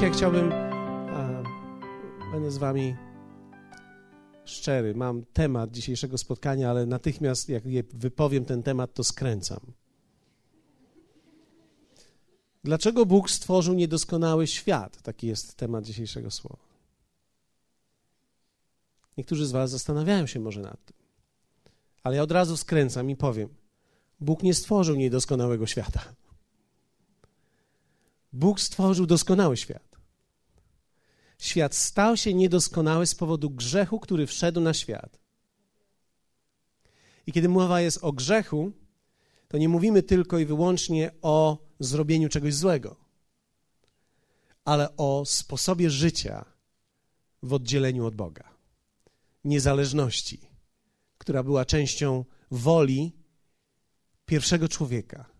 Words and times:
Dzisiaj 0.00 0.12
chciałbym, 0.14 0.52
a, 0.52 1.42
będę 2.32 2.50
z 2.50 2.58
Wami 2.58 2.96
szczery, 4.44 4.94
mam 4.94 5.24
temat 5.24 5.70
dzisiejszego 5.70 6.18
spotkania, 6.18 6.70
ale 6.70 6.86
natychmiast 6.86 7.48
jak 7.48 7.62
wypowiem 7.94 8.44
ten 8.44 8.62
temat, 8.62 8.94
to 8.94 9.04
skręcam. 9.04 9.60
Dlaczego 12.64 13.06
Bóg 13.06 13.30
stworzył 13.30 13.74
niedoskonały 13.74 14.46
świat? 14.46 15.02
Taki 15.02 15.26
jest 15.26 15.54
temat 15.54 15.84
dzisiejszego 15.84 16.30
słowa. 16.30 16.64
Niektórzy 19.16 19.46
z 19.46 19.52
Was 19.52 19.70
zastanawiają 19.70 20.26
się 20.26 20.40
może 20.40 20.60
nad 20.60 20.84
tym. 20.84 20.96
Ale 22.02 22.16
ja 22.16 22.22
od 22.22 22.32
razu 22.32 22.56
skręcam 22.56 23.10
i 23.10 23.16
powiem: 23.16 23.48
Bóg 24.20 24.42
nie 24.42 24.54
stworzył 24.54 24.96
niedoskonałego 24.96 25.66
świata. 25.66 26.02
Bóg 28.32 28.60
stworzył 28.60 29.06
doskonały 29.06 29.56
świat. 29.56 29.89
Świat 31.40 31.74
stał 31.74 32.16
się 32.16 32.34
niedoskonały 32.34 33.06
z 33.06 33.14
powodu 33.14 33.50
grzechu, 33.50 34.00
który 34.00 34.26
wszedł 34.26 34.60
na 34.60 34.74
świat. 34.74 35.18
I 37.26 37.32
kiedy 37.32 37.48
mowa 37.48 37.80
jest 37.80 37.98
o 38.04 38.12
grzechu, 38.12 38.72
to 39.48 39.58
nie 39.58 39.68
mówimy 39.68 40.02
tylko 40.02 40.38
i 40.38 40.46
wyłącznie 40.46 41.10
o 41.22 41.58
zrobieniu 41.78 42.28
czegoś 42.28 42.54
złego, 42.54 42.96
ale 44.64 44.96
o 44.96 45.22
sposobie 45.26 45.90
życia 45.90 46.44
w 47.42 47.52
oddzieleniu 47.52 48.06
od 48.06 48.14
Boga, 48.14 48.54
niezależności, 49.44 50.40
która 51.18 51.42
była 51.42 51.64
częścią 51.64 52.24
woli 52.50 53.12
pierwszego 54.26 54.68
człowieka, 54.68 55.30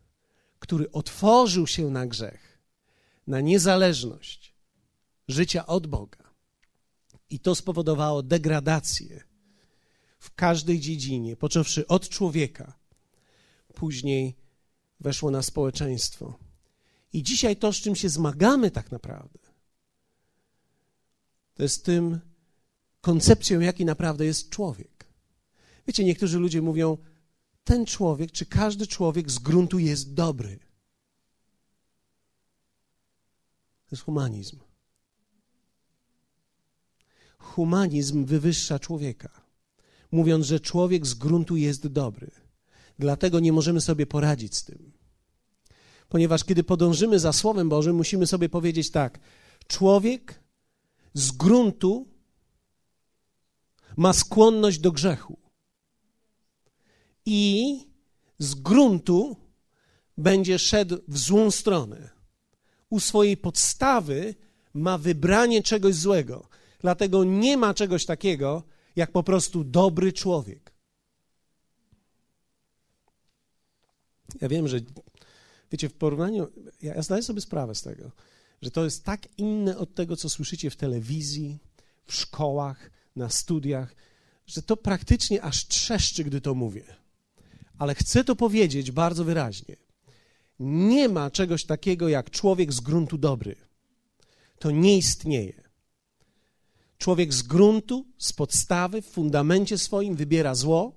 który 0.59 0.93
otworzył 0.93 1.67
się 1.67 1.91
na 1.91 2.07
grzech, 2.07 2.59
na 3.27 3.41
niezależność 3.41 4.40
życia 5.31 5.67
od 5.67 5.87
Boga. 5.87 6.31
I 7.31 7.41
to 7.41 7.55
spowodowało 7.55 8.23
degradację 8.23 9.25
w 10.19 10.35
każdej 10.35 10.81
dziedzinie, 10.81 11.37
począwszy 11.37 11.87
od 11.87 12.09
człowieka, 12.09 12.79
później 13.75 14.37
weszło 15.01 15.31
na 15.31 15.43
społeczeństwo. 15.43 16.39
I 17.13 17.23
dzisiaj 17.23 17.57
to, 17.57 17.73
z 17.73 17.77
czym 17.77 17.97
się 17.97 18.09
zmagamy 18.09 18.71
tak 18.71 18.93
naprawdę, 18.93 19.39
to 21.55 21.63
jest 21.63 21.85
tym 21.85 22.21
koncepcją, 23.01 23.61
jaki 23.61 23.85
naprawdę 23.85 24.25
jest 24.25 24.51
człowiek. 24.51 25.07
Wiecie, 25.87 26.05
niektórzy 26.05 26.39
ludzie 26.39 26.63
mówią, 26.63 26.99
ten 27.65 27.87
człowiek, 27.87 28.33
czy 28.33 28.47
każdy 28.47 28.87
człowiek 28.87 29.31
z 29.31 29.39
gruntu 29.39 29.79
jest 29.79 30.15
dobry. 30.15 30.59
To 33.87 33.97
jest 33.97 34.03
humanizm. 34.03 34.70
Humanizm 37.55 38.25
wywyższa 38.25 38.79
człowieka, 38.79 39.31
mówiąc, 40.13 40.47
że 40.47 40.61
człowiek 40.61 41.07
z 41.07 41.15
gruntu 41.15 41.57
jest 41.57 41.87
dobry. 41.87 42.31
Dlatego 42.99 43.41
nie 43.41 43.53
możemy 43.53 43.81
sobie 43.81 44.07
poradzić 44.07 44.57
z 44.57 44.65
tym. 44.65 44.93
Ponieważ 46.09 46.45
kiedy 46.45 46.65
podążymy 46.65 47.19
za 47.19 47.33
Słowem 47.33 47.69
Bożym, 47.69 47.97
musimy 47.97 48.27
sobie 48.27 48.49
powiedzieć 48.49 48.91
tak: 48.91 49.19
człowiek 49.67 50.43
z 51.15 51.33
gruntu 51.33 52.09
ma 53.97 54.13
skłonność 54.13 54.79
do 54.79 54.93
grzechu. 54.93 55.39
I 57.27 57.79
z 58.39 58.55
gruntu 58.55 59.37
będzie 60.19 60.59
szedł 60.59 60.99
w 61.09 61.19
złą 61.19 61.51
stronę. 61.51 62.11
U 62.91 63.01
swojej 63.01 63.37
podstawy 63.37 64.35
ma 64.75 64.99
wybranie 64.99 65.63
czegoś 65.63 65.95
złego. 65.95 66.49
Dlatego 66.81 67.25
nie 67.25 67.57
ma 67.57 67.75
czegoś 67.75 68.07
takiego 68.07 68.63
jak 68.97 69.13
po 69.13 69.23
prostu 69.23 69.65
dobry 69.65 70.13
człowiek. 70.13 70.73
Ja 74.41 74.49
wiem, 74.49 74.69
że 74.69 74.81
wiecie, 75.73 75.89
w 75.89 75.95
porównaniu, 75.95 76.49
ja, 76.83 76.95
ja 76.95 77.03
zdaję 77.03 77.23
sobie 77.23 77.41
sprawę 77.41 77.75
z 77.75 77.83
tego, 77.83 78.11
że 78.63 78.71
to 78.71 78.85
jest 78.85 79.05
tak 79.05 79.39
inne 79.39 79.79
od 79.79 79.95
tego, 79.95 80.17
co 80.17 80.29
słyszycie 80.29 80.71
w 80.71 80.77
telewizji, 80.77 81.59
w 82.07 82.15
szkołach, 82.15 82.91
na 83.17 83.29
studiach, 83.29 83.95
że 84.47 84.63
to 84.63 84.77
praktycznie 84.77 85.43
aż 85.43 85.69
trzeszczy, 85.69 86.25
gdy 86.25 86.41
to 86.41 86.55
mówię. 86.55 86.85
Ale 87.79 87.95
chcę 87.95 88.25
to 88.25 88.37
powiedzieć 88.37 88.91
bardzo 88.91 89.25
wyraźnie. 89.25 89.77
Nie 90.61 91.09
ma 91.09 91.31
czegoś 91.31 91.65
takiego 91.65 92.09
jak 92.09 92.31
człowiek 92.31 92.73
z 92.73 92.81
gruntu 92.81 93.19
dobry. 93.19 93.57
To 94.59 94.71
nie 94.71 94.97
istnieje. 94.97 95.70
Człowiek 97.01 97.35
z 97.35 97.43
gruntu, 97.43 98.07
z 98.19 98.33
podstawy, 98.33 99.03
w 99.03 99.07
fundamencie 99.07 99.79
swoim 99.79 100.17
wybiera 100.17 100.55
zło, 100.55 100.93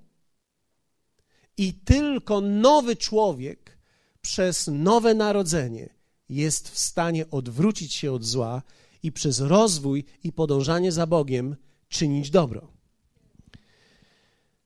i 1.58 1.74
tylko 1.74 2.42
nowy 2.42 2.96
człowiek 2.96 3.78
przez 4.22 4.68
nowe 4.68 5.14
narodzenie 5.14 5.90
jest 6.30 6.70
w 6.70 6.80
stanie 6.80 7.30
odwrócić 7.30 7.94
się 7.94 8.12
od 8.12 8.24
zła 8.24 8.62
i 9.04 9.12
przez 9.12 9.40
rozwój 9.40 10.06
i 10.24 10.32
podążanie 10.32 10.92
za 10.92 11.08
Bogiem 11.08 11.56
czynić 11.90 12.30
dobro. 12.30 12.68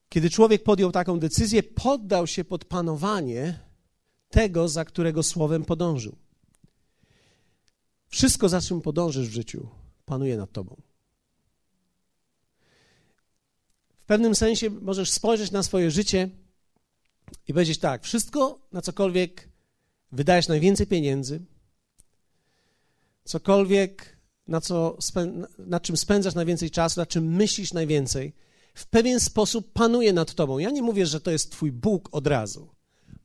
Kiedy 0.09 0.29
człowiek 0.29 0.63
podjął 0.63 0.91
taką 0.91 1.19
decyzję, 1.19 1.63
poddał 1.63 2.27
się 2.27 2.43
pod 2.45 2.65
panowanie 2.65 3.59
tego, 4.29 4.67
za 4.67 4.85
którego 4.85 5.23
słowem 5.23 5.65
podążył. 5.65 6.15
Wszystko, 8.07 8.49
za 8.49 8.61
czym 8.61 8.81
podążysz 8.81 9.29
w 9.29 9.33
życiu, 9.33 9.67
panuje 10.05 10.37
nad 10.37 10.51
tobą. 10.51 10.81
W 13.89 13.96
pewnym 14.07 14.35
sensie 14.35 14.69
możesz 14.69 15.11
spojrzeć 15.11 15.51
na 15.51 15.63
swoje 15.63 15.91
życie 15.91 16.29
i 17.47 17.53
powiedzieć 17.53 17.77
tak: 17.77 18.03
wszystko, 18.03 18.59
na 18.71 18.81
cokolwiek 18.81 19.49
wydajesz 20.11 20.47
najwięcej 20.47 20.87
pieniędzy, 20.87 21.45
cokolwiek, 23.23 24.17
na, 24.47 24.61
co 24.61 24.97
na 25.57 25.79
czym 25.79 25.97
spędzasz 25.97 26.35
najwięcej 26.35 26.71
czasu, 26.71 26.99
na 26.99 27.05
czym 27.05 27.35
myślisz 27.35 27.73
najwięcej, 27.73 28.33
w 28.73 28.85
pewien 28.85 29.19
sposób 29.19 29.73
panuje 29.73 30.13
nad 30.13 30.33
tobą. 30.33 30.57
Ja 30.57 30.69
nie 30.69 30.81
mówię, 30.81 31.05
że 31.05 31.21
to 31.21 31.31
jest 31.31 31.51
Twój 31.51 31.71
Bóg 31.71 32.09
od 32.11 32.27
razu. 32.27 32.69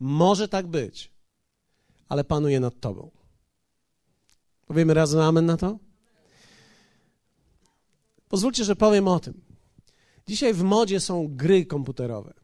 Może 0.01 0.49
tak 0.49 0.67
być, 0.67 1.13
ale 2.09 2.25
panuje 2.25 2.61
nad 2.61 2.81
tobą. 2.81 3.11
Powiemy 4.67 4.95
razem 4.95 5.21
amen 5.21 5.47
na 5.47 5.57
to? 5.57 5.79
Pozwólcie, 8.29 8.65
że 8.65 8.77
powiem 8.77 9.09
o 9.09 9.21
tym. 9.21 9.52
Dzisiaj 10.27 10.55
w 10.55 10.63
modzie 10.63 11.01
są 11.01 11.29
gry 11.37 11.67
komputerowe. 11.67 12.35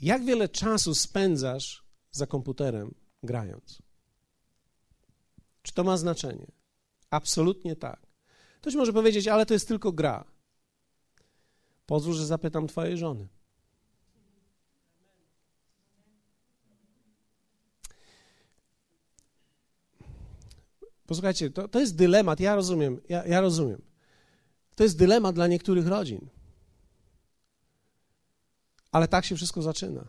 Jak 0.00 0.24
wiele 0.24 0.48
czasu 0.48 0.94
spędzasz 0.94 1.84
za 2.10 2.26
komputerem 2.26 2.94
grając? 3.22 3.82
Czy 5.62 5.72
to 5.72 5.84
ma 5.84 5.96
znaczenie? 5.96 6.46
Absolutnie 7.10 7.76
tak. 7.76 8.06
Ktoś 8.60 8.74
może 8.74 8.92
powiedzieć, 8.92 9.28
ale 9.28 9.46
to 9.46 9.54
jest 9.54 9.68
tylko 9.68 9.92
gra. 9.92 10.24
Pozwól, 11.86 12.14
że 12.14 12.26
zapytam 12.26 12.66
Twojej 12.68 12.96
żony. 12.96 13.28
Posłuchajcie, 21.12 21.50
to, 21.50 21.68
to 21.68 21.80
jest 21.80 21.96
dylemat, 21.96 22.40
ja 22.40 22.54
rozumiem, 22.54 23.00
ja, 23.08 23.26
ja 23.26 23.40
rozumiem. 23.40 23.82
To 24.74 24.82
jest 24.82 24.98
dylemat 24.98 25.34
dla 25.34 25.46
niektórych 25.46 25.86
rodzin. 25.86 26.28
Ale 28.92 29.08
tak 29.08 29.24
się 29.24 29.36
wszystko 29.36 29.62
zaczyna. 29.62 30.04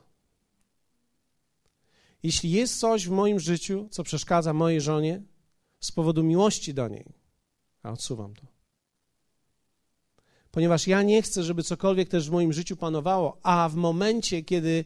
Jeśli 2.23 2.51
jest 2.51 2.79
coś 2.79 3.07
w 3.07 3.11
moim 3.11 3.39
życiu, 3.39 3.87
co 3.91 4.03
przeszkadza 4.03 4.53
mojej 4.53 4.81
żonie 4.81 5.21
z 5.79 5.91
powodu 5.91 6.23
miłości 6.23 6.73
do 6.73 6.87
niej, 6.87 7.05
a 7.83 7.91
odsuwam 7.91 8.35
to. 8.35 8.45
Ponieważ 10.51 10.87
ja 10.87 11.03
nie 11.03 11.21
chcę, 11.21 11.43
żeby 11.43 11.63
cokolwiek 11.63 12.09
też 12.09 12.29
w 12.29 12.31
moim 12.31 12.53
życiu 12.53 12.75
panowało, 12.75 13.37
a 13.41 13.69
w 13.69 13.75
momencie, 13.75 14.43
kiedy 14.43 14.85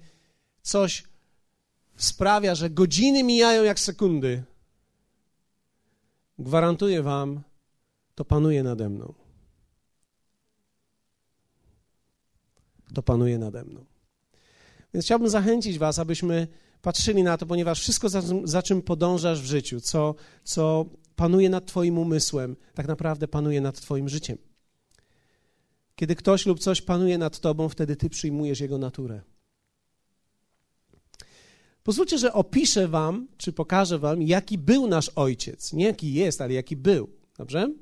coś 0.61 1.03
sprawia, 1.95 2.55
że 2.55 2.69
godziny 2.69 3.23
mijają 3.23 3.63
jak 3.63 3.79
sekundy, 3.79 4.43
gwarantuję 6.39 7.03
Wam, 7.03 7.41
to 8.15 8.25
panuje 8.25 8.63
nade 8.63 8.89
mną. 8.89 9.13
to 12.93 13.03
panuje 13.03 13.37
nade 13.37 13.63
mną. 13.63 13.85
Więc 14.93 15.05
chciałbym 15.05 15.29
zachęcić 15.29 15.77
Was, 15.77 15.99
abyśmy 15.99 16.47
patrzyli 16.81 17.23
na 17.23 17.37
to, 17.37 17.45
ponieważ 17.45 17.79
wszystko, 17.79 18.09
za, 18.09 18.21
za, 18.43 18.61
czym 18.61 18.81
podążasz 18.81 19.41
w 19.41 19.45
życiu, 19.45 19.81
co, 19.81 20.15
co 20.43 20.85
panuje 21.15 21.49
nad 21.49 21.65
Twoim 21.65 21.97
umysłem, 21.97 22.55
tak 22.73 22.87
naprawdę 22.87 23.27
panuje 23.27 23.61
nad 23.61 23.81
Twoim 23.81 24.09
życiem. 24.09 24.37
Kiedy 25.95 26.15
ktoś 26.15 26.45
lub 26.45 26.59
coś 26.59 26.81
panuje 26.81 27.17
nad 27.17 27.39
Tobą, 27.39 27.69
wtedy 27.69 27.95
Ty 27.95 28.09
przyjmujesz 28.09 28.59
jego 28.59 28.77
naturę. 28.77 29.21
Pozwólcie, 31.87 32.17
że 32.17 32.33
opiszę 32.33 32.87
wam, 32.87 33.27
czy 33.37 33.53
pokażę 33.53 33.99
wam, 33.99 34.21
jaki 34.21 34.57
był 34.57 34.87
nasz 34.87 35.11
ojciec. 35.15 35.73
Nie 35.73 35.85
jaki 35.85 36.13
jest, 36.13 36.41
ale 36.41 36.53
jaki 36.53 36.75
był. 36.75 37.09
Dobrze? 37.37 37.73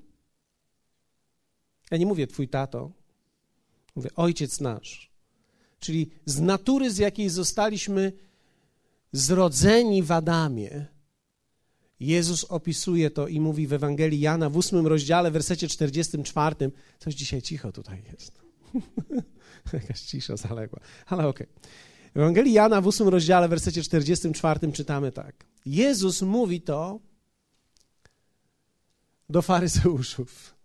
Ja 1.92 1.98
nie 1.98 2.06
mówię 2.06 2.28
twój 2.28 2.48
tato. 2.48 2.92
Mówię 3.96 4.10
ojciec 4.16 4.60
nasz. 4.62 5.12
Czyli 5.80 6.10
z 6.26 6.40
natury, 6.40 6.92
z 6.92 6.98
jakiej 6.98 7.30
zostaliśmy 7.30 8.12
zrodzeni 9.12 10.04
w 10.04 10.12
Adamie, 10.12 10.86
Jezus 12.00 12.44
opisuje 12.44 13.10
to 13.10 13.28
i 13.28 13.40
mówi 13.40 13.68
w 13.68 13.74
Ewangelii 13.74 14.20
Jana 14.20 14.50
w 14.50 14.58
ósmym 14.58 14.88
rozdziale, 14.88 15.32
wersecie 15.32 15.68
44. 15.68 16.56
Coś 17.00 17.16
dzisiaj 17.16 17.42
cicho 17.42 17.72
tutaj 17.72 18.04
jest. 18.12 18.42
Jakaś 19.74 20.02
cisza 20.02 20.38
zaległa, 20.38 20.80
ale 21.06 21.28
okej. 21.28 21.48
Okay. 21.48 21.95
Ewangelii 22.16 22.54
Jana 22.54 22.82
w 22.82 22.88
ósmym 22.88 23.10
rozdziale, 23.10 23.48
w 23.48 23.50
wersecie 23.50 23.84
44 23.84 24.72
czytamy 24.72 25.12
tak. 25.12 25.46
Jezus 25.66 26.22
mówi 26.22 26.62
to 26.62 27.00
do 29.30 29.42
faryzeuszów. 29.42 30.56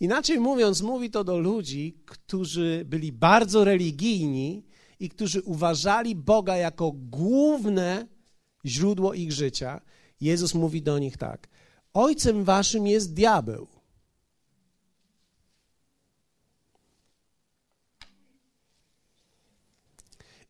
Inaczej 0.00 0.40
mówiąc, 0.40 0.82
mówi 0.82 1.10
to 1.10 1.24
do 1.24 1.38
ludzi, 1.38 1.96
którzy 2.06 2.84
byli 2.86 3.12
bardzo 3.12 3.64
religijni 3.64 4.64
i 5.00 5.08
którzy 5.08 5.42
uważali 5.42 6.14
Boga 6.14 6.56
jako 6.56 6.92
główne 6.92 8.06
źródło 8.66 9.14
ich 9.14 9.32
życia. 9.32 9.80
Jezus 10.20 10.54
mówi 10.54 10.82
do 10.82 10.98
nich 10.98 11.16
tak: 11.16 11.48
Ojcem 11.94 12.44
waszym 12.44 12.86
jest 12.86 13.14
diabeł. 13.14 13.73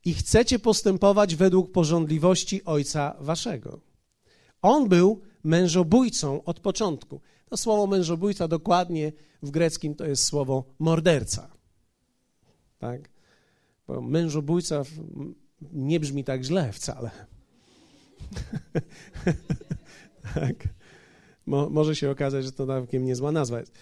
I 0.05 0.15
chcecie 0.15 0.59
postępować 0.59 1.37
według 1.37 1.73
porządliwości 1.73 2.65
ojca 2.65 3.17
waszego. 3.21 3.81
On 4.62 4.89
był 4.89 5.21
mężobójcą 5.45 6.45
od 6.45 6.61
początku. 6.61 7.21
To 7.51 7.56
słowo 7.56 7.87
mężobójca 7.87 8.49
dokładnie 8.49 9.12
w 9.43 9.51
greckim 9.51 9.95
to 9.95 10.06
jest 10.06 10.25
słowo 10.25 10.65
morderca. 10.79 11.51
Tak? 12.79 13.11
Bo 13.87 14.01
mężobójca 14.01 14.83
nie 15.73 16.01
brzmi 16.01 16.25
tak 16.25 16.45
źle 16.45 16.73
wcale. 16.73 17.11
tak. 20.35 20.69
Mo, 21.47 21.71
może 21.71 21.97
się 21.97 22.11
okazać, 22.11 22.45
że 22.45 22.53
to 22.53 22.67
całkiem 22.67 23.05
niezła 23.05 23.33
nazwa 23.33 23.61
jest. 23.61 23.73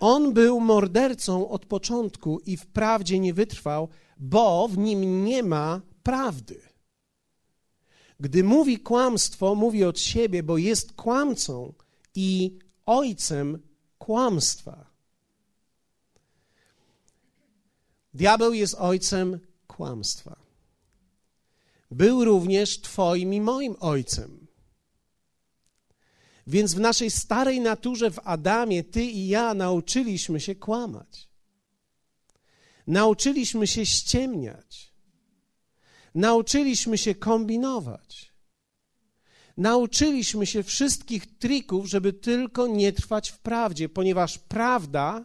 On 0.00 0.32
był 0.32 0.60
mordercą 0.60 1.48
od 1.48 1.66
początku 1.66 2.40
i 2.46 2.56
wprawdzie 2.56 3.18
nie 3.18 3.34
wytrwał, 3.34 3.88
bo 4.16 4.68
w 4.68 4.78
nim 4.78 5.24
nie 5.24 5.42
ma 5.42 5.80
prawdy. 6.02 6.60
Gdy 8.20 8.44
mówi 8.44 8.78
kłamstwo, 8.78 9.54
mówi 9.54 9.84
od 9.84 10.00
siebie, 10.00 10.42
bo 10.42 10.58
jest 10.58 10.92
kłamcą 10.92 11.74
i 12.14 12.58
ojcem 12.86 13.58
kłamstwa. 13.98 14.90
Diabeł 18.14 18.52
jest 18.52 18.74
ojcem 18.74 19.40
kłamstwa. 19.66 20.36
Był 21.90 22.24
również 22.24 22.80
Twoim 22.80 23.34
i 23.34 23.40
moim 23.40 23.76
ojcem. 23.80 24.46
Więc 26.46 26.74
w 26.74 26.80
naszej 26.80 27.10
starej 27.10 27.60
naturze, 27.60 28.10
w 28.10 28.18
Adamie, 28.24 28.84
Ty 28.84 29.04
i 29.04 29.28
ja 29.28 29.54
nauczyliśmy 29.54 30.40
się 30.40 30.54
kłamać. 30.54 31.28
Nauczyliśmy 32.86 33.66
się 33.66 33.86
ściemniać. 33.86 34.92
Nauczyliśmy 36.14 36.98
się 36.98 37.14
kombinować. 37.14 38.32
Nauczyliśmy 39.56 40.46
się 40.46 40.62
wszystkich 40.62 41.38
trików, 41.38 41.86
żeby 41.86 42.12
tylko 42.12 42.66
nie 42.66 42.92
trwać 42.92 43.30
w 43.30 43.38
prawdzie, 43.38 43.88
ponieważ 43.88 44.38
prawda 44.38 45.24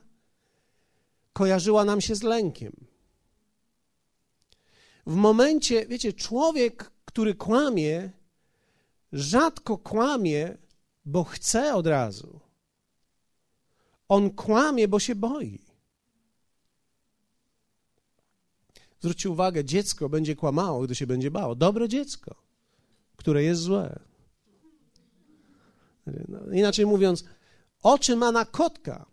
kojarzyła 1.34 1.86
nam 1.86 2.02
się 2.02 2.16
z 2.16 2.24
lękiem. 2.24 2.86
W 5.07 5.16
momencie, 5.16 5.86
wiecie, 5.86 6.14
człowiek, 6.14 6.92
który 7.06 7.36
kłamie, 7.36 8.12
rzadko 9.12 9.78
kłamie, 9.78 10.57
bo 11.06 11.24
chce 11.24 11.75
od 11.75 11.88
razu. 11.88 12.40
On 14.07 14.30
kłamie, 14.30 14.88
bo 14.88 15.00
się 15.00 15.16
boi. 15.16 15.70
Zwróćcie 19.01 19.30
uwagę, 19.30 19.65
dziecko 19.65 20.09
będzie 20.09 20.36
kłamało, 20.36 20.81
gdy 20.81 20.95
się 20.95 21.07
będzie 21.07 21.31
bało. 21.31 21.56
Dobre 21.56 21.89
dziecko, 21.89 22.36
które 23.15 23.44
jest 23.44 23.62
złe. 23.62 24.00
No, 26.27 26.51
inaczej 26.53 26.86
mówiąc, 26.86 27.24
oczy 27.83 28.15
ma 28.15 28.31
na 28.31 28.45
kotka 28.45 29.06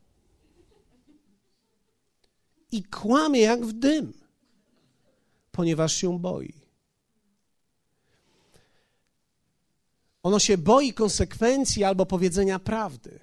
i 2.73 2.83
kłamie 2.85 3.41
jak 3.41 3.67
w 3.67 3.73
dym, 3.73 4.13
ponieważ 5.53 5.95
się 5.95 6.19
boi. 6.19 6.55
Ono 10.23 10.39
się 10.39 10.59
boi 10.59 10.93
konsekwencji 10.93 11.85
albo 11.85 12.07
powiedzenia 12.07 12.59
prawdy, 12.59 13.21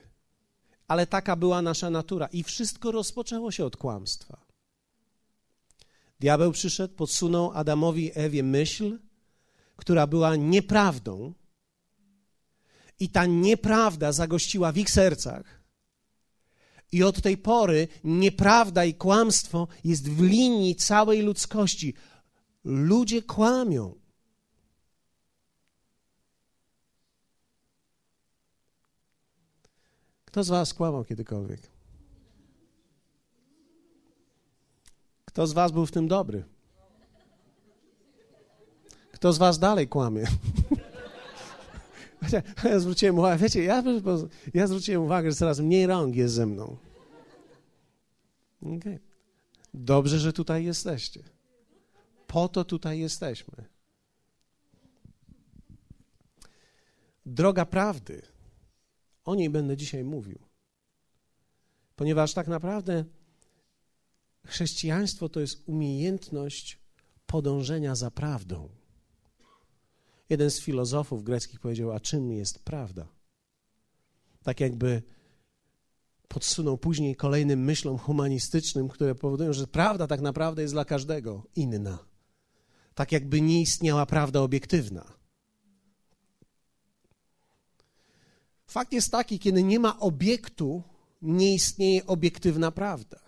ale 0.87 1.07
taka 1.07 1.35
była 1.35 1.61
nasza 1.61 1.89
natura 1.89 2.27
i 2.27 2.43
wszystko 2.43 2.91
rozpoczęło 2.91 3.51
się 3.51 3.65
od 3.65 3.77
kłamstwa. 3.77 4.44
Diabeł 6.19 6.51
przyszedł, 6.51 6.95
podsunął 6.95 7.51
Adamowi 7.51 8.11
Ewie 8.13 8.43
myśl, 8.43 8.99
która 9.75 10.07
była 10.07 10.35
nieprawdą, 10.35 11.33
i 12.99 13.09
ta 13.09 13.25
nieprawda 13.25 14.11
zagościła 14.11 14.71
w 14.71 14.77
ich 14.77 14.89
sercach. 14.89 15.63
I 16.91 17.03
od 17.03 17.21
tej 17.21 17.37
pory 17.37 17.87
nieprawda 18.03 18.85
i 18.85 18.93
kłamstwo 18.93 19.67
jest 19.83 20.09
w 20.09 20.21
linii 20.21 20.75
całej 20.75 21.21
ludzkości. 21.21 21.93
Ludzie 22.63 23.21
kłamią. 23.21 23.95
Kto 30.25 30.43
z 30.43 30.49
Was 30.49 30.73
kłamał 30.73 31.05
kiedykolwiek? 31.05 31.74
Kto 35.35 35.47
z 35.47 35.53
Was 35.53 35.71
był 35.71 35.85
w 35.85 35.91
tym 35.91 36.07
dobry? 36.07 36.43
Kto 39.11 39.33
z 39.33 39.37
Was 39.37 39.59
dalej 39.59 39.87
kłamie? 39.87 40.25
Ja 42.63 42.79
zwróciłem 42.79 43.19
uwagę, 43.19 43.37
wiecie, 43.37 43.63
ja, 43.63 43.83
ja 44.53 44.67
zwróciłem 44.67 45.03
uwagę, 45.03 45.31
że 45.31 45.37
coraz 45.37 45.59
mniej 45.59 45.87
rąk 45.87 46.15
jest 46.15 46.33
ze 46.33 46.45
mną. 46.45 46.77
Okay. 48.61 48.99
Dobrze, 49.73 50.19
że 50.19 50.33
tutaj 50.33 50.65
jesteście. 50.65 51.23
Po 52.27 52.49
to 52.49 52.65
tutaj 52.65 52.99
jesteśmy. 52.99 53.65
Droga 57.25 57.65
prawdy. 57.65 58.21
O 59.25 59.35
niej 59.35 59.49
będę 59.49 59.77
dzisiaj 59.77 60.03
mówił. 60.03 60.39
Ponieważ 61.95 62.33
tak 62.33 62.47
naprawdę 62.47 63.05
chrześcijaństwo 64.45 65.29
to 65.29 65.39
jest 65.39 65.63
umiejętność 65.65 66.79
podążenia 67.25 67.95
za 67.95 68.11
prawdą. 68.11 68.69
Jeden 70.29 70.51
z 70.51 70.59
filozofów 70.59 71.23
greckich 71.23 71.59
powiedział: 71.59 71.91
A 71.91 71.99
czym 71.99 72.31
jest 72.31 72.59
prawda? 72.59 73.07
Tak 74.43 74.59
jakby 74.59 75.03
podsunął 76.27 76.77
później 76.77 77.15
kolejnym 77.15 77.63
myślom 77.63 77.97
humanistycznym, 77.97 78.89
które 78.89 79.15
powodują, 79.15 79.53
że 79.53 79.67
prawda 79.67 80.07
tak 80.07 80.21
naprawdę 80.21 80.61
jest 80.61 80.73
dla 80.73 80.85
każdego 80.85 81.43
inna. 81.55 81.99
Tak 82.95 83.11
jakby 83.11 83.41
nie 83.41 83.61
istniała 83.61 84.05
prawda 84.05 84.41
obiektywna. 84.41 85.13
Fakt 88.67 88.93
jest 88.93 89.11
taki, 89.11 89.39
kiedy 89.39 89.63
nie 89.63 89.79
ma 89.79 89.99
obiektu, 89.99 90.83
nie 91.21 91.53
istnieje 91.53 92.05
obiektywna 92.05 92.71
prawda. 92.71 93.24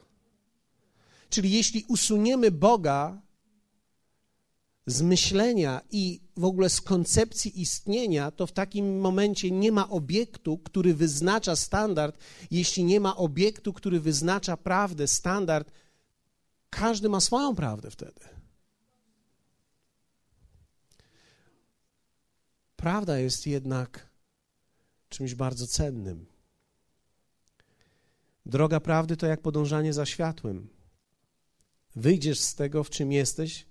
Czyli 1.29 1.51
jeśli 1.51 1.85
usuniemy 1.87 2.51
Boga 2.51 3.21
z 4.85 5.01
myślenia 5.01 5.81
i 5.91 6.21
w 6.37 6.45
ogóle 6.45 6.69
z 6.69 6.81
koncepcji 6.81 7.61
istnienia, 7.61 8.31
to 8.31 8.47
w 8.47 8.51
takim 8.51 8.99
momencie 8.99 9.51
nie 9.51 9.71
ma 9.71 9.89
obiektu, 9.89 10.57
który 10.57 10.93
wyznacza 10.93 11.55
standard. 11.55 12.17
Jeśli 12.51 12.83
nie 12.83 12.99
ma 12.99 13.15
obiektu, 13.15 13.73
który 13.73 13.99
wyznacza 13.99 14.57
prawdę, 14.57 15.07
standard, 15.07 15.71
każdy 16.69 17.09
ma 17.09 17.19
swoją 17.19 17.55
prawdę 17.55 17.91
wtedy. 17.91 18.21
Prawda 22.75 23.19
jest 23.19 23.47
jednak 23.47 24.09
czymś 25.09 25.35
bardzo 25.35 25.67
cennym. 25.67 26.25
Droga 28.45 28.79
prawdy 28.79 29.17
to 29.17 29.27
jak 29.27 29.41
podążanie 29.41 29.93
za 29.93 30.05
światłem. 30.05 30.76
Wyjdziesz 31.97 32.39
z 32.39 32.55
tego, 32.55 32.83
w 32.83 32.89
czym 32.89 33.11
jesteś, 33.11 33.65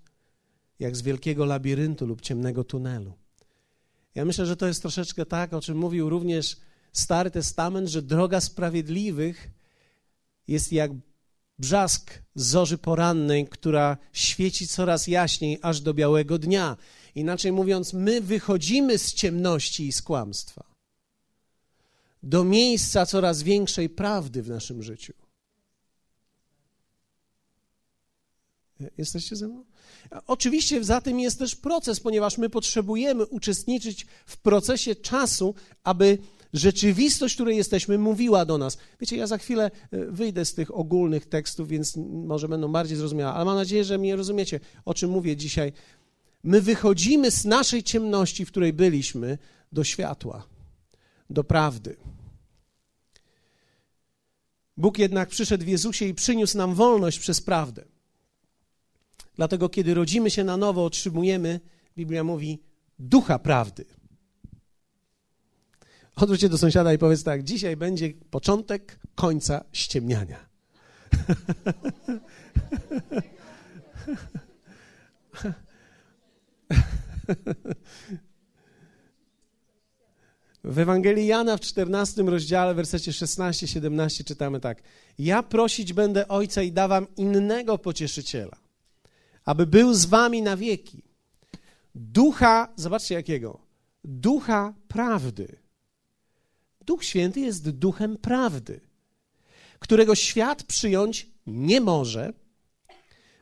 jak 0.79 0.95
z 0.95 1.01
wielkiego 1.01 1.45
labiryntu 1.45 2.05
lub 2.05 2.21
ciemnego 2.21 2.63
tunelu. 2.63 3.13
Ja 4.15 4.25
myślę, 4.25 4.45
że 4.45 4.57
to 4.57 4.67
jest 4.67 4.81
troszeczkę 4.81 5.25
tak, 5.25 5.53
o 5.53 5.61
czym 5.61 5.77
mówił 5.77 6.09
również 6.09 6.57
Stary 6.93 7.31
Testament, 7.31 7.89
że 7.89 8.01
droga 8.01 8.41
sprawiedliwych 8.41 9.49
jest 10.47 10.73
jak 10.73 10.91
brzask 11.59 12.23
zorzy 12.35 12.77
porannej, 12.77 13.47
która 13.47 13.97
świeci 14.13 14.67
coraz 14.67 15.07
jaśniej 15.07 15.59
aż 15.61 15.81
do 15.81 15.93
białego 15.93 16.39
dnia. 16.39 16.77
Inaczej 17.15 17.51
mówiąc, 17.51 17.93
my 17.93 18.21
wychodzimy 18.21 18.97
z 18.97 19.13
ciemności 19.13 19.87
i 19.87 19.91
z 19.91 20.01
kłamstwa 20.01 20.63
do 22.23 22.43
miejsca 22.43 23.05
coraz 23.05 23.43
większej 23.43 23.89
prawdy 23.89 24.43
w 24.43 24.49
naszym 24.49 24.83
życiu. 24.83 25.26
Jesteście 28.97 29.35
ze 29.35 29.47
mną? 29.47 29.63
Oczywiście 30.27 30.83
za 30.83 31.01
tym 31.01 31.19
jest 31.19 31.39
też 31.39 31.55
proces, 31.55 31.99
ponieważ 31.99 32.37
my 32.37 32.49
potrzebujemy 32.49 33.25
uczestniczyć 33.25 34.05
w 34.25 34.37
procesie 34.37 34.95
czasu, 34.95 35.55
aby 35.83 36.17
rzeczywistość, 36.53 37.33
w 37.33 37.37
której 37.37 37.57
jesteśmy, 37.57 37.97
mówiła 37.97 38.45
do 38.45 38.57
nas. 38.57 38.77
Wiecie, 38.99 39.17
ja 39.17 39.27
za 39.27 39.37
chwilę 39.37 39.71
e, 39.91 40.05
wyjdę 40.05 40.45
z 40.45 40.53
tych 40.53 40.75
ogólnych 40.75 41.25
tekstów, 41.25 41.67
więc 41.67 41.97
może 41.97 42.47
będą 42.47 42.71
bardziej 42.71 42.97
zrozumiałe, 42.97 43.33
ale 43.33 43.45
mam 43.45 43.55
nadzieję, 43.55 43.83
że 43.83 43.97
mnie 43.97 44.15
rozumiecie, 44.15 44.59
o 44.85 44.93
czym 44.93 45.09
mówię 45.09 45.35
dzisiaj. 45.35 45.73
My 46.43 46.61
wychodzimy 46.61 47.31
z 47.31 47.45
naszej 47.45 47.83
ciemności, 47.83 48.45
w 48.45 48.51
której 48.51 48.73
byliśmy, 48.73 49.37
do 49.71 49.83
światła, 49.83 50.47
do 51.29 51.43
prawdy. 51.43 51.95
Bóg 54.77 54.97
jednak 54.97 55.29
przyszedł 55.29 55.65
w 55.65 55.67
Jezusie 55.67 56.05
i 56.05 56.13
przyniósł 56.13 56.57
nam 56.57 56.75
wolność 56.75 57.19
przez 57.19 57.41
prawdę. 57.41 57.85
Dlatego, 59.37 59.69
kiedy 59.69 59.93
rodzimy 59.93 60.31
się 60.31 60.43
na 60.43 60.57
nowo, 60.57 60.85
otrzymujemy, 60.85 61.59
Biblia 61.97 62.23
mówi, 62.23 62.59
ducha 62.99 63.39
prawdy. 63.39 63.85
Odwróć 66.15 66.41
się 66.41 66.49
do 66.49 66.57
sąsiada 66.57 66.93
i 66.93 66.97
powiedz 66.97 67.23
tak: 67.23 67.43
dzisiaj 67.43 67.77
będzie 67.77 68.13
początek 68.29 68.99
końca 69.15 69.63
ściemniania. 69.71 70.47
W 80.63 80.79
Ewangelii 80.79 81.27
Jana 81.27 81.57
w 81.57 81.61
14 81.61 82.23
rozdziale, 82.23 82.73
wersecie 82.73 83.11
16-17 83.11 84.23
czytamy 84.23 84.59
tak: 84.59 84.81
Ja 85.19 85.43
prosić 85.43 85.93
będę 85.93 86.27
Ojca 86.27 86.61
i 86.61 86.71
dawam 86.71 87.07
innego 87.17 87.77
pocieszyciela, 87.77 88.57
aby 89.47 89.67
był 89.67 89.93
z 89.93 90.05
wami 90.05 90.41
na 90.41 90.57
wieki. 90.57 91.03
Ducha, 91.95 92.73
zobaczcie 92.75 93.15
jakiego? 93.15 93.59
Ducha 94.03 94.73
prawdy 94.87 95.57
Duch 96.87 97.03
Święty 97.03 97.39
jest 97.39 97.69
duchem 97.69 98.17
prawdy, 98.17 98.81
którego 99.79 100.15
świat 100.15 100.63
przyjąć 100.63 101.27
nie 101.47 101.81
może, 101.81 102.33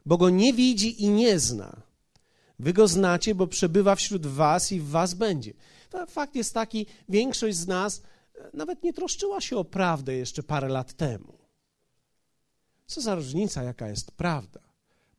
bo 0.05 0.17
go 0.17 0.29
nie 0.29 0.53
widzi 0.53 1.03
i 1.03 1.09
nie 1.09 1.39
zna. 1.39 1.81
Wy 2.59 2.73
go 2.73 2.87
znacie, 2.87 3.35
bo 3.35 3.47
przebywa 3.47 3.95
wśród 3.95 4.27
was 4.27 4.71
i 4.71 4.79
w 4.79 4.89
was 4.89 5.13
będzie. 5.13 5.53
Fakt 6.07 6.35
jest 6.35 6.53
taki, 6.53 6.85
większość 7.09 7.57
z 7.57 7.67
nas 7.67 8.01
nawet 8.53 8.83
nie 8.83 8.93
troszczyła 8.93 9.41
się 9.41 9.57
o 9.57 9.65
prawdę 9.65 10.13
jeszcze 10.13 10.43
parę 10.43 10.69
lat 10.69 10.93
temu. 10.93 11.37
Co 12.85 13.01
za 13.01 13.15
różnica, 13.15 13.63
jaka 13.63 13.87
jest 13.87 14.11
prawda? 14.11 14.64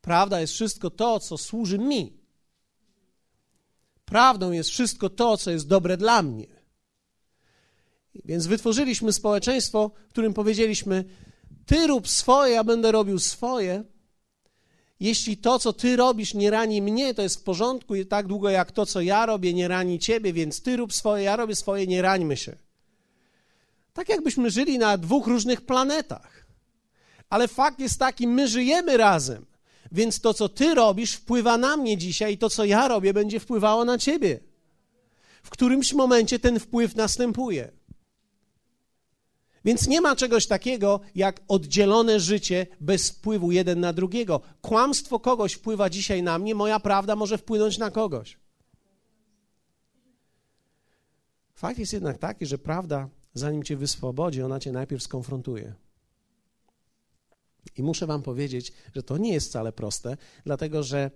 Prawda 0.07 0.41
jest 0.41 0.53
wszystko 0.53 0.91
to, 0.91 1.21
co 1.21 1.39
służy 1.39 1.79
mi. 1.79 2.13
Prawdą 4.05 4.53
jest 4.53 4.71
wszystko 4.71 5.11
to, 5.11 5.37
co 5.37 5.51
jest 5.51 5.69
dobre 5.69 5.97
dla 5.97 6.23
mnie. 6.23 6.47
Więc 8.25 8.47
wytworzyliśmy 8.47 9.13
społeczeństwo, 9.13 9.91
w 10.09 10.13
którym 10.13 10.35
powiedzieliśmy: 10.35 11.05
Ty 11.67 11.87
rób 11.87 12.09
swoje, 12.09 12.53
ja 12.53 12.65
będę 12.65 12.93
robił 12.93 13.19
swoje. 13.19 13.85
Jeśli 15.01 15.37
to, 15.37 15.59
co 15.59 15.73
ty 15.73 15.97
robisz, 15.97 16.35
nie 16.35 16.51
rani 16.51 16.83
mnie, 16.83 17.15
to 17.15 17.23
jest 17.23 17.41
w 17.41 17.43
porządku, 17.43 17.95
i 17.95 18.07
tak 18.07 18.27
długo 18.27 18.51
jak 18.51 18.73
to, 18.73 18.87
co 18.87 19.01
ja 19.01 19.27
robię, 19.27 19.55
nie 19.55 19.69
rani 19.69 19.99
ciebie, 19.99 20.33
więc 20.33 20.63
ty 20.63 20.77
rób 20.77 20.95
swoje, 20.95 21.25
ja 21.25 21.37
robię 21.37 21.57
swoje, 21.57 21.87
nie 21.87 22.03
rańmy 22.03 22.37
się. 22.37 22.57
Tak 23.93 24.09
jakbyśmy 24.09 24.51
żyli 24.51 24.79
na 24.79 24.99
dwóch 24.99 25.27
różnych 25.27 25.61
planetach. 25.61 26.47
Ale 27.31 27.49
fakt 27.49 27.81
jest 27.81 27.99
taki, 27.99 28.27
my 28.27 28.49
żyjemy 28.49 28.97
razem, 28.97 29.47
więc 29.93 30.21
to, 30.21 30.35
co 30.35 30.49
ty 30.49 30.75
robisz, 30.75 31.13
wpływa 31.13 31.59
na 31.59 31.77
mnie 31.77 31.97
dzisiaj, 31.97 32.35
i 32.35 32.39
to, 32.39 32.51
co 32.51 32.65
ja 32.65 32.89
robię, 32.89 33.15
będzie 33.15 33.41
wpływało 33.41 33.85
na 33.85 33.99
ciebie. 33.99 34.41
W 35.43 35.51
którymś 35.51 35.93
momencie 35.93 36.39
ten 36.39 36.61
wpływ 36.61 36.97
następuje. 36.97 37.73
Więc 39.65 39.89
nie 39.89 40.01
ma 40.01 40.17
czegoś 40.17 40.47
takiego 40.47 41.01
jak 41.15 41.41
oddzielone 41.49 42.21
życie 42.21 42.67
bez 42.81 43.11
wpływu 43.11 43.53
jeden 43.53 43.81
na 43.81 43.93
drugiego. 43.93 44.41
Kłamstwo 44.61 45.21
kogoś 45.21 45.53
wpływa 45.53 45.91
dzisiaj 45.91 46.23
na 46.23 46.39
mnie, 46.39 46.55
moja 46.55 46.81
prawda 46.81 47.17
może 47.17 47.39
wpłynąć 47.39 47.79
na 47.79 47.91
kogoś. 47.91 48.39
Fakt 51.55 51.79
jest 51.79 51.93
jednak 51.93 52.19
taki, 52.19 52.47
że 52.47 52.59
prawda, 52.59 53.09
zanim 53.35 53.63
cię 53.63 53.77
wyswobodzi, 53.77 54.43
ona 54.43 54.61
cię 54.61 54.73
najpierw 54.73 55.03
skonfrontuje. 55.03 55.75
I 57.77 57.83
muszę 57.83 58.07
wam 58.07 58.23
powiedzieć, 58.23 58.73
że 58.95 59.03
to 59.03 59.19
nie 59.19 59.33
jest 59.33 59.49
wcale 59.49 59.73
proste, 59.73 60.17
dlatego 60.45 60.83
że 60.83 61.11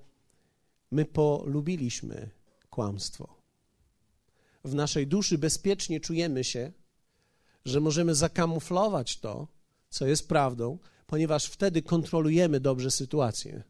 my 0.90 1.04
polubiliśmy 1.04 2.30
kłamstwo. 2.70 3.40
W 4.64 4.74
naszej 4.74 5.06
duszy 5.06 5.38
bezpiecznie 5.38 6.00
czujemy 6.00 6.44
się, 6.44 6.72
że 7.64 7.80
możemy 7.80 8.14
zakamuflować 8.14 9.18
to, 9.18 9.48
co 9.90 10.06
jest 10.06 10.28
prawdą, 10.28 10.78
ponieważ 11.06 11.44
wtedy 11.44 11.82
kontrolujemy 11.82 12.60
dobrze 12.60 12.90
sytuację. 12.90 13.62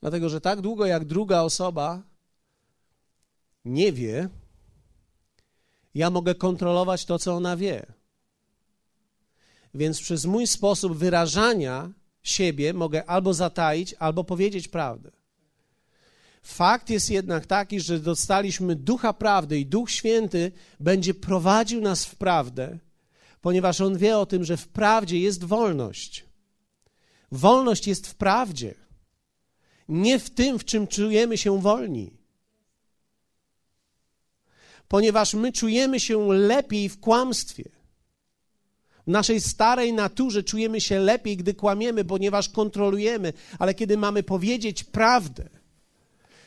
Dlatego, 0.00 0.28
że 0.28 0.40
tak 0.40 0.60
długo 0.60 0.86
jak 0.86 1.04
druga 1.04 1.40
osoba 1.40 2.02
nie 3.64 3.92
wie, 3.92 4.28
ja 5.94 6.10
mogę 6.10 6.34
kontrolować 6.34 7.04
to, 7.04 7.18
co 7.18 7.34
ona 7.34 7.56
wie. 7.56 7.97
Więc 9.74 10.00
przez 10.00 10.24
mój 10.24 10.46
sposób 10.46 10.96
wyrażania 10.96 11.92
siebie 12.22 12.74
mogę 12.74 13.04
albo 13.06 13.34
zataić, 13.34 13.94
albo 13.98 14.24
powiedzieć 14.24 14.68
prawdę. 14.68 15.10
Fakt 16.42 16.90
jest 16.90 17.10
jednak 17.10 17.46
taki, 17.46 17.80
że 17.80 17.98
dostaliśmy 17.98 18.76
ducha 18.76 19.12
prawdy 19.12 19.58
i 19.58 19.66
Duch 19.66 19.90
Święty 19.90 20.52
będzie 20.80 21.14
prowadził 21.14 21.80
nas 21.80 22.04
w 22.04 22.16
prawdę, 22.16 22.78
ponieważ 23.40 23.80
On 23.80 23.98
wie 23.98 24.18
o 24.18 24.26
tym, 24.26 24.44
że 24.44 24.56
w 24.56 24.68
prawdzie 24.68 25.20
jest 25.20 25.44
wolność. 25.44 26.24
Wolność 27.32 27.86
jest 27.86 28.06
w 28.06 28.14
prawdzie, 28.14 28.74
nie 29.88 30.18
w 30.18 30.30
tym, 30.30 30.58
w 30.58 30.64
czym 30.64 30.86
czujemy 30.86 31.38
się 31.38 31.60
wolni. 31.60 32.18
Ponieważ 34.88 35.34
my 35.34 35.52
czujemy 35.52 36.00
się 36.00 36.32
lepiej 36.32 36.88
w 36.88 37.00
kłamstwie. 37.00 37.77
W 39.08 39.10
naszej 39.10 39.40
starej 39.40 39.92
naturze 39.92 40.42
czujemy 40.42 40.80
się 40.80 40.98
lepiej, 40.98 41.36
gdy 41.36 41.54
kłamiemy, 41.54 42.04
ponieważ 42.04 42.48
kontrolujemy, 42.48 43.32
ale 43.58 43.74
kiedy 43.74 43.96
mamy 43.96 44.22
powiedzieć 44.22 44.84
prawdę, 44.84 45.48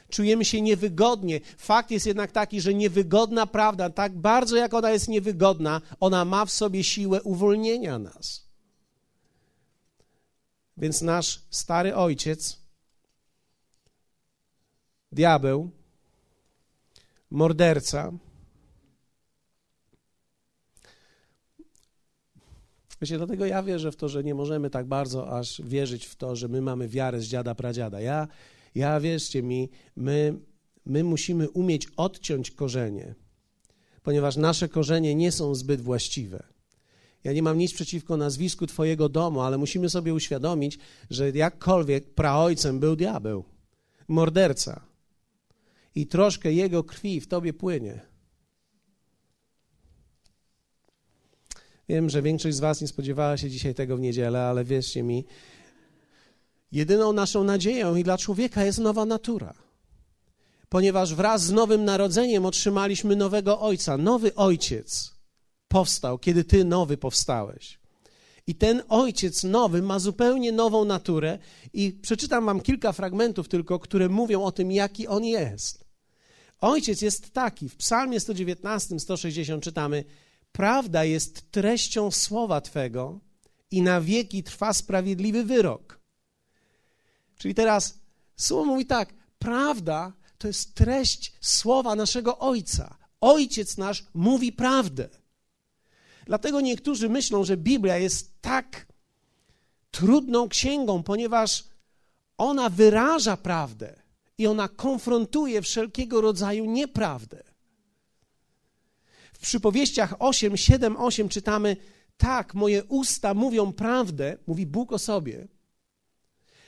czujemy 0.10 0.46
się 0.46 0.62
niewygodnie. 0.62 1.40
Fakt 1.58 1.92
jest 1.92 2.06
jednak 2.06 2.32
taki, 2.32 2.62
że 2.62 2.74
niewygodna 2.74 3.48
prawda, 3.48 3.90
tak 3.90 4.14
bardzo 4.14 4.56
jak 4.56 4.74
ona 4.74 4.92
jest 4.92 5.08
niewygodna, 5.08 5.82
ona 6.00 6.26
ma 6.26 6.46
w 6.46 6.52
sobie 6.52 6.84
siłę 6.84 7.22
uwolnienia 7.22 8.00
nas. 8.00 8.44
Więc 10.78 11.02
nasz 11.02 11.42
stary 11.50 11.96
ojciec, 11.96 12.58
diabeł, 15.12 15.70
morderca, 17.32 18.12
Wiecie, 23.02 23.18
dlatego 23.18 23.46
ja 23.46 23.64
wierzę 23.64 23.92
w 23.92 23.96
to, 23.96 24.10
że 24.10 24.24
nie 24.24 24.36
możemy 24.36 24.70
tak 24.70 24.88
bardzo 24.88 25.38
aż 25.38 25.62
wierzyć 25.66 26.06
w 26.06 26.16
to, 26.16 26.36
że 26.36 26.48
my 26.48 26.62
mamy 26.62 26.88
wiarę 26.88 27.20
z 27.20 27.26
dziada 27.26 27.56
pradziada. 27.56 28.02
Ja 28.02 28.28
ja 28.76 29.00
wierzcie 29.00 29.44
mi, 29.44 29.70
my, 29.96 30.40
my 30.86 31.04
musimy 31.04 31.50
umieć 31.50 31.88
odciąć 31.98 32.52
korzenie, 32.52 33.16
ponieważ 34.04 34.38
nasze 34.38 34.70
korzenie 34.70 35.16
nie 35.16 35.32
są 35.32 35.56
zbyt 35.56 35.82
właściwe. 35.82 36.44
Ja 37.24 37.34
nie 37.34 37.44
mam 37.44 37.58
nic 37.58 37.74
przeciwko 37.74 38.18
nazwisku 38.18 38.68
Twojego 38.68 39.10
domu, 39.10 39.42
ale 39.42 39.58
musimy 39.58 39.90
sobie 39.90 40.14
uświadomić, 40.14 40.80
że 41.10 41.30
jakkolwiek 41.30 42.14
praojcem 42.14 42.80
był 42.80 42.96
diabeł, 42.96 43.44
morderca 44.08 44.82
i 45.96 46.08
troszkę 46.08 46.54
jego 46.54 46.84
krwi 46.84 47.22
w 47.22 47.28
Tobie 47.28 47.54
płynie. 47.54 48.11
Wiem, 51.92 52.10
że 52.10 52.22
większość 52.22 52.56
z 52.58 52.60
Was 52.60 52.82
nie 52.82 52.88
spodziewała 52.88 53.38
się 53.38 53.50
dzisiaj 53.50 53.76
tego 53.76 53.98
w 53.98 54.00
niedzielę, 54.00 54.42
ale 54.42 54.64
wierzcie 54.64 55.04
mi, 55.04 55.26
Jedyną 56.72 57.14
naszą 57.14 57.44
nadzieją 57.44 57.96
i 57.96 58.04
dla 58.04 58.18
człowieka 58.18 58.66
jest 58.66 58.80
nowa 58.80 59.06
natura. 59.06 59.54
ponieważ 60.70 61.16
wraz 61.16 61.44
z 61.44 61.52
nowym 61.52 61.86
narodzeniem 61.86 62.46
otrzymaliśmy 62.46 63.16
nowego 63.16 63.60
ojca. 63.60 63.98
Nowy 63.98 64.36
ojciec 64.36 65.16
powstał, 65.68 66.18
kiedy 66.18 66.44
ty 66.44 66.66
nowy 66.66 66.98
powstałeś. 66.98 67.80
I 68.48 68.56
ten 68.56 68.84
ojciec 68.90 69.44
nowy 69.44 69.82
ma 69.82 70.00
zupełnie 70.00 70.52
nową 70.52 70.86
naturę, 70.86 71.40
i 71.74 71.92
przeczytam 72.02 72.46
wam 72.46 72.62
kilka 72.62 72.92
fragmentów 72.92 73.48
tylko, 73.48 73.80
które 73.80 74.10
mówią 74.10 74.44
o 74.44 74.52
tym, 74.52 74.72
jaki 74.72 75.08
on 75.08 75.26
jest. 75.26 75.86
Ojciec 76.62 77.02
jest 77.02 77.34
taki. 77.34 77.70
W 77.70 77.76
Psalmie 77.76 78.20
119, 78.20 79.00
160 79.00 79.64
czytamy: 79.64 80.04
Prawda 80.52 81.04
jest 81.04 81.52
treścią 81.52 82.12
słowa 82.12 82.62
Twego 82.62 83.20
i 83.72 83.82
na 83.82 84.02
wieki 84.02 84.44
trwa 84.44 84.74
sprawiedliwy 84.74 85.44
wyrok. 85.44 86.00
Czyli 87.38 87.56
teraz 87.56 88.00
słowo 88.36 88.66
mówi 88.66 88.86
tak: 88.86 89.14
Prawda 89.40 90.14
to 90.38 90.48
jest 90.48 90.74
treść 90.74 91.34
słowa 91.42 91.96
naszego 91.96 92.40
Ojca. 92.40 92.98
Ojciec 93.22 93.78
nasz 93.78 94.06
mówi 94.14 94.52
prawdę. 94.52 95.10
Dlatego 96.26 96.62
niektórzy 96.62 97.10
myślą, 97.10 97.44
że 97.44 97.58
Biblia 97.58 97.98
jest 97.98 98.42
tak 98.42 98.88
trudną 99.92 100.50
księgą, 100.50 101.04
ponieważ 101.04 101.64
ona 102.38 102.70
wyraża 102.70 103.38
prawdę 103.38 103.96
i 104.38 104.48
ona 104.48 104.68
konfrontuje 104.68 105.62
wszelkiego 105.62 106.22
rodzaju 106.22 106.66
nieprawdę. 106.66 107.51
Przypowieściach 109.42 110.16
8, 110.20 110.58
7, 110.58 110.98
8 110.98 111.30
czytamy: 111.30 111.78
Tak, 112.18 112.54
moje 112.54 112.84
usta 112.84 113.34
mówią 113.34 113.74
prawdę, 113.74 114.38
mówi 114.48 114.66
Bóg 114.66 114.92
o 114.92 115.00
sobie. 115.00 115.48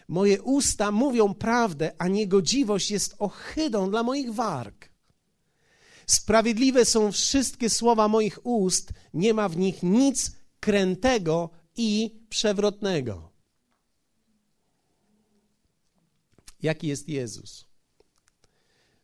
Moje 0.07 0.41
usta 0.41 0.91
mówią 0.91 1.33
prawdę, 1.33 1.91
a 1.97 2.07
niegodziwość 2.07 2.91
jest 2.91 3.15
ohydą 3.19 3.89
dla 3.89 4.03
moich 4.03 4.33
warg. 4.33 4.89
Sprawiedliwe 6.07 6.85
są 6.85 7.11
wszystkie 7.11 7.69
słowa 7.69 8.07
moich 8.07 8.45
ust, 8.45 8.93
nie 9.13 9.33
ma 9.33 9.49
w 9.49 9.57
nich 9.57 9.83
nic 9.83 10.31
krętego 10.59 11.49
i 11.75 12.19
przewrotnego. 12.29 13.31
Jaki 16.61 16.87
jest 16.87 17.09
Jezus? 17.09 17.65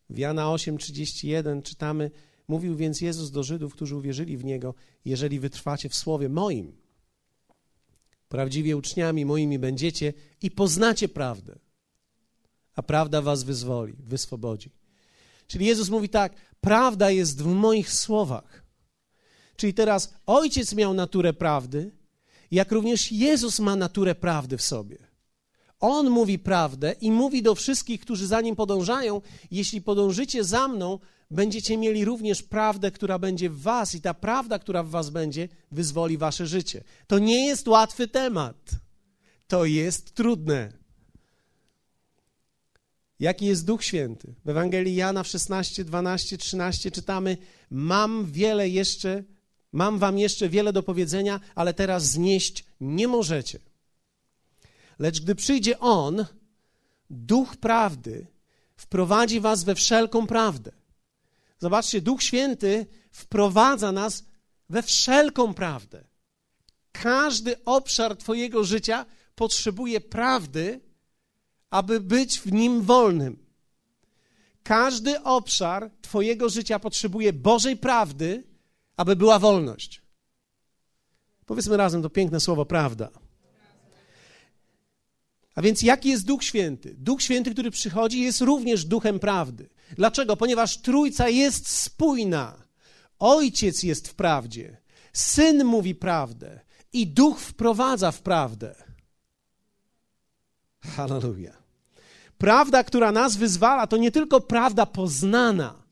W 0.10 0.18
Jana 0.18 0.46
8:31 0.46 1.64
czytamy: 1.64 2.12
Mówił 2.50 2.76
więc 2.76 3.02
Jezus 3.02 3.32
do 3.32 3.44
Żydów, 3.44 3.74
którzy 3.74 3.96
uwierzyli 3.96 4.38
w 4.38 4.46
niego: 4.46 4.74
Jeżeli 5.06 5.40
wytrwacie 5.40 5.90
w 5.90 5.96
słowie 5.96 6.30
moim, 6.30 6.76
prawdziwie 8.30 8.78
uczniami 8.78 9.26
moimi 9.26 9.60
będziecie 9.60 10.14
i 10.42 10.52
poznacie 10.52 11.10
prawdę, 11.10 11.60
a 12.76 12.84
prawda 12.84 13.22
was 13.22 13.44
wyzwoli, 13.44 13.94
wyswobodzi. 14.00 14.72
Czyli 15.48 15.66
Jezus 15.66 15.90
mówi 15.90 16.10
tak: 16.10 16.36
Prawda 16.62 17.12
jest 17.12 17.42
w 17.42 17.46
moich 17.46 17.94
słowach. 17.94 18.64
Czyli 19.56 19.74
teraz 19.74 20.14
ojciec 20.26 20.76
miał 20.76 20.94
naturę 20.94 21.34
prawdy, 21.34 21.92
jak 22.52 22.72
również 22.72 23.12
Jezus 23.12 23.60
ma 23.60 23.76
naturę 23.76 24.16
prawdy 24.16 24.58
w 24.58 24.62
sobie. 24.62 24.98
On 25.80 26.10
mówi 26.10 26.40
prawdę 26.40 26.96
i 27.02 27.12
mówi 27.12 27.42
do 27.44 27.56
wszystkich, 27.56 28.02
którzy 28.02 28.28
za 28.28 28.42
nim 28.42 28.56
podążają: 28.56 29.22
Jeśli 29.52 29.82
podążycie 29.82 30.44
za 30.44 30.68
mną, 30.68 31.00
będziecie 31.32 31.78
mieli 31.78 32.06
również 32.06 32.44
prawdę, 32.44 32.92
która 32.92 33.20
będzie 33.20 33.50
w 33.50 33.62
Was, 33.62 33.96
i 33.96 34.02
ta 34.02 34.14
prawda, 34.14 34.60
która 34.60 34.84
w 34.84 34.90
Was 34.90 35.10
będzie, 35.10 35.50
wyzwoli 35.72 36.18
Wasze 36.18 36.48
życie. 36.48 36.84
To 37.08 37.20
nie 37.20 37.46
jest 37.46 37.68
łatwy 37.68 38.08
temat. 38.08 38.72
To 39.48 39.66
jest 39.66 40.14
trudne. 40.14 40.74
Jaki 43.20 43.46
jest 43.46 43.66
Duch 43.66 43.84
Święty? 43.84 44.36
W 44.46 44.50
Ewangelii 44.50 44.96
Jana 44.96 45.24
w 45.24 45.28
16, 45.28 45.84
12, 45.84 46.38
13 46.38 46.92
czytamy: 46.92 47.38
Mam 47.70 48.32
wiele 48.32 48.70
jeszcze, 48.70 49.24
mam 49.72 50.00
wam 50.00 50.20
jeszcze 50.20 50.50
wiele 50.50 50.74
do 50.74 50.84
powiedzenia, 50.84 51.40
ale 51.56 51.74
teraz 51.74 52.06
znieść 52.06 52.66
nie 52.82 53.08
możecie. 53.08 53.60
Lecz 55.00 55.22
gdy 55.22 55.36
przyjdzie 55.36 55.80
On, 55.80 56.26
Duch 57.10 57.58
Prawdy, 57.58 58.28
wprowadzi 58.76 59.40
was 59.40 59.64
we 59.64 59.76
wszelką 59.76 60.28
prawdę. 60.28 60.79
Zobaczcie, 61.60 62.02
Duch 62.02 62.24
Święty 62.24 62.86
wprowadza 63.12 63.92
nas 63.92 64.24
we 64.70 64.84
wszelką 64.84 65.54
prawdę. 65.54 66.08
Każdy 66.92 67.64
obszar 67.66 68.18
Twojego 68.18 68.64
życia 68.64 69.06
potrzebuje 69.36 70.02
prawdy, 70.02 70.82
aby 71.70 72.00
być 72.00 72.40
w 72.40 72.52
nim 72.52 72.82
wolnym. 72.82 73.46
Każdy 74.64 75.24
obszar 75.24 75.92
Twojego 76.02 76.50
życia 76.50 76.80
potrzebuje 76.80 77.34
Bożej 77.34 77.78
prawdy, 77.78 78.44
aby 78.98 79.16
była 79.16 79.40
wolność. 79.40 80.02
Powiedzmy 81.46 81.78
razem 81.78 82.02
to 82.02 82.10
piękne 82.10 82.40
słowo 82.40 82.66
prawda. 82.66 83.10
A 85.56 85.62
więc 85.62 85.82
jaki 85.82 86.10
jest 86.10 86.26
Duch 86.26 86.44
Święty? 86.44 86.96
Duch 86.98 87.22
Święty, 87.22 87.52
który 87.52 87.72
przychodzi, 87.72 88.22
jest 88.22 88.42
również 88.42 88.86
duchem 88.86 89.20
prawdy. 89.20 89.70
Dlaczego? 89.96 90.38
Ponieważ 90.38 90.78
Trójca 90.78 91.30
jest 91.30 91.70
spójna. 91.70 92.64
Ojciec 93.20 93.84
jest 93.84 94.08
w 94.08 94.16
prawdzie, 94.16 94.78
Syn 95.14 95.66
mówi 95.66 95.96
prawdę 95.96 96.60
i 96.94 97.08
Duch 97.08 97.40
wprowadza 97.40 98.12
w 98.12 98.22
prawdę. 98.22 98.76
Hallelujah. 100.96 101.64
Prawda, 102.38 102.84
która 102.84 103.12
nas 103.12 103.36
wyzwala, 103.38 103.88
to 103.88 103.98
nie 103.98 104.12
tylko 104.12 104.42
prawda 104.42 104.86
poznana, 104.86 105.84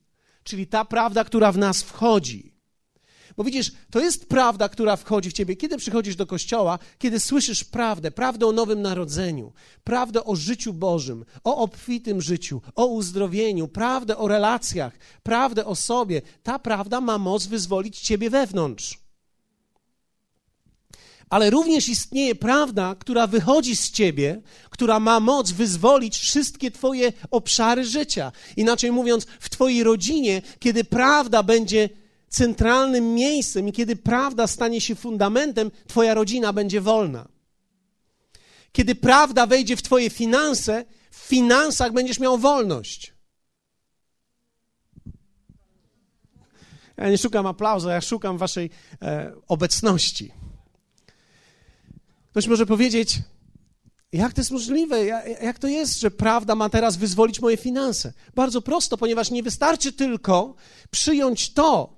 czyli 0.43 0.67
ta 0.67 0.85
prawda, 0.85 1.23
która 1.23 1.51
w 1.51 1.57
nas 1.57 1.83
wchodzi. 1.83 2.56
Bo 3.37 3.43
widzisz, 3.43 3.71
to 3.91 3.99
jest 3.99 4.29
prawda, 4.29 4.69
która 4.69 4.95
wchodzi 4.95 5.29
w 5.29 5.33
ciebie. 5.33 5.55
Kiedy 5.55 5.77
przychodzisz 5.77 6.15
do 6.15 6.25
kościoła, 6.25 6.79
kiedy 6.97 7.19
słyszysz 7.19 7.63
prawdę, 7.63 8.11
prawdę 8.11 8.47
o 8.47 8.51
nowym 8.51 8.81
narodzeniu, 8.81 9.53
prawdę 9.83 10.23
o 10.23 10.35
życiu 10.35 10.73
Bożym, 10.73 11.25
o 11.43 11.57
obfitym 11.57 12.21
życiu, 12.21 12.61
o 12.75 12.85
uzdrowieniu, 12.85 13.67
prawdę 13.67 14.17
o 14.17 14.27
relacjach, 14.27 14.93
prawdę 15.23 15.65
o 15.65 15.75
sobie, 15.75 16.21
ta 16.43 16.59
prawda 16.59 17.01
ma 17.01 17.17
moc 17.17 17.45
wyzwolić 17.45 17.99
ciebie 17.99 18.29
wewnątrz. 18.29 18.99
Ale 21.29 21.49
również 21.49 21.89
istnieje 21.89 22.35
prawda, 22.35 22.95
która 22.99 23.27
wychodzi 23.27 23.75
z 23.75 23.91
ciebie, 23.91 24.41
która 24.69 24.99
ma 24.99 25.19
moc 25.19 25.51
wyzwolić 25.51 26.17
wszystkie 26.17 26.71
twoje 26.71 27.13
obszary 27.31 27.85
życia. 27.85 28.31
Inaczej 28.55 28.91
mówiąc, 28.91 29.25
w 29.39 29.49
twojej 29.49 29.83
rodzinie, 29.83 30.41
kiedy 30.59 30.83
prawda 30.83 31.43
będzie 31.43 31.89
centralnym 32.29 33.13
miejscem 33.13 33.67
i 33.67 33.71
kiedy 33.71 33.95
prawda 33.95 34.47
stanie 34.47 34.81
się 34.81 34.95
fundamentem, 34.95 35.71
Twoja 35.87 36.13
rodzina 36.13 36.53
będzie 36.53 36.81
wolna. 36.81 37.27
Kiedy 38.71 38.95
prawda 38.95 39.47
wejdzie 39.47 39.75
w 39.75 39.81
Twoje 39.81 40.09
finanse, 40.09 40.85
w 41.11 41.17
finansach 41.17 41.93
będziesz 41.93 42.19
miał 42.19 42.37
wolność. 42.37 43.13
Ja 46.97 47.09
nie 47.09 47.17
szukam 47.17 47.45
aplauzu, 47.45 47.89
ja 47.89 48.01
szukam 48.01 48.37
Waszej 48.37 48.69
e, 49.01 49.33
obecności. 49.47 50.31
Ktoś 52.31 52.47
może 52.47 52.65
powiedzieć, 52.65 53.19
jak 54.11 54.33
to 54.33 54.41
jest 54.41 54.51
możliwe? 54.51 55.05
Jak 55.41 55.59
to 55.59 55.67
jest, 55.67 55.99
że 55.99 56.11
prawda 56.11 56.55
ma 56.55 56.69
teraz 56.69 56.97
wyzwolić 56.97 57.39
moje 57.41 57.57
finanse? 57.57 58.13
Bardzo 58.35 58.61
prosto, 58.61 58.97
ponieważ 58.97 59.31
nie 59.31 59.43
wystarczy 59.43 59.93
tylko 59.93 60.55
przyjąć 60.91 61.53
to, 61.53 61.96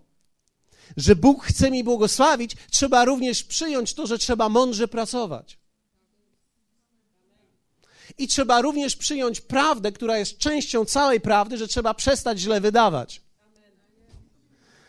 że 0.98 1.16
Bóg 1.16 1.46
chce 1.46 1.72
mi 1.72 1.84
błogosławić, 1.84 2.56
trzeba 2.72 3.06
również 3.06 3.44
przyjąć 3.44 3.94
to, 3.94 4.08
że 4.08 4.18
trzeba 4.18 4.50
mądrze 4.50 4.88
pracować. 4.88 5.60
I 8.18 8.28
trzeba 8.28 8.62
również 8.62 8.96
przyjąć 8.96 9.42
prawdę, 9.42 9.92
która 9.92 10.18
jest 10.18 10.38
częścią 10.38 10.86
całej 10.86 11.22
prawdy, 11.22 11.58
że 11.58 11.68
trzeba 11.68 11.94
przestać 11.94 12.40
źle 12.40 12.62
wydawać. 12.62 13.22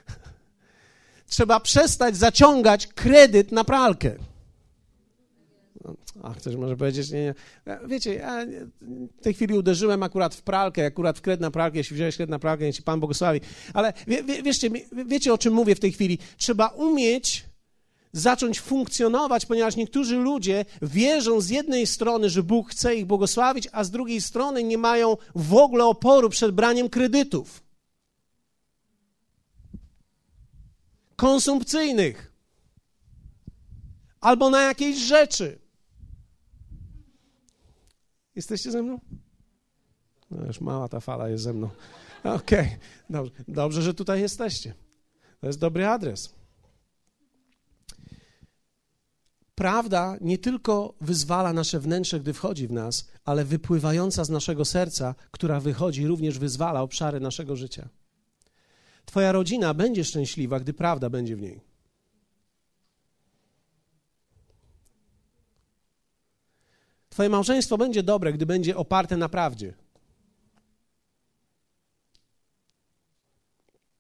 Trzeba 1.29 1.61
przestać 1.61 2.17
zaciągać 2.17 2.87
kredyt 2.87 3.53
na 3.53 3.65
pralkę. 3.65 4.30
A 6.23 6.35
ktoś 6.35 6.57
może 6.57 6.77
powiedzieć, 6.77 7.11
nie, 7.11 7.23
nie. 7.23 7.35
Wiecie, 7.87 8.15
ja 8.15 8.47
w 9.19 9.23
tej 9.23 9.35
chwili 9.35 9.55
uderzyłem 9.55 10.03
akurat 10.03 10.35
w 10.35 10.43
pralkę, 10.43 10.87
akurat 10.87 11.19
w 11.19 11.21
kred 11.21 11.41
na 11.41 11.51
pralkę, 11.51 11.79
jeśli 11.79 11.97
wziąłeś 11.97 12.17
kred 12.17 12.31
na 12.31 12.39
pralkę, 12.39 12.65
jeśli 12.65 12.85
Pan 12.85 13.01
błogosławi. 13.01 13.41
Ale 13.75 13.93
wie, 14.07 14.23
wie, 14.23 14.43
wiecie, 14.43 14.71
wiecie, 15.07 15.33
o 15.33 15.39
czym 15.39 15.55
mówię 15.55 15.75
w 15.75 15.81
tej 15.81 15.93
chwili. 15.93 16.19
Trzeba 16.37 16.69
umieć 16.69 17.45
zacząć 18.13 18.61
funkcjonować, 18.61 19.47
ponieważ 19.47 19.77
niektórzy 19.77 20.17
ludzie 20.17 20.65
wierzą 20.83 21.41
z 21.41 21.51
jednej 21.51 21.87
strony, 21.87 22.31
że 22.31 22.43
Bóg 22.43 22.71
chce 22.71 22.97
ich 22.97 23.07
błogosławić, 23.07 23.69
a 23.73 23.85
z 23.85 23.91
drugiej 23.91 24.21
strony 24.21 24.63
nie 24.63 24.79
mają 24.79 25.17
w 25.35 25.55
ogóle 25.55 25.85
oporu 25.85 26.31
przed 26.31 26.51
braniem 26.51 26.89
kredytów. 26.89 27.63
Konsumpcyjnych. 31.17 32.33
Albo 34.21 34.51
na 34.51 34.63
jakieś 34.63 34.97
rzeczy. 34.97 35.59
Jesteście 38.37 38.71
ze 38.71 38.83
mną? 38.83 39.01
No 40.31 40.47
już 40.47 40.61
mała 40.61 40.89
ta 40.89 41.01
fala 41.01 41.29
jest 41.29 41.45
ze 41.45 41.53
mną. 41.53 41.71
Okej, 42.25 42.67
okay. 42.67 42.79
dobrze. 43.11 43.33
dobrze, 43.49 43.83
że 43.83 43.95
tutaj 43.95 44.21
jesteście. 44.21 44.75
To 45.41 45.47
jest 45.47 45.59
dobry 45.59 45.87
adres. 45.87 46.35
Prawda 49.55 50.17
nie 50.21 50.39
tylko 50.39 50.95
wyzwala 51.01 51.53
nasze 51.53 51.81
wnętrze, 51.81 52.21
gdy 52.21 52.33
wchodzi 52.33 52.67
w 52.67 52.73
nas, 52.73 53.11
ale 53.25 53.45
wypływająca 53.45 54.25
z 54.25 54.31
naszego 54.31 54.65
serca, 54.65 55.15
która 55.31 55.61
wychodzi, 55.61 56.07
również 56.07 56.39
wyzwala 56.39 56.83
obszary 56.83 57.21
naszego 57.21 57.57
życia. 57.57 57.89
Twoja 59.05 59.33
rodzina 59.33 59.75
będzie 59.75 60.05
szczęśliwa, 60.05 60.61
gdy 60.61 60.73
prawda 60.73 61.11
będzie 61.11 61.37
w 61.37 61.41
niej. 61.41 61.70
Twoje 67.11 67.29
małżeństwo 67.29 67.79
będzie 67.79 68.03
dobre, 68.03 68.33
gdy 68.33 68.47
będzie 68.47 68.77
oparte 68.77 69.17
na 69.17 69.29
prawdzie. 69.29 69.75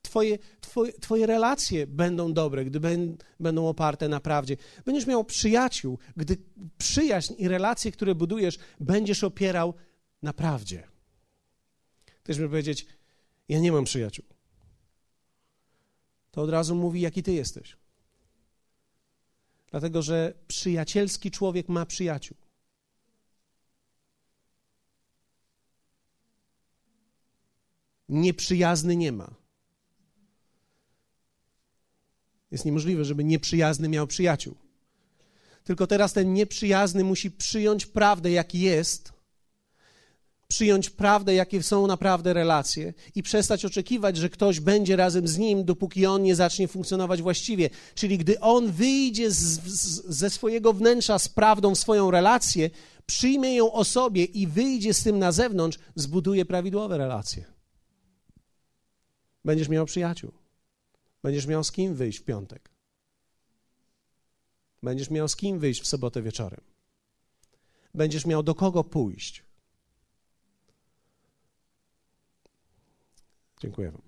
Twoje, 0.02 0.38
twoje, 0.60 0.92
twoje 0.92 1.26
relacje 1.26 1.86
będą 1.86 2.32
dobre, 2.32 2.64
gdy 2.64 2.80
będą 3.40 3.68
oparte 3.68 4.08
na 4.08 4.20
prawdzie. 4.20 4.56
Będziesz 4.84 5.06
miał 5.06 5.24
przyjaciół, 5.24 5.98
gdy 6.16 6.36
przyjaźń 6.78 7.34
i 7.38 7.48
relacje, 7.48 7.92
które 7.92 8.14
budujesz, 8.14 8.58
będziesz 8.80 9.24
opierał 9.24 9.74
na 10.22 10.32
prawdzie. 10.32 10.88
Ktoś 12.22 12.38
mi 12.38 12.48
powiedzieć, 12.48 12.86
ja 13.48 13.58
nie 13.58 13.72
mam 13.72 13.84
przyjaciół. 13.84 14.24
To 16.30 16.42
od 16.42 16.50
razu 16.50 16.74
mówi, 16.74 17.00
jaki 17.00 17.22
ty 17.22 17.32
jesteś. 17.32 17.76
Dlatego, 19.70 20.02
że 20.02 20.34
przyjacielski 20.48 21.30
człowiek 21.30 21.68
ma 21.68 21.86
przyjaciół. 21.86 22.36
Nieprzyjazny 28.10 28.96
nie 28.96 29.12
ma. 29.12 29.34
Jest 32.50 32.64
niemożliwe, 32.64 33.04
żeby 33.04 33.24
nieprzyjazny 33.24 33.88
miał 33.88 34.06
przyjaciół. 34.06 34.54
Tylko 35.64 35.86
teraz 35.86 36.12
ten 36.12 36.34
nieprzyjazny 36.34 37.04
musi 37.04 37.30
przyjąć 37.30 37.86
prawdę, 37.86 38.30
jaki 38.30 38.60
jest, 38.60 39.12
przyjąć 40.48 40.90
prawdę, 40.90 41.34
jakie 41.34 41.62
są 41.62 41.86
naprawdę 41.86 42.32
relacje 42.32 42.94
i 43.14 43.22
przestać 43.22 43.64
oczekiwać, 43.64 44.16
że 44.16 44.28
ktoś 44.28 44.60
będzie 44.60 44.96
razem 44.96 45.28
z 45.28 45.38
nim, 45.38 45.64
dopóki 45.64 46.06
on 46.06 46.22
nie 46.22 46.36
zacznie 46.36 46.68
funkcjonować 46.68 47.22
właściwie. 47.22 47.70
Czyli 47.94 48.18
gdy 48.18 48.40
on 48.40 48.72
wyjdzie 48.72 49.30
z, 49.30 49.36
z, 49.36 50.04
ze 50.06 50.30
swojego 50.30 50.72
wnętrza 50.72 51.18
z 51.18 51.28
prawdą 51.28 51.74
w 51.74 51.78
swoją 51.78 52.10
relację, 52.10 52.70
przyjmie 53.06 53.56
ją 53.56 53.72
o 53.72 53.84
sobie 53.84 54.24
i 54.24 54.46
wyjdzie 54.46 54.94
z 54.94 55.02
tym 55.02 55.18
na 55.18 55.32
zewnątrz, 55.32 55.78
zbuduje 55.94 56.44
prawidłowe 56.44 56.98
relacje. 56.98 57.59
Będziesz 59.44 59.68
miał 59.68 59.86
przyjaciół. 59.86 60.32
Będziesz 61.22 61.46
miał 61.46 61.64
z 61.64 61.72
kim 61.72 61.94
wyjść 61.94 62.18
w 62.18 62.24
piątek. 62.24 62.70
Będziesz 64.82 65.10
miał 65.10 65.28
z 65.28 65.36
kim 65.36 65.58
wyjść 65.58 65.82
w 65.82 65.86
sobotę 65.86 66.22
wieczorem. 66.22 66.60
Będziesz 67.94 68.26
miał 68.26 68.42
do 68.42 68.54
kogo 68.54 68.84
pójść. 68.84 69.44
Dziękuję 73.60 73.90
Wam. 73.90 74.02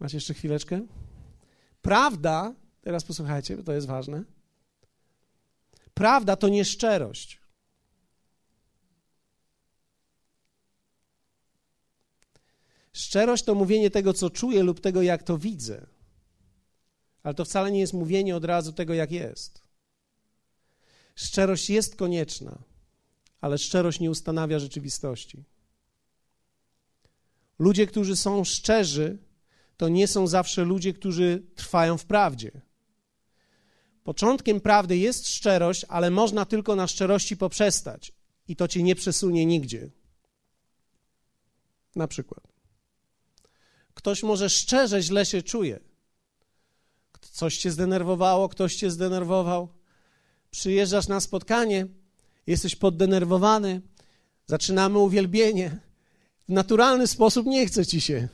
Macie 0.00 0.16
jeszcze 0.16 0.34
chwileczkę? 0.34 0.86
Prawda, 1.82 2.54
teraz 2.80 3.04
posłuchajcie, 3.04 3.56
bo 3.56 3.62
to 3.62 3.72
jest 3.72 3.86
ważne. 3.86 4.24
Prawda 5.94 6.36
to 6.36 6.48
nie 6.48 6.64
szczerość. 12.98 13.44
To 13.44 13.54
mówienie 13.54 13.90
tego, 13.90 14.12
co 14.12 14.30
czuję 14.30 14.62
lub 14.62 14.80
tego, 14.80 15.02
jak 15.02 15.22
to 15.22 15.38
widzę. 15.38 15.86
Ale 17.22 17.34
to 17.34 17.44
wcale 17.44 17.70
nie 17.70 17.80
jest 17.80 17.92
mówienie 17.92 18.36
od 18.36 18.44
razu 18.44 18.72
tego, 18.72 18.94
jak 18.94 19.12
jest. 19.12 19.62
Szczerość 21.14 21.70
jest 21.70 21.96
konieczna, 21.96 22.58
ale 23.40 23.58
szczerość 23.58 24.00
nie 24.00 24.10
ustanawia 24.10 24.58
rzeczywistości. 24.58 25.44
Ludzie, 27.58 27.86
którzy 27.86 28.16
są 28.16 28.44
szczerzy, 28.44 29.18
to 29.76 29.88
nie 29.88 30.08
są 30.08 30.26
zawsze 30.26 30.64
ludzie, 30.64 30.92
którzy 30.92 31.42
trwają 31.54 31.98
w 31.98 32.04
prawdzie. 32.04 32.50
Początkiem 34.04 34.60
prawdy 34.60 34.96
jest 34.96 35.28
szczerość, 35.28 35.84
ale 35.88 36.10
można 36.10 36.44
tylko 36.44 36.76
na 36.76 36.86
szczerości 36.86 37.36
poprzestać 37.36 38.12
i 38.48 38.56
to 38.56 38.68
cię 38.68 38.82
nie 38.82 38.94
przesunie 38.94 39.46
nigdzie. 39.46 39.90
Na 41.96 42.08
przykład. 42.08 42.47
Ktoś 43.98 44.22
może 44.22 44.50
szczerze 44.50 45.02
źle 45.02 45.26
się 45.26 45.42
czuje. 45.42 45.80
Coś 47.20 47.58
cię 47.58 47.70
zdenerwowało, 47.70 48.48
ktoś 48.48 48.76
cię 48.76 48.90
zdenerwował. 48.90 49.68
Przyjeżdżasz 50.50 51.08
na 51.08 51.20
spotkanie, 51.20 51.86
jesteś 52.46 52.76
poddenerwowany, 52.76 53.80
zaczynamy 54.46 54.98
uwielbienie. 54.98 55.80
W 56.48 56.52
naturalny 56.52 57.06
sposób 57.06 57.46
nie 57.46 57.66
chce 57.66 57.86
ci 57.86 58.00
się. 58.00 58.28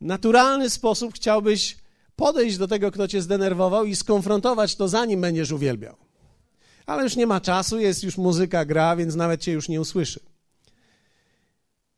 W 0.00 0.04
naturalny 0.04 0.70
sposób 0.70 1.14
chciałbyś 1.14 1.78
podejść 2.16 2.58
do 2.58 2.68
tego, 2.68 2.90
kto 2.90 3.08
cię 3.08 3.22
zdenerwował 3.22 3.84
i 3.84 3.96
skonfrontować 3.96 4.76
to, 4.76 4.88
zanim 4.88 5.20
będziesz 5.20 5.50
uwielbiał. 5.50 5.96
Ale 6.86 7.02
już 7.02 7.16
nie 7.16 7.26
ma 7.26 7.40
czasu, 7.40 7.78
jest 7.78 8.02
już 8.02 8.18
muzyka 8.18 8.64
gra, 8.64 8.96
więc 8.96 9.14
nawet 9.14 9.40
cię 9.40 9.52
już 9.52 9.68
nie 9.68 9.80
usłyszy. 9.80 10.20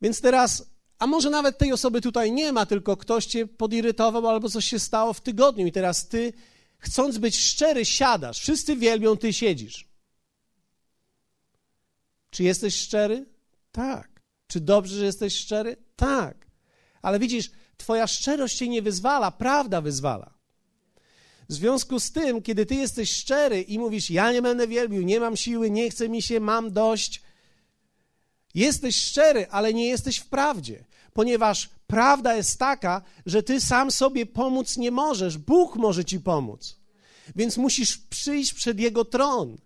Więc 0.02 0.20
teraz 0.20 0.75
a 0.98 1.06
może 1.06 1.30
nawet 1.30 1.58
tej 1.58 1.72
osoby 1.72 2.00
tutaj 2.00 2.32
nie 2.32 2.52
ma, 2.52 2.66
tylko 2.66 2.96
ktoś 2.96 3.26
cię 3.26 3.46
podirytował 3.46 4.28
albo 4.28 4.48
coś 4.48 4.64
się 4.64 4.78
stało 4.78 5.12
w 5.12 5.20
tygodniu 5.20 5.66
i 5.66 5.72
teraz 5.72 6.08
ty, 6.08 6.32
chcąc 6.78 7.18
być 7.18 7.38
szczery, 7.38 7.84
siadasz. 7.84 8.40
Wszyscy 8.40 8.76
wielbią, 8.76 9.16
ty 9.16 9.32
siedzisz. 9.32 9.88
Czy 12.30 12.42
jesteś 12.42 12.76
szczery? 12.76 13.26
Tak. 13.72 14.22
Czy 14.46 14.60
dobrze, 14.60 14.96
że 14.96 15.04
jesteś 15.04 15.36
szczery? 15.36 15.76
Tak. 15.96 16.46
Ale 17.02 17.18
widzisz, 17.18 17.50
twoja 17.76 18.06
szczerość 18.06 18.56
cię 18.56 18.68
nie 18.68 18.82
wyzwala, 18.82 19.30
prawda 19.30 19.80
wyzwala. 19.80 20.34
W 21.48 21.52
związku 21.52 22.00
z 22.00 22.12
tym, 22.12 22.42
kiedy 22.42 22.66
ty 22.66 22.74
jesteś 22.74 23.12
szczery 23.12 23.62
i 23.62 23.78
mówisz, 23.78 24.10
ja 24.10 24.32
nie 24.32 24.42
będę 24.42 24.68
wielbił, 24.68 25.02
nie 25.02 25.20
mam 25.20 25.36
siły, 25.36 25.70
nie 25.70 25.90
chce 25.90 26.08
mi 26.08 26.22
się, 26.22 26.40
mam 26.40 26.72
dość, 26.72 27.22
Jesteś 28.56 28.96
szczery, 28.96 29.46
ale 29.50 29.74
nie 29.74 29.88
jesteś 29.88 30.18
w 30.18 30.26
prawdzie, 30.26 30.84
ponieważ 31.16 31.68
prawda 31.86 32.36
jest 32.36 32.58
taka, 32.58 33.02
że 33.26 33.42
ty 33.42 33.60
sam 33.60 33.90
sobie 33.90 34.26
pomóc 34.26 34.76
nie 34.76 34.90
możesz. 34.90 35.38
Bóg 35.38 35.76
może 35.76 36.04
ci 36.04 36.20
pomóc. 36.20 36.76
Więc 37.36 37.56
musisz 37.56 37.98
przyjść 37.98 38.54
przed 38.54 38.80
Jego 38.80 39.04
tron. 39.04 39.56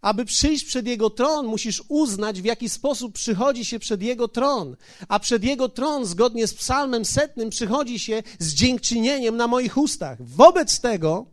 Aby 0.00 0.24
przyjść 0.24 0.64
przed 0.64 0.86
Jego 0.86 1.10
tron, 1.10 1.46
musisz 1.46 1.82
uznać, 1.88 2.42
w 2.42 2.44
jaki 2.44 2.68
sposób 2.68 3.12
przychodzi 3.14 3.64
się 3.64 3.78
przed 3.78 4.02
Jego 4.02 4.28
tron. 4.28 4.76
A 5.08 5.18
przed 5.18 5.44
Jego 5.44 5.68
tron, 5.68 6.06
zgodnie 6.06 6.46
z 6.46 6.54
Psalmem 6.54 7.04
setnym, 7.04 7.50
przychodzi 7.50 7.98
się 7.98 8.22
z 8.38 8.54
dziękczynieniem 8.54 9.36
na 9.36 9.46
moich 9.46 9.76
ustach. 9.76 10.18
Wobec 10.20 10.80
tego 10.80 11.26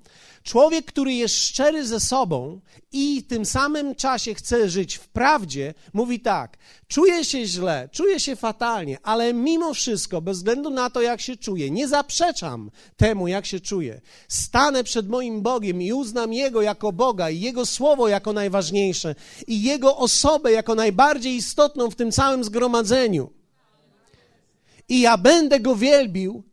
Człowiek, 0.45 0.85
który 0.85 1.13
jest 1.13 1.35
szczery 1.35 1.87
ze 1.87 1.99
sobą 1.99 2.59
i 2.91 3.23
tym 3.23 3.45
samym 3.45 3.95
czasie 3.95 4.33
chce 4.33 4.69
żyć 4.69 4.95
w 4.95 5.07
prawdzie, 5.07 5.73
mówi 5.93 6.19
tak: 6.19 6.57
czuję 6.87 7.23
się 7.25 7.45
źle, 7.45 7.89
czuję 7.91 8.19
się 8.19 8.35
fatalnie, 8.35 8.97
ale 9.03 9.33
mimo 9.33 9.73
wszystko, 9.73 10.21
bez 10.21 10.37
względu 10.37 10.69
na 10.69 10.89
to, 10.89 11.01
jak 11.01 11.21
się 11.21 11.37
czuję, 11.37 11.71
nie 11.71 11.87
zaprzeczam 11.87 12.71
temu, 12.97 13.27
jak 13.27 13.45
się 13.45 13.59
czuję. 13.59 14.01
Stanę 14.27 14.83
przed 14.83 15.09
moim 15.09 15.41
Bogiem 15.41 15.81
i 15.81 15.93
uznam 15.93 16.33
Jego 16.33 16.61
jako 16.61 16.91
Boga 16.91 17.29
i 17.29 17.39
Jego 17.39 17.65
słowo 17.65 18.07
jako 18.07 18.33
najważniejsze 18.33 19.15
i 19.47 19.63
Jego 19.63 19.97
osobę 19.97 20.51
jako 20.51 20.75
najbardziej 20.75 21.35
istotną 21.35 21.89
w 21.89 21.95
tym 21.95 22.11
całym 22.11 22.43
zgromadzeniu. 22.43 23.31
I 24.89 25.01
ja 25.01 25.17
będę 25.17 25.59
Go 25.59 25.75
wielbił 25.75 26.43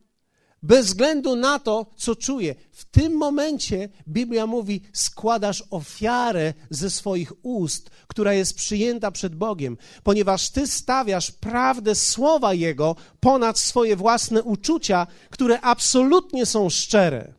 bez 0.63 0.85
względu 0.85 1.35
na 1.35 1.59
to, 1.59 1.85
co 1.95 2.15
czuje. 2.15 2.55
W 2.71 2.85
tym 2.85 3.17
momencie 3.17 3.89
Biblia 4.07 4.47
mówi: 4.47 4.81
składasz 4.93 5.63
ofiarę 5.69 6.53
ze 6.69 6.89
swoich 6.89 7.45
ust, 7.45 7.89
która 8.07 8.33
jest 8.33 8.55
przyjęta 8.55 9.11
przed 9.11 9.35
Bogiem, 9.35 9.77
ponieważ 10.03 10.49
ty 10.49 10.67
stawiasz 10.67 11.31
prawdę 11.31 11.95
słowa 11.95 12.53
Jego 12.53 12.95
ponad 13.19 13.59
swoje 13.59 13.95
własne 13.95 14.43
uczucia, 14.43 15.07
które 15.29 15.61
absolutnie 15.61 16.45
są 16.45 16.69
szczere. 16.69 17.33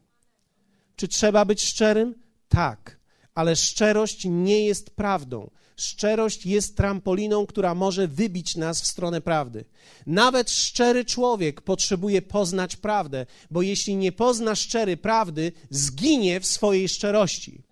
Czy 0.96 1.08
trzeba 1.08 1.44
być 1.44 1.62
szczerym? 1.62 2.14
Tak, 2.48 2.98
ale 3.34 3.56
szczerość 3.56 4.24
nie 4.24 4.66
jest 4.66 4.90
prawdą. 4.90 5.50
Szczerość 5.76 6.46
jest 6.46 6.76
trampoliną, 6.76 7.46
która 7.46 7.74
może 7.74 8.08
wybić 8.08 8.56
nas 8.56 8.82
w 8.82 8.86
stronę 8.86 9.20
prawdy. 9.20 9.64
Nawet 10.06 10.50
szczery 10.50 11.04
człowiek 11.04 11.60
potrzebuje 11.60 12.22
poznać 12.22 12.76
prawdę, 12.76 13.26
bo 13.50 13.62
jeśli 13.62 13.96
nie 13.96 14.12
pozna 14.12 14.54
szczery 14.54 14.96
prawdy, 14.96 15.52
zginie 15.70 16.40
w 16.40 16.46
swojej 16.46 16.88
szczerości. 16.88 17.62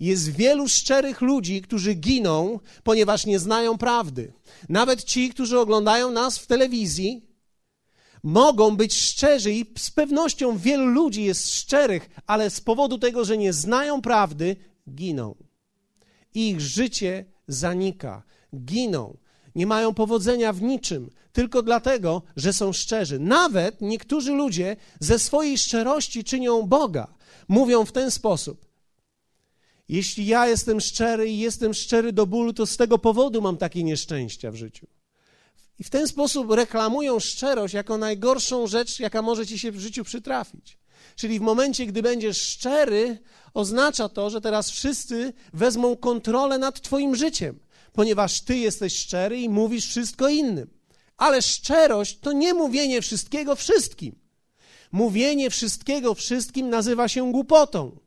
Jest 0.00 0.36
wielu 0.36 0.68
szczerych 0.68 1.20
ludzi, 1.20 1.62
którzy 1.62 1.94
giną, 1.94 2.60
ponieważ 2.82 3.26
nie 3.26 3.38
znają 3.38 3.78
prawdy. 3.78 4.32
Nawet 4.68 5.04
ci, 5.04 5.30
którzy 5.30 5.58
oglądają 5.58 6.10
nas 6.10 6.38
w 6.38 6.46
telewizji, 6.46 7.28
mogą 8.22 8.76
być 8.76 8.94
szczerzy 8.94 9.52
i 9.52 9.66
z 9.78 9.90
pewnością 9.90 10.58
wielu 10.58 10.86
ludzi 10.86 11.24
jest 11.24 11.54
szczerych, 11.54 12.10
ale 12.26 12.50
z 12.50 12.60
powodu 12.60 12.98
tego, 12.98 13.24
że 13.24 13.38
nie 13.38 13.52
znają 13.52 14.02
prawdy, 14.02 14.56
giną. 14.94 15.34
Ich 16.34 16.60
życie 16.60 17.24
zanika, 17.48 18.22
giną, 18.64 19.16
nie 19.54 19.66
mają 19.66 19.94
powodzenia 19.94 20.52
w 20.52 20.62
niczym, 20.62 21.10
tylko 21.32 21.62
dlatego, 21.62 22.22
że 22.36 22.52
są 22.52 22.72
szczerzy. 22.72 23.18
Nawet 23.18 23.80
niektórzy 23.80 24.32
ludzie 24.32 24.76
ze 25.00 25.18
swojej 25.18 25.58
szczerości 25.58 26.24
czynią 26.24 26.62
Boga. 26.62 27.14
Mówią 27.48 27.84
w 27.84 27.92
ten 27.92 28.10
sposób: 28.10 28.66
Jeśli 29.88 30.26
ja 30.26 30.46
jestem 30.46 30.80
szczery 30.80 31.30
i 31.30 31.38
jestem 31.38 31.74
szczery 31.74 32.12
do 32.12 32.26
bólu, 32.26 32.52
to 32.52 32.66
z 32.66 32.76
tego 32.76 32.98
powodu 32.98 33.42
mam 33.42 33.56
takie 33.56 33.82
nieszczęścia 33.82 34.50
w 34.50 34.54
życiu. 34.54 34.86
I 35.78 35.84
w 35.84 35.90
ten 35.90 36.08
sposób 36.08 36.50
reklamują 36.50 37.20
szczerość 37.20 37.74
jako 37.74 37.98
najgorszą 37.98 38.66
rzecz, 38.66 39.00
jaka 39.00 39.22
może 39.22 39.46
ci 39.46 39.58
się 39.58 39.72
w 39.72 39.80
życiu 39.80 40.04
przytrafić. 40.04 40.77
Czyli 41.18 41.38
w 41.38 41.42
momencie, 41.42 41.86
gdy 41.86 42.02
będziesz 42.02 42.42
szczery, 42.42 43.18
oznacza 43.54 44.08
to, 44.08 44.30
że 44.30 44.40
teraz 44.40 44.70
wszyscy 44.70 45.32
wezmą 45.52 45.96
kontrolę 45.96 46.58
nad 46.58 46.80
Twoim 46.80 47.16
życiem, 47.16 47.60
ponieważ 47.92 48.40
Ty 48.40 48.56
jesteś 48.56 48.96
szczery 48.96 49.40
i 49.40 49.48
mówisz 49.48 49.86
wszystko 49.86 50.28
innym. 50.28 50.70
Ale 51.16 51.42
szczerość 51.42 52.18
to 52.18 52.32
nie 52.32 52.54
mówienie 52.54 53.02
wszystkiego 53.02 53.56
wszystkim. 53.56 54.18
Mówienie 54.92 55.50
wszystkiego 55.50 56.14
wszystkim 56.14 56.70
nazywa 56.70 57.08
się 57.08 57.32
głupotą. 57.32 57.98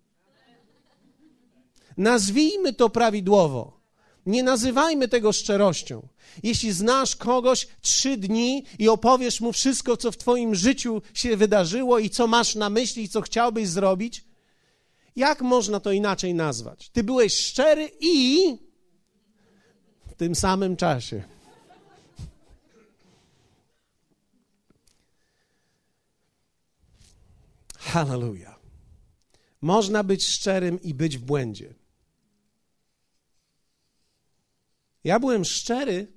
Nazwijmy 1.98 2.74
to 2.74 2.90
prawidłowo. 2.90 3.81
Nie 4.26 4.44
nazywajmy 4.44 5.08
tego 5.08 5.34
szczerością. 5.34 6.08
Jeśli 6.44 6.72
znasz 6.72 7.16
kogoś 7.16 7.68
trzy 7.82 8.18
dni 8.18 8.66
i 8.80 8.90
opowiesz 8.90 9.42
mu 9.42 9.54
wszystko, 9.54 9.98
co 9.98 10.12
w 10.12 10.18
Twoim 10.18 10.56
życiu 10.56 11.02
się 11.14 11.38
wydarzyło 11.38 12.00
i 12.00 12.10
co 12.10 12.28
masz 12.28 12.56
na 12.56 12.70
myśli 12.70 13.04
i 13.04 13.10
co 13.10 13.22
chciałbyś 13.22 13.68
zrobić, 13.68 14.26
jak 15.16 15.42
można 15.42 15.80
to 15.80 15.92
inaczej 15.92 16.34
nazwać? 16.34 16.90
Ty 16.90 17.04
byłeś 17.04 17.38
szczery 17.38 17.92
i 18.00 18.58
w 20.08 20.14
tym 20.14 20.36
samym 20.36 20.76
czasie. 20.76 21.24
Hallelujah. 27.78 28.60
Można 29.62 30.04
być 30.04 30.28
szczerym 30.28 30.82
i 30.82 30.94
być 30.94 31.18
w 31.18 31.22
błędzie. 31.22 31.81
Ja 35.04 35.20
byłem 35.20 35.46
szczery, 35.46 36.08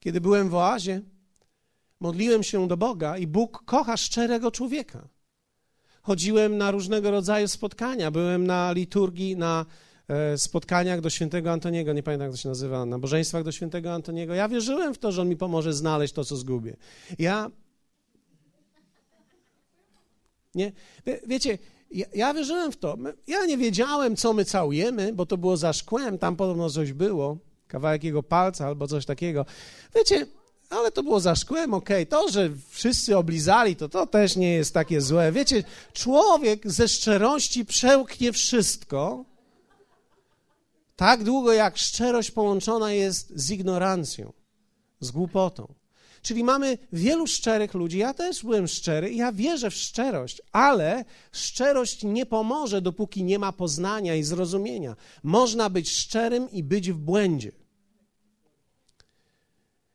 kiedy 0.00 0.20
byłem 0.20 0.48
w 0.48 0.54
oazie, 0.54 1.02
modliłem 2.00 2.42
się 2.42 2.68
do 2.68 2.76
Boga 2.76 3.18
i 3.18 3.26
Bóg 3.26 3.62
kocha 3.64 3.96
szczerego 3.96 4.50
człowieka. 4.50 5.08
Chodziłem 6.02 6.58
na 6.58 6.70
różnego 6.70 7.10
rodzaju 7.10 7.48
spotkania, 7.48 8.10
byłem 8.10 8.46
na 8.46 8.72
liturgii, 8.72 9.36
na 9.36 9.66
e, 10.08 10.38
spotkaniach 10.38 11.00
do 11.00 11.10
świętego 11.10 11.52
Antoniego, 11.52 11.92
nie 11.92 12.02
pamiętam 12.02 12.26
jak 12.26 12.36
to 12.36 12.42
się 12.42 12.48
nazywa, 12.48 12.86
na 12.86 12.98
bożeństwach 12.98 13.44
do 13.44 13.52
świętego 13.52 13.92
Antoniego. 13.92 14.34
Ja 14.34 14.48
wierzyłem 14.48 14.94
w 14.94 14.98
to, 14.98 15.12
że 15.12 15.22
on 15.22 15.28
mi 15.28 15.36
pomoże 15.36 15.72
znaleźć 15.72 16.14
to, 16.14 16.24
co 16.24 16.36
zgubię. 16.36 16.76
Ja. 17.18 17.50
Nie, 20.54 20.72
Wie, 21.06 21.20
wiecie, 21.26 21.58
ja, 21.90 22.06
ja 22.14 22.34
wierzyłem 22.34 22.72
w 22.72 22.76
to. 22.76 22.96
Ja 23.26 23.46
nie 23.46 23.58
wiedziałem, 23.58 24.16
co 24.16 24.32
my 24.32 24.44
całujemy, 24.44 25.12
bo 25.12 25.26
to 25.26 25.38
było 25.38 25.56
za 25.56 25.72
szkłem, 25.72 26.18
tam 26.18 26.36
podobno 26.36 26.70
coś 26.70 26.92
było 26.92 27.38
kawałek 27.68 28.04
jego 28.04 28.22
palca 28.22 28.66
albo 28.66 28.86
coś 28.86 29.06
takiego. 29.06 29.46
Wiecie, 29.94 30.26
ale 30.70 30.90
to 30.90 31.02
było 31.02 31.20
za 31.20 31.36
szkłem, 31.36 31.74
okej. 31.74 32.02
Okay. 32.02 32.06
To, 32.06 32.28
że 32.28 32.50
wszyscy 32.68 33.16
oblizali, 33.16 33.76
to 33.76 33.88
to 33.88 34.06
też 34.06 34.36
nie 34.36 34.54
jest 34.54 34.74
takie 34.74 35.00
złe. 35.00 35.32
Wiecie, 35.32 35.64
człowiek 35.92 36.70
ze 36.70 36.88
szczerości 36.88 37.64
przełknie 37.64 38.32
wszystko, 38.32 39.24
tak 40.96 41.24
długo 41.24 41.52
jak 41.52 41.78
szczerość 41.78 42.30
połączona 42.30 42.92
jest 42.92 43.32
z 43.34 43.50
ignorancją, 43.50 44.32
z 45.00 45.10
głupotą. 45.10 45.74
Czyli 46.22 46.44
mamy 46.44 46.78
wielu 46.92 47.26
szczerych 47.26 47.74
ludzi. 47.74 47.98
Ja 47.98 48.14
też 48.14 48.42
byłem 48.42 48.68
szczery 48.68 49.12
ja 49.12 49.32
wierzę 49.32 49.70
w 49.70 49.74
szczerość, 49.74 50.42
ale 50.52 51.04
szczerość 51.32 52.02
nie 52.02 52.26
pomoże, 52.26 52.82
dopóki 52.82 53.24
nie 53.24 53.38
ma 53.38 53.52
poznania 53.52 54.14
i 54.14 54.22
zrozumienia. 54.22 54.96
Można 55.22 55.70
być 55.70 55.90
szczerym 55.90 56.50
i 56.50 56.62
być 56.62 56.92
w 56.92 56.96
błędzie. 56.96 57.52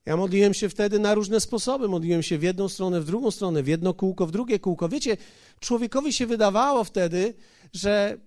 Ja 0.06 0.18
modliłem 0.18 0.54
się 0.54 0.70
wtedy 0.70 1.00
na 1.00 1.14
różne 1.14 1.40
sposoby. 1.40 1.88
Modliłem 1.88 2.24
się 2.24 2.38
w 2.38 2.44
jedną 2.44 2.70
stronę, 2.70 3.02
w 3.02 3.06
drugą 3.06 3.32
stronę, 3.32 3.64
w 3.64 3.68
jedno 3.68 3.94
kółko, 3.94 4.28
w 4.28 4.32
drugie 4.32 4.60
kółko. 4.60 4.90
Wiecie, 4.90 5.18
człowiekowi 5.60 6.14
się 6.14 6.28
wydawało 6.28 6.84
wtedy, 6.84 7.34
że 7.74 8.18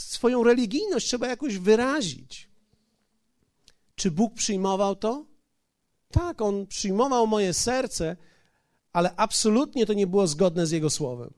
swoją 0.00 0.44
religijność 0.44 1.06
trzeba 1.06 1.26
jakoś 1.26 1.58
wyrazić. 1.58 2.50
Czy 3.94 4.10
Bóg 4.10 4.34
przyjmował 4.34 4.96
to? 4.96 5.26
Tak, 6.10 6.42
on 6.42 6.66
przyjmował 6.66 7.26
moje 7.26 7.54
serce, 7.54 8.16
ale 8.92 9.16
absolutnie 9.16 9.86
to 9.86 9.92
nie 9.92 10.06
było 10.06 10.26
zgodne 10.26 10.66
z 10.66 10.70
jego 10.70 10.90
słowem. 10.90 11.34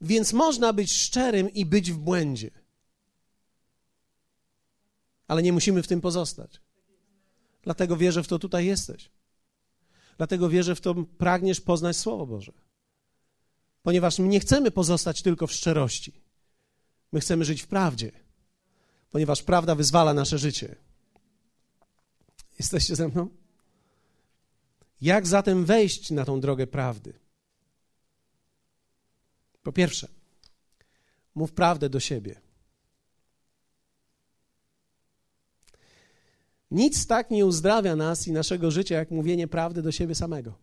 Więc 0.00 0.32
można 0.32 0.72
być 0.72 0.92
szczerym 0.92 1.50
i 1.50 1.66
być 1.66 1.92
w 1.92 1.98
błędzie. 1.98 2.50
Ale 5.28 5.42
nie 5.42 5.52
musimy 5.52 5.82
w 5.82 5.88
tym 5.88 6.00
pozostać. 6.00 6.60
Dlatego 7.62 7.96
wierzę 7.96 8.22
w 8.22 8.28
to, 8.28 8.38
tutaj 8.38 8.66
jesteś. 8.66 9.10
Dlatego 10.16 10.48
wierzę 10.48 10.74
w 10.74 10.80
to, 10.80 10.94
pragniesz 11.18 11.60
poznać 11.60 11.96
Słowo 11.96 12.26
Boże. 12.26 12.52
Ponieważ 13.82 14.18
my 14.18 14.28
nie 14.28 14.40
chcemy 14.40 14.70
pozostać 14.70 15.22
tylko 15.22 15.46
w 15.46 15.52
szczerości. 15.52 16.22
My 17.12 17.20
chcemy 17.20 17.44
żyć 17.44 17.62
w 17.62 17.66
prawdzie, 17.66 18.12
ponieważ 19.10 19.42
prawda 19.42 19.74
wyzwala 19.74 20.14
nasze 20.14 20.38
życie. 20.38 20.76
Jesteście 22.58 22.96
ze 22.96 23.08
mną? 23.08 23.28
Jak 25.00 25.26
zatem 25.26 25.64
wejść 25.64 26.10
na 26.10 26.24
tą 26.24 26.40
drogę 26.40 26.66
prawdy? 26.66 27.12
Po 29.62 29.72
pierwsze, 29.72 30.08
mów 31.34 31.52
prawdę 31.52 31.90
do 31.90 32.00
siebie. 32.00 32.40
Nic 36.72 37.06
tak 37.06 37.30
nie 37.30 37.46
uzdrawia 37.46 37.96
nas 37.96 38.28
i 38.28 38.32
naszego 38.32 38.70
życia, 38.70 38.94
jak 38.94 39.10
mówienie 39.10 39.48
prawdy 39.48 39.82
do 39.82 39.92
siebie 39.92 40.14
samego. 40.14 40.58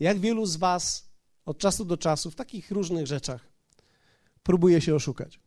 Jak 0.00 0.18
wielu 0.18 0.46
z 0.46 0.56
Was 0.56 1.10
od 1.44 1.58
czasu 1.58 1.84
do 1.84 1.96
czasu 1.96 2.30
w 2.30 2.34
takich 2.34 2.70
różnych 2.70 3.06
rzeczach 3.06 3.48
próbuje 4.42 4.80
się 4.80 4.94
oszukać? 4.94 5.40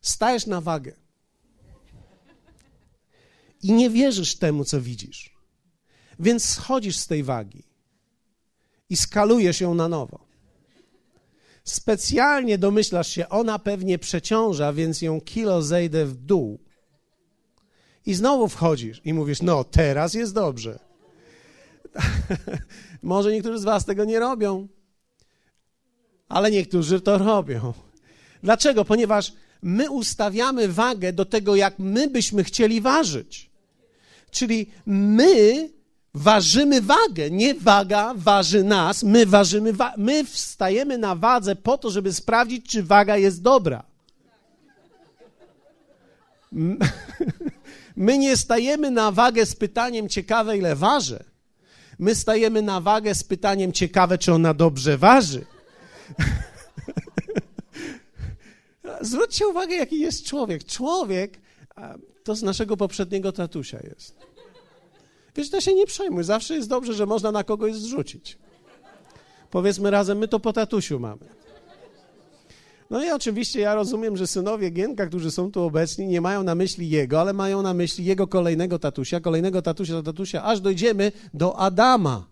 Stajesz 0.00 0.46
na 0.46 0.60
wagę 0.60 0.92
i 3.62 3.72
nie 3.72 3.90
wierzysz 3.90 4.36
temu, 4.36 4.64
co 4.64 4.80
widzisz. 4.80 5.36
Więc 6.18 6.44
schodzisz 6.44 6.96
z 6.96 7.06
tej 7.06 7.22
wagi 7.22 7.64
i 8.90 8.96
skalujesz 8.96 9.60
ją 9.60 9.74
na 9.74 9.88
nowo. 9.88 10.31
Specjalnie 11.64 12.58
domyślasz 12.58 13.08
się, 13.08 13.28
ona 13.28 13.58
pewnie 13.58 13.98
przeciąża, 13.98 14.72
więc 14.72 15.02
ją 15.02 15.20
kilo 15.20 15.62
zejdę 15.62 16.06
w 16.06 16.16
dół. 16.16 16.58
I 18.06 18.14
znowu 18.14 18.48
wchodzisz 18.48 19.00
i 19.04 19.14
mówisz: 19.14 19.42
No, 19.42 19.64
teraz 19.64 20.14
jest 20.14 20.34
dobrze. 20.34 20.78
Może 23.02 23.32
niektórzy 23.32 23.58
z 23.58 23.64
Was 23.64 23.84
tego 23.84 24.04
nie 24.04 24.18
robią, 24.18 24.68
ale 26.28 26.50
niektórzy 26.50 27.00
to 27.00 27.18
robią. 27.18 27.72
Dlaczego? 28.42 28.84
Ponieważ 28.84 29.32
my 29.62 29.90
ustawiamy 29.90 30.68
wagę 30.68 31.12
do 31.12 31.24
tego, 31.24 31.56
jak 31.56 31.78
my 31.78 32.08
byśmy 32.08 32.44
chcieli 32.44 32.80
ważyć. 32.80 33.50
Czyli 34.30 34.70
my 34.86 35.70
ważymy 36.14 36.80
wagę, 36.80 37.30
nie 37.30 37.54
waga 37.54 38.14
waży 38.16 38.64
nas, 38.64 39.02
my 39.02 39.26
ważymy, 39.26 39.72
wa 39.72 39.94
my 39.96 40.24
wstajemy 40.24 40.98
na 40.98 41.14
wadze 41.14 41.56
po 41.56 41.78
to, 41.78 41.90
żeby 41.90 42.12
sprawdzić, 42.12 42.66
czy 42.66 42.82
waga 42.82 43.16
jest 43.16 43.42
dobra. 43.42 43.82
My 47.96 48.18
nie 48.18 48.36
stajemy 48.36 48.90
na 48.90 49.12
wagę 49.12 49.46
z 49.46 49.56
pytaniem 49.56 50.08
ciekawe, 50.08 50.58
ile 50.58 50.76
waży. 50.76 51.24
My 51.98 52.14
stajemy 52.14 52.62
na 52.62 52.80
wagę 52.80 53.14
z 53.14 53.24
pytaniem 53.24 53.72
ciekawe, 53.72 54.18
czy 54.18 54.32
ona 54.32 54.54
dobrze 54.54 54.98
waży. 54.98 55.44
Zwróćcie 59.00 59.46
uwagę, 59.46 59.74
jaki 59.74 60.00
jest 60.00 60.26
człowiek. 60.26 60.64
Człowiek 60.64 61.40
to 62.24 62.34
z 62.34 62.42
naszego 62.42 62.76
poprzedniego 62.76 63.32
tatusia 63.32 63.78
jest. 63.82 64.31
Wiesz, 65.36 65.50
to 65.50 65.60
się 65.60 65.74
nie 65.74 65.86
przejmuj. 65.86 66.24
Zawsze 66.24 66.54
jest 66.54 66.68
dobrze, 66.68 66.94
że 66.94 67.06
można 67.06 67.32
na 67.32 67.44
kogoś 67.44 67.74
zrzucić. 67.74 68.38
Powiedzmy 69.50 69.90
razem, 69.90 70.18
my 70.18 70.28
to 70.28 70.40
po 70.40 70.52
tatusiu 70.52 71.00
mamy. 71.00 71.26
No 72.90 73.04
i 73.04 73.10
oczywiście 73.10 73.60
ja 73.60 73.74
rozumiem, 73.74 74.16
że 74.16 74.26
synowie 74.26 74.70
Gienka, 74.70 75.06
którzy 75.06 75.30
są 75.30 75.50
tu 75.50 75.62
obecni, 75.62 76.06
nie 76.06 76.20
mają 76.20 76.42
na 76.42 76.54
myśli 76.54 76.90
jego, 76.90 77.20
ale 77.20 77.32
mają 77.32 77.62
na 77.62 77.74
myśli 77.74 78.04
jego 78.04 78.26
kolejnego 78.26 78.78
tatusia, 78.78 79.20
kolejnego 79.20 79.62
tatusia, 79.62 80.02
tatusia, 80.02 80.44
aż 80.44 80.60
dojdziemy 80.60 81.12
do 81.34 81.58
Adama. 81.58 82.26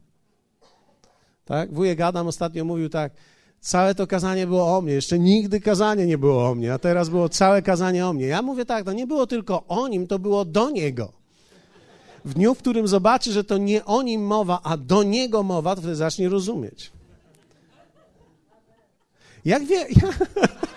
Tak? 1.45 1.75
Wujek 1.75 2.01
Adam 2.01 2.27
ostatnio 2.27 2.65
mówił 2.65 2.89
tak, 2.89 3.13
całe 3.61 3.95
to 3.95 4.07
kazanie 4.07 4.47
było 4.47 4.77
o 4.77 4.81
mnie, 4.81 4.93
jeszcze 4.93 5.19
nigdy 5.19 5.61
kazanie 5.61 6.07
nie 6.07 6.19
było 6.19 6.49
o 6.49 6.55
mnie, 6.55 6.73
a 6.73 6.79
teraz 6.79 7.09
było 7.09 7.29
całe 7.29 7.63
kazanie 7.63 8.07
o 8.07 8.13
mnie. 8.13 8.27
Ja 8.27 8.43
mówię 8.43 8.65
tak, 8.65 8.85
to 8.85 8.93
nie 8.93 9.07
było 9.07 9.27
tylko 9.27 9.67
o 9.67 9.89
nim, 9.89 10.07
to 10.07 10.19
było 10.19 10.45
do 10.45 10.71
niego. 10.71 11.20
W 12.25 12.35
dniu, 12.35 12.55
w 12.55 12.59
którym 12.59 12.89
zobaczy, 12.89 13.33
że 13.33 13.45
to 13.45 13.59
nie 13.59 13.85
o 13.85 14.03
nim 14.03 14.23
mowa, 14.23 14.61
a 14.63 14.77
do 14.77 15.03
niego 15.03 15.43
mowa, 15.43 15.75
to 15.75 15.81
wtedy 15.81 15.97
zacznie 15.97 16.29
rozumieć. 16.29 16.93
Jak 19.45 19.65
wie... 19.65 19.77
Ja... 19.77 20.09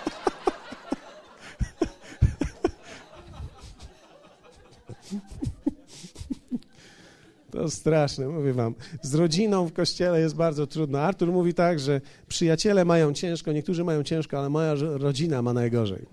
To 7.54 7.70
straszne, 7.70 8.28
mówię 8.28 8.54
wam. 8.54 8.76
Z 9.02 9.16
rodziną 9.16 9.66
w 9.66 9.74
kościele 9.74 10.20
jest 10.20 10.36
bardzo 10.36 10.68
trudno. 10.68 11.00
Artur 11.00 11.32
mówi 11.32 11.54
tak, 11.54 11.80
że 11.80 12.02
przyjaciele 12.28 12.86
mają 12.86 13.14
ciężko, 13.14 13.52
niektórzy 13.52 13.84
mają 13.84 14.04
ciężko, 14.04 14.40
ale 14.40 14.50
moja 14.50 14.74
rodzina 14.76 15.42
ma 15.42 15.54
najgorzej. 15.54 16.06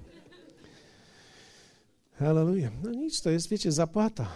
Hallelujah. 2.18 2.72
No 2.82 2.90
nic, 2.90 3.22
to 3.22 3.30
jest, 3.30 3.48
wiecie, 3.48 3.72
zapłata. 3.72 4.28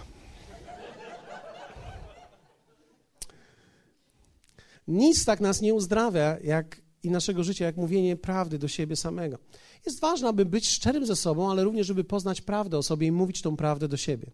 Nic 4.89 5.25
tak 5.25 5.41
nas 5.41 5.61
nie 5.61 5.75
uzdrawia, 5.75 6.39
jak 6.45 6.85
i 7.03 7.11
naszego 7.11 7.45
życia, 7.45 7.65
jak 7.65 7.77
mówienie 7.77 8.17
prawdy 8.17 8.59
do 8.59 8.69
siebie 8.69 8.97
samego. 8.97 9.39
Jest 9.87 10.01
ważne, 10.01 10.29
aby 10.29 10.45
być 10.45 10.69
szczerym 10.69 11.07
ze 11.07 11.17
sobą, 11.17 11.51
ale 11.51 11.65
również, 11.65 11.87
żeby 11.87 12.05
poznać 12.05 12.41
prawdę 12.41 12.79
o 12.79 12.83
sobie 12.83 13.07
i 13.07 13.13
mówić 13.13 13.43
tą 13.43 13.57
prawdę 13.57 13.89
do 13.89 13.97
siebie. 13.97 14.31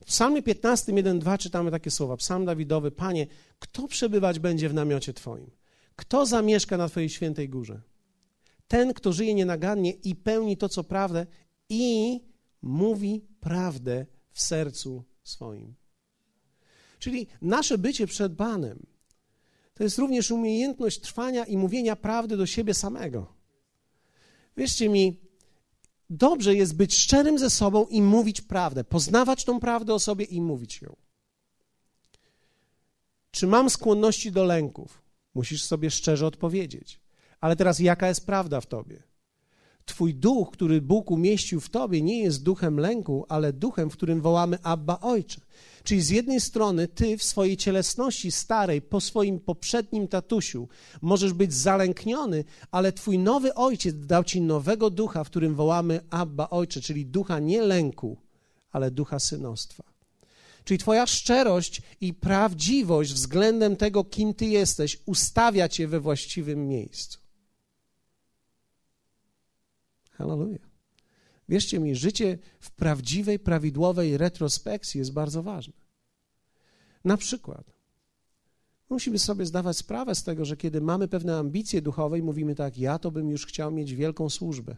W 0.00 0.04
psalmie 0.04 0.42
15, 0.42 0.92
1, 0.92 1.18
2 1.18 1.38
czytamy 1.38 1.70
takie 1.70 1.90
słowa. 1.90 2.16
Psalm 2.16 2.44
Dawidowy, 2.44 2.90
Panie, 2.90 3.26
kto 3.58 3.88
przebywać 3.88 4.38
będzie 4.38 4.68
w 4.68 4.74
namiocie 4.74 5.12
Twoim? 5.12 5.50
Kto 5.96 6.26
zamieszka 6.26 6.76
na 6.76 6.88
Twojej 6.88 7.08
świętej 7.08 7.48
górze? 7.48 7.80
Ten, 8.68 8.94
kto 8.94 9.12
żyje 9.12 9.34
nienagannie 9.34 9.90
i 9.90 10.14
pełni 10.14 10.56
to, 10.56 10.68
co 10.68 10.84
prawdę 10.84 11.26
i 11.68 12.20
mówi 12.62 13.24
prawdę 13.40 14.06
w 14.32 14.42
sercu 14.42 15.04
swoim. 15.22 15.74
Czyli 16.98 17.26
nasze 17.42 17.78
bycie 17.78 18.06
przed 18.06 18.36
Panem 18.36 18.86
to 19.74 19.84
jest 19.84 19.98
również 19.98 20.30
umiejętność 20.30 21.00
trwania 21.00 21.44
i 21.44 21.56
mówienia 21.56 21.96
prawdy 21.96 22.36
do 22.36 22.46
siebie 22.46 22.74
samego. 22.74 23.26
Wierzcie 24.56 24.88
mi, 24.88 25.20
dobrze 26.10 26.54
jest 26.54 26.76
być 26.76 26.94
szczerym 26.94 27.38
ze 27.38 27.50
sobą 27.50 27.86
i 27.86 28.02
mówić 28.02 28.40
prawdę, 28.40 28.84
poznawać 28.84 29.44
tą 29.44 29.60
prawdę 29.60 29.94
o 29.94 29.98
sobie 29.98 30.24
i 30.24 30.40
mówić 30.40 30.82
ją. 30.82 30.96
Czy 33.30 33.46
mam 33.46 33.70
skłonności 33.70 34.32
do 34.32 34.44
lęków? 34.44 35.02
Musisz 35.34 35.64
sobie 35.64 35.90
szczerze 35.90 36.26
odpowiedzieć. 36.26 37.00
Ale 37.40 37.56
teraz, 37.56 37.78
jaka 37.78 38.08
jest 38.08 38.26
prawda 38.26 38.60
w 38.60 38.66
tobie? 38.66 39.02
Twój 39.84 40.14
duch, 40.14 40.50
który 40.50 40.82
Bóg 40.82 41.10
umieścił 41.10 41.60
w 41.60 41.70
tobie, 41.70 42.02
nie 42.02 42.22
jest 42.22 42.42
duchem 42.42 42.80
lęku, 42.80 43.26
ale 43.28 43.52
duchem, 43.52 43.90
w 43.90 43.92
którym 43.92 44.20
wołamy 44.20 44.58
Abba 44.62 45.00
Ojcze. 45.00 45.40
Czyli 45.84 46.02
z 46.02 46.10
jednej 46.10 46.40
strony 46.40 46.88
ty 46.88 47.18
w 47.18 47.24
swojej 47.24 47.56
cielesności 47.56 48.32
starej, 48.32 48.82
po 48.82 49.00
swoim 49.00 49.40
poprzednim 49.40 50.08
tatusiu, 50.08 50.68
możesz 51.02 51.32
być 51.32 51.54
zalękniony, 51.54 52.44
ale 52.70 52.92
twój 52.92 53.18
nowy 53.18 53.54
ojciec 53.54 54.06
dał 54.06 54.24
ci 54.24 54.40
nowego 54.40 54.90
ducha, 54.90 55.24
w 55.24 55.30
którym 55.30 55.54
wołamy 55.54 56.00
Abba 56.10 56.50
Ojcze, 56.50 56.80
czyli 56.80 57.06
ducha 57.06 57.38
nie 57.38 57.62
lęku, 57.62 58.16
ale 58.70 58.90
ducha 58.90 59.18
synostwa. 59.18 59.84
Czyli 60.64 60.78
Twoja 60.78 61.06
szczerość 61.06 61.82
i 62.00 62.14
prawdziwość 62.14 63.12
względem 63.12 63.76
tego, 63.76 64.04
kim 64.04 64.34
Ty 64.34 64.46
jesteś, 64.46 64.98
ustawia 65.06 65.68
Cię 65.68 65.88
we 65.88 66.00
właściwym 66.00 66.68
miejscu. 66.68 67.18
Hallelujah. 70.10 70.73
Wierzcie 71.48 71.80
mi, 71.80 71.94
życie 71.94 72.38
w 72.60 72.70
prawdziwej, 72.70 73.38
prawidłowej 73.38 74.16
retrospekcji 74.16 74.98
jest 74.98 75.12
bardzo 75.12 75.42
ważne. 75.42 75.74
Na 77.04 77.16
przykład, 77.16 77.74
musimy 78.90 79.18
sobie 79.18 79.46
zdawać 79.46 79.76
sprawę 79.76 80.14
z 80.14 80.22
tego, 80.22 80.44
że 80.44 80.56
kiedy 80.56 80.80
mamy 80.80 81.08
pewne 81.08 81.36
ambicje 81.36 81.82
duchowe 81.82 82.18
i 82.18 82.22
mówimy 82.22 82.54
tak, 82.54 82.78
ja 82.78 82.98
to 82.98 83.10
bym 83.10 83.30
już 83.30 83.46
chciał 83.46 83.72
mieć 83.72 83.94
wielką 83.94 84.30
służbę. 84.30 84.76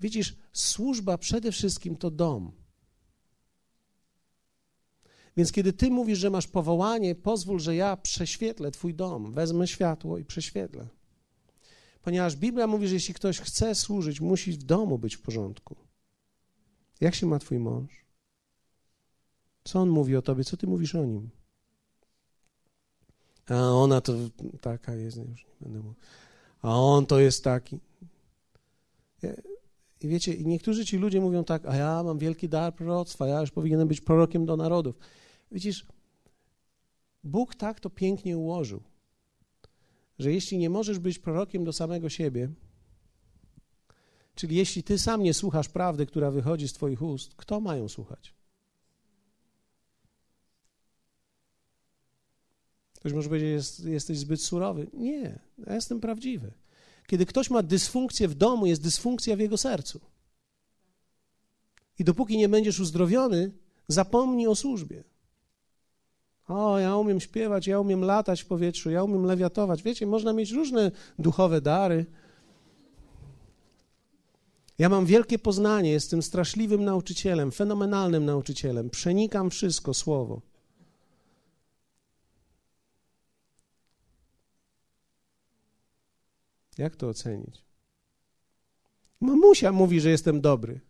Widzisz, 0.00 0.36
służba 0.52 1.18
przede 1.18 1.52
wszystkim 1.52 1.96
to 1.96 2.10
dom. 2.10 2.52
Więc 5.36 5.52
kiedy 5.52 5.72
ty 5.72 5.90
mówisz, 5.90 6.18
że 6.18 6.30
masz 6.30 6.46
powołanie, 6.46 7.14
pozwól, 7.14 7.60
że 7.60 7.76
ja 7.76 7.96
prześwietlę 7.96 8.70
twój 8.70 8.94
dom, 8.94 9.32
wezmę 9.32 9.66
światło 9.66 10.18
i 10.18 10.24
prześwietlę 10.24 10.88
ponieważ 12.08 12.36
Biblia 12.36 12.66
mówi, 12.66 12.88
że 12.88 12.94
jeśli 12.94 13.14
ktoś 13.14 13.40
chce 13.40 13.74
służyć, 13.74 14.20
musi 14.20 14.52
w 14.52 14.56
domu 14.56 14.98
być 14.98 15.16
w 15.16 15.22
porządku. 15.22 15.76
Jak 17.00 17.14
się 17.14 17.26
ma 17.26 17.38
twój 17.38 17.58
mąż? 17.58 18.04
Co 19.64 19.80
on 19.80 19.88
mówi 19.88 20.16
o 20.16 20.22
tobie? 20.22 20.44
Co 20.44 20.56
ty 20.56 20.66
mówisz 20.66 20.94
o 20.94 21.04
nim? 21.04 21.30
A 23.48 23.70
ona 23.70 24.00
to 24.00 24.12
taka 24.60 24.94
jest, 24.94 25.16
już 25.16 25.44
nie 25.44 25.52
będę 25.60 25.78
mówił. 25.78 25.94
A 26.62 26.80
on 26.80 27.06
to 27.06 27.20
jest 27.20 27.44
taki. 27.44 27.78
I 30.00 30.08
wiecie, 30.08 30.38
niektórzy 30.38 30.84
ci 30.84 30.96
ludzie 30.96 31.20
mówią 31.20 31.44
tak, 31.44 31.66
a 31.66 31.76
ja 31.76 32.02
mam 32.02 32.18
wielki 32.18 32.48
dar 32.48 32.74
proroctwa, 32.74 33.26
ja 33.26 33.40
już 33.40 33.50
powinienem 33.50 33.88
być 33.88 34.00
prorokiem 34.00 34.46
do 34.46 34.56
narodów. 34.56 34.98
Widzisz, 35.52 35.86
Bóg 37.24 37.54
tak 37.54 37.80
to 37.80 37.90
pięknie 37.90 38.38
ułożył 38.38 38.82
że 40.18 40.32
jeśli 40.32 40.58
nie 40.58 40.70
możesz 40.70 40.98
być 40.98 41.18
prorokiem 41.18 41.64
do 41.64 41.72
samego 41.72 42.08
siebie, 42.08 42.50
czyli 44.34 44.56
jeśli 44.56 44.82
ty 44.82 44.98
sam 44.98 45.22
nie 45.22 45.34
słuchasz 45.34 45.68
prawdy, 45.68 46.06
która 46.06 46.30
wychodzi 46.30 46.68
z 46.68 46.72
twoich 46.72 47.02
ust, 47.02 47.34
kto 47.34 47.60
mają 47.60 47.88
słuchać? 47.88 48.34
Ktoś 52.94 53.12
może 53.12 53.28
powiedzieć, 53.28 53.50
jest, 53.50 53.84
jesteś 53.84 54.18
zbyt 54.18 54.42
surowy. 54.42 54.86
Nie, 54.92 55.38
ja 55.66 55.74
jestem 55.74 56.00
prawdziwy. 56.00 56.52
Kiedy 57.06 57.26
ktoś 57.26 57.50
ma 57.50 57.62
dysfunkcję 57.62 58.28
w 58.28 58.34
domu, 58.34 58.66
jest 58.66 58.82
dysfunkcja 58.82 59.36
w 59.36 59.40
jego 59.40 59.56
sercu. 59.56 60.00
I 61.98 62.04
dopóki 62.04 62.36
nie 62.36 62.48
będziesz 62.48 62.80
uzdrowiony, 62.80 63.52
zapomnij 63.88 64.46
o 64.46 64.54
służbie. 64.54 65.04
O, 66.48 66.78
ja 66.78 66.96
umiem 66.96 67.20
śpiewać, 67.20 67.66
ja 67.66 67.80
umiem 67.80 68.04
latać 68.04 68.42
w 68.42 68.46
powietrzu, 68.46 68.90
ja 68.90 69.02
umiem 69.02 69.24
lewiatować. 69.24 69.82
Wiecie, 69.82 70.06
można 70.06 70.32
mieć 70.32 70.50
różne 70.50 70.90
duchowe 71.18 71.60
dary. 71.60 72.06
Ja 74.78 74.88
mam 74.88 75.06
wielkie 75.06 75.38
poznanie, 75.38 75.90
jestem 75.90 76.22
straszliwym 76.22 76.84
nauczycielem, 76.84 77.52
fenomenalnym 77.52 78.24
nauczycielem. 78.24 78.90
Przenikam 78.90 79.50
wszystko 79.50 79.94
słowo. 79.94 80.40
Jak 86.78 86.96
to 86.96 87.08
ocenić? 87.08 87.64
Mamusia 89.20 89.72
mówi, 89.72 90.00
że 90.00 90.10
jestem 90.10 90.40
dobry. 90.40 90.80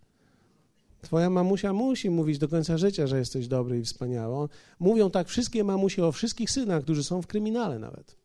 Twoja 1.03 1.31
mamusia 1.31 1.73
musi 1.73 2.11
mówić 2.11 2.39
do 2.39 2.49
końca 2.49 2.79
życia, 2.79 3.07
że 3.07 3.19
jesteś 3.19 3.49
dobry 3.49 3.79
i 3.79 3.83
wspaniały. 3.83 4.49
Mówią 4.79 5.11
tak 5.11 5.29
wszystkie 5.29 5.65
mamusie 5.65 6.05
o 6.05 6.13
wszystkich 6.13 6.51
synach, 6.51 6.83
którzy 6.83 7.05
są 7.05 7.23
w 7.23 7.27
kryminale 7.27 7.79
nawet. 7.79 8.17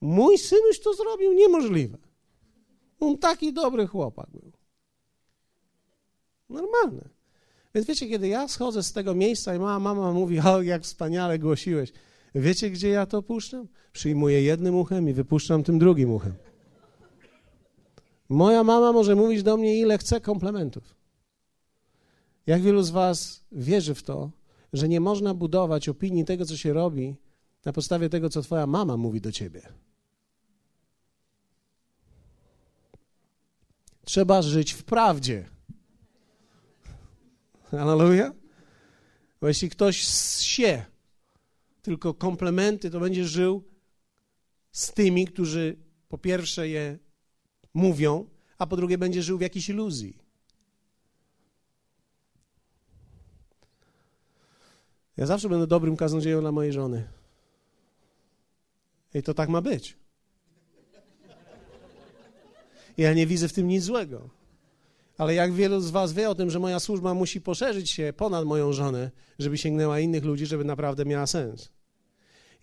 Mój 0.00 0.38
synuś 0.38 0.80
to 0.80 0.94
zrobił 0.94 1.32
niemożliwe. 1.32 1.98
On 3.00 3.18
taki 3.18 3.52
dobry 3.52 3.86
chłopak 3.86 4.30
był. 4.30 4.52
Normalne. 6.48 7.08
Więc 7.74 7.86
wiecie, 7.86 8.08
kiedy 8.08 8.28
ja 8.28 8.48
schodzę 8.48 8.82
z 8.82 8.92
tego 8.92 9.14
miejsca 9.14 9.54
i 9.54 9.58
mama, 9.58 9.94
mama 9.94 10.12
mówi, 10.12 10.40
o 10.40 10.62
jak 10.62 10.82
wspaniale 10.82 11.38
głosiłeś. 11.38 11.92
Wiecie, 12.34 12.70
gdzie 12.70 12.88
ja 12.88 13.06
to 13.06 13.22
puszczam? 13.22 13.68
Przyjmuję 13.92 14.42
jednym 14.42 14.74
uchem 14.74 15.08
i 15.08 15.12
wypuszczam 15.12 15.62
tym 15.62 15.78
drugim 15.78 16.10
uchem. 16.10 16.34
Moja 18.28 18.64
mama 18.64 18.92
może 18.92 19.14
mówić 19.14 19.42
do 19.42 19.56
mnie, 19.56 19.80
ile 19.80 19.98
chce 19.98 20.20
komplementów. 20.20 20.95
Jak 22.46 22.62
wielu 22.62 22.82
z 22.82 22.90
Was 22.90 23.44
wierzy 23.52 23.94
w 23.94 24.02
to, 24.02 24.30
że 24.72 24.88
nie 24.88 25.00
można 25.00 25.34
budować 25.34 25.88
opinii 25.88 26.24
tego, 26.24 26.46
co 26.46 26.56
się 26.56 26.72
robi, 26.72 27.16
na 27.64 27.72
podstawie 27.72 28.08
tego, 28.08 28.30
co 28.30 28.42
Twoja 28.42 28.66
mama 28.66 28.96
mówi 28.96 29.20
do 29.20 29.32
Ciebie? 29.32 29.62
Trzeba 34.04 34.42
żyć 34.42 34.72
w 34.72 34.84
prawdzie. 34.84 35.48
Hallelujah? 37.70 38.32
Bo 39.40 39.48
jeśli 39.48 39.70
ktoś 39.70 40.00
sie 40.40 40.84
tylko 41.82 42.14
komplementy, 42.14 42.90
to 42.90 43.00
będzie 43.00 43.24
żył 43.24 43.64
z 44.72 44.92
tymi, 44.92 45.26
którzy 45.26 45.76
po 46.08 46.18
pierwsze 46.18 46.68
je 46.68 46.98
mówią, 47.74 48.28
a 48.58 48.66
po 48.66 48.76
drugie 48.76 48.98
będzie 48.98 49.22
żył 49.22 49.38
w 49.38 49.40
jakiejś 49.40 49.68
iluzji. 49.68 50.25
Ja 55.16 55.26
zawsze 55.26 55.48
będę 55.48 55.66
dobrym 55.66 55.96
kaznodzieją 55.96 56.40
dla 56.40 56.52
mojej 56.52 56.72
żony. 56.72 57.08
I 59.14 59.22
to 59.22 59.34
tak 59.34 59.48
ma 59.48 59.60
być. 59.60 59.96
Ja 62.96 63.14
nie 63.14 63.26
widzę 63.26 63.48
w 63.48 63.52
tym 63.52 63.68
nic 63.68 63.84
złego. 63.84 64.28
Ale 65.18 65.34
jak 65.34 65.52
wielu 65.52 65.80
z 65.80 65.90
Was 65.90 66.12
wie 66.12 66.30
o 66.30 66.34
tym, 66.34 66.50
że 66.50 66.58
moja 66.58 66.80
służba 66.80 67.14
musi 67.14 67.40
poszerzyć 67.40 67.90
się 67.90 68.12
ponad 68.16 68.44
moją 68.44 68.72
żonę, 68.72 69.10
żeby 69.38 69.58
sięgnęła 69.58 70.00
innych 70.00 70.24
ludzi, 70.24 70.46
żeby 70.46 70.64
naprawdę 70.64 71.04
miała 71.04 71.26
sens. 71.26 71.72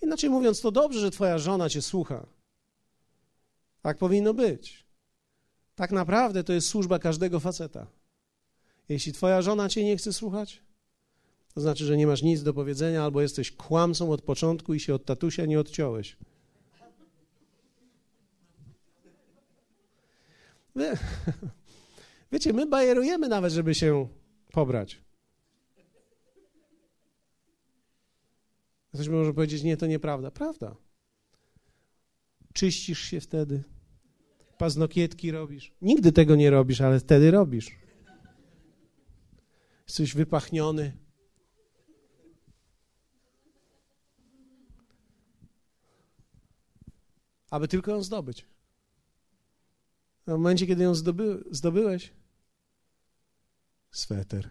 Inaczej 0.02 0.30
mówiąc, 0.30 0.62
to 0.62 0.72
dobrze, 0.72 1.00
że 1.00 1.12
Twoja 1.12 1.38
żona 1.38 1.70
Cię 1.70 1.82
słucha. 1.82 2.26
Tak 3.82 3.98
powinno 3.98 4.34
być. 4.34 4.86
Tak 5.76 5.92
naprawdę 5.92 6.44
to 6.44 6.54
jest 6.54 6.68
służba 6.68 7.00
każdego 7.00 7.40
faceta. 7.40 7.88
Jeśli 8.90 9.14
Twoja 9.14 9.42
żona 9.42 9.70
Cię 9.70 9.84
nie 9.84 9.98
chce 9.98 10.14
słuchać, 10.14 10.63
to 11.54 11.62
znaczy, 11.62 11.86
że 11.86 11.98
nie 11.98 12.08
masz 12.08 12.22
nic 12.22 12.44
do 12.44 12.54
powiedzenia, 12.54 13.04
albo 13.04 13.22
jesteś 13.22 13.52
kłamcą 13.52 14.12
od 14.12 14.22
początku 14.22 14.74
i 14.74 14.80
się 14.80 14.94
od 14.94 15.06
tatusia 15.06 15.46
nie 15.46 15.60
odciąłeś. 15.60 16.18
Wie, 20.76 20.98
wiecie, 22.32 22.54
my 22.54 22.66
bajerujemy 22.66 23.28
nawet, 23.28 23.54
żeby 23.54 23.76
się 23.76 24.08
pobrać. 24.52 25.02
Ktoś 28.94 29.08
może 29.08 29.34
powiedzieć, 29.34 29.64
nie, 29.64 29.78
to 29.78 29.88
nieprawda. 29.88 30.32
Prawda. 30.32 30.76
Czyścisz 32.54 33.00
się 33.00 33.22
wtedy. 33.22 33.64
Paznokietki 34.58 35.32
robisz. 35.32 35.74
Nigdy 35.82 36.12
tego 36.12 36.36
nie 36.36 36.50
robisz, 36.50 36.82
ale 36.82 37.00
wtedy 37.00 37.32
robisz. 37.32 37.72
Jesteś 39.88 40.14
wypachniony. 40.14 41.03
Aby 47.54 47.68
tylko 47.68 47.92
ją 47.92 48.04
zdobyć. 48.04 48.46
A 50.28 50.32
w 50.32 50.34
momencie, 50.34 50.68
kiedy 50.68 50.84
ją 50.84 50.96
zdoby, 50.96 51.44
zdobyłeś, 51.52 52.12
sweter. 53.92 54.50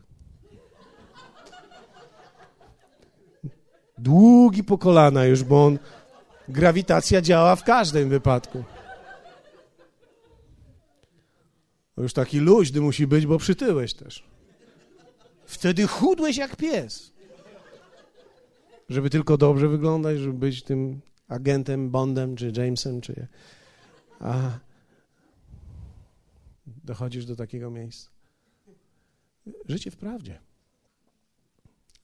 Długi 3.98 4.64
po 4.64 4.78
kolana 4.78 5.24
już, 5.24 5.44
bo 5.44 5.66
on, 5.66 5.78
grawitacja 6.48 7.20
działa 7.20 7.56
w 7.56 7.64
każdym 7.64 8.08
wypadku. 8.08 8.64
Już 11.96 12.12
taki 12.12 12.38
luźny 12.38 12.80
musi 12.80 13.06
być, 13.06 13.26
bo 13.26 13.38
przytyłeś 13.38 13.94
też. 13.94 14.24
Wtedy 15.46 15.86
chudłeś 15.86 16.36
jak 16.36 16.56
pies. 16.56 17.12
Żeby 18.88 19.10
tylko 19.10 19.36
dobrze 19.36 19.68
wyglądać, 19.68 20.18
żeby 20.18 20.38
być 20.38 20.62
tym 20.62 21.00
agentem 21.32 21.90
Bondem, 21.90 22.36
czy 22.36 22.52
Jamesem, 22.56 23.00
czy... 23.00 23.26
A 24.20 24.58
dochodzisz 26.66 27.26
do 27.26 27.36
takiego 27.36 27.70
miejsca. 27.70 28.10
Życie 29.68 29.90
w 29.90 29.96
prawdzie. 29.96 30.40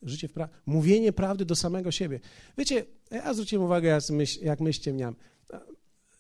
Życie 0.03 0.29
w 0.29 0.33
prawdzie. 0.33 0.55
Mówienie 0.66 1.12
prawdy 1.12 1.45
do 1.45 1.57
samego 1.57 1.91
siebie. 1.91 2.20
Wiecie, 2.59 2.85
ja 3.11 3.35
zwróciłem 3.35 3.64
uwagę, 3.64 3.89
jak, 3.89 4.11
myśl, 4.61 4.97
jak. 4.97 5.14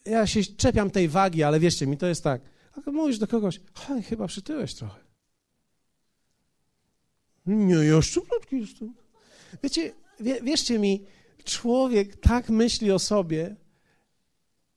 Ja 0.04 0.26
się 0.26 0.44
czepiam 0.44 0.90
tej 0.90 1.08
wagi, 1.08 1.42
ale 1.42 1.60
wierzcie 1.60 1.86
mi, 1.86 1.96
to 1.96 2.06
jest 2.06 2.24
tak. 2.24 2.42
A 2.86 2.90
mówisz 2.90 3.18
do 3.18 3.26
kogoś, 3.26 3.60
chyba 4.08 4.26
przytyłeś 4.26 4.74
trochę. 4.74 5.00
Nie, 7.46 7.74
ja 7.74 8.02
szczuplutki 8.02 8.60
jestem. 8.60 8.94
Wiecie, 9.62 9.92
wie, 10.20 10.40
wierzcie 10.40 10.78
mi, 10.78 11.04
człowiek 11.44 12.16
tak 12.16 12.50
myśli 12.50 12.92
o 12.92 12.98
sobie 12.98 13.56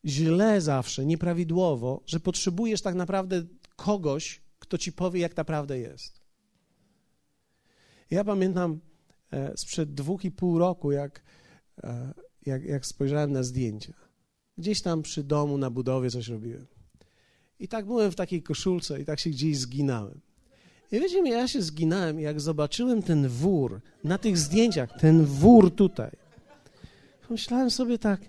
źle 0.06 0.62
zawsze, 0.62 1.06
nieprawidłowo, 1.06 2.04
że 2.06 2.20
potrzebujesz 2.20 2.82
tak 2.82 2.96
naprawdę 2.96 3.44
kogoś, 3.76 4.42
kto 4.60 4.78
ci 4.78 4.92
powie, 4.92 5.20
jak 5.20 5.38
naprawdę 5.38 5.80
jest. 5.80 6.22
Ja 8.12 8.24
pamiętam 8.24 8.80
e, 9.32 9.58
sprzed 9.58 9.94
dwóch 9.94 10.26
i 10.26 10.32
pół 10.32 10.60
roku, 10.60 10.92
jak, 10.92 11.22
e, 11.84 12.14
jak, 12.46 12.64
jak 12.64 12.86
spojrzałem 12.86 13.32
na 13.32 13.44
zdjęcia. 13.44 13.94
Gdzieś 14.58 14.82
tam 14.82 15.02
przy 15.02 15.24
domu 15.24 15.58
na 15.58 15.70
budowie 15.70 16.12
coś 16.12 16.28
robiłem. 16.28 16.68
I 17.60 17.68
tak 17.68 17.86
byłem 17.86 18.12
w 18.12 18.16
takiej 18.16 18.44
koszulce 18.44 19.02
i 19.02 19.06
tak 19.06 19.20
się 19.20 19.30
gdzieś 19.30 19.58
zginałem. 19.58 20.22
I 20.92 21.00
wiecie 21.00 21.30
ja 21.30 21.48
się 21.48 21.62
zginałem, 21.62 22.20
jak 22.20 22.42
zobaczyłem 22.42 23.04
ten 23.04 23.28
wór 23.28 23.82
na 24.04 24.18
tych 24.18 24.38
zdjęciach, 24.38 25.00
ten 25.00 25.26
wór 25.26 25.76
tutaj. 25.76 26.12
Myślałem 27.32 27.72
sobie 27.72 27.98
tak, 27.98 28.22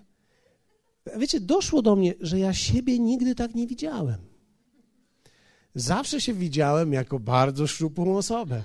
wiecie, 1.17 1.39
doszło 1.39 1.81
do 1.81 1.95
mnie, 1.95 2.13
że 2.19 2.39
ja 2.39 2.53
siebie 2.53 2.99
nigdy 2.99 3.35
tak 3.35 3.55
nie 3.55 3.67
widziałem. 3.67 4.17
Zawsze 5.75 6.21
się 6.21 6.33
widziałem 6.33 6.93
jako 6.93 7.19
bardzo 7.19 7.67
szczupłą 7.67 8.17
osobę. 8.17 8.63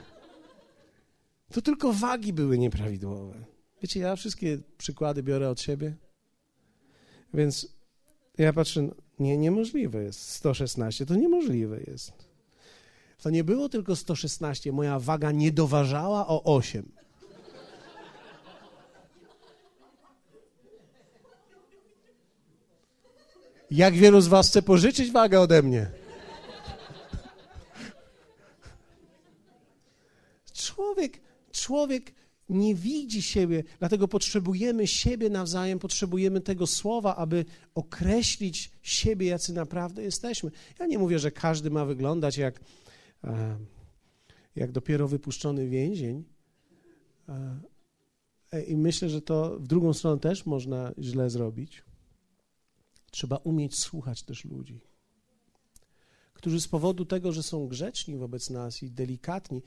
To 1.53 1.63
tylko 1.63 1.93
wagi 1.93 2.33
były 2.33 2.59
nieprawidłowe. 2.59 3.45
Wiecie, 3.83 4.01
ja 4.01 4.17
wszystkie 4.17 4.59
przykłady 4.79 5.23
biorę 5.23 5.51
od 5.51 5.61
siebie. 5.61 5.97
Więc 7.35 7.77
ja 8.39 8.53
patrzę, 8.53 8.89
nie, 9.19 9.39
niemożliwe 9.39 10.03
jest 10.03 10.21
116, 10.21 11.07
to 11.07 11.15
niemożliwe 11.15 11.81
jest. 11.81 12.13
To 13.23 13.31
nie 13.31 13.45
było 13.45 13.69
tylko 13.69 13.97
116, 13.97 14.73
moja 14.73 14.99
waga 14.99 15.33
nie 15.33 15.53
doważała 15.53 16.27
o 16.27 16.57
8. 16.57 16.98
Jak 23.71 23.95
wielu 23.95 24.21
z 24.21 24.29
was 24.29 24.49
chce 24.49 24.63
pożyczyć 24.63 25.13
wagę 25.13 25.41
ode 25.41 25.63
mnie? 25.63 25.91
Człowiek, 30.53 31.21
człowiek 31.53 32.13
nie 32.49 32.75
widzi 32.75 33.23
siebie, 33.23 33.65
dlatego 33.79 34.09
potrzebujemy 34.09 34.87
siebie 34.87 35.31
nawzajem, 35.31 35.79
potrzebujemy 35.79 36.41
tego 36.41 36.67
słowa, 36.67 37.17
aby 37.17 37.45
określić 37.75 38.71
siebie, 38.83 39.27
jacy 39.27 39.53
naprawdę 39.53 40.03
jesteśmy. 40.03 40.51
Ja 40.81 40.87
nie 40.87 40.99
mówię, 40.99 41.19
że 41.19 41.31
każdy 41.31 41.71
ma 41.71 41.85
wyglądać 41.85 42.37
jak, 42.37 42.61
e, 43.25 43.59
jak 44.57 44.73
dopiero 44.73 45.09
wypuszczony 45.09 45.69
więzień. 45.69 46.25
E, 48.53 48.63
I 48.63 48.77
myślę, 48.77 49.09
że 49.09 49.23
to 49.23 49.57
w 49.61 49.67
drugą 49.67 49.93
stronę 49.93 50.21
też 50.21 50.47
można 50.47 50.93
źle 50.99 51.31
zrobić. 51.31 51.88
Trzeba 53.11 53.37
umieć 53.37 53.79
słuchać 53.79 54.23
też 54.23 54.45
ludzi, 54.45 54.81
którzy 56.35 56.61
z 56.61 56.69
powodu 56.69 57.05
tego, 57.05 57.33
że 57.33 57.43
są 57.43 57.69
grzeczni 57.69 58.17
wobec 58.17 58.51
nas 58.51 58.83
i 58.83 58.91
delikatni, 58.91 59.63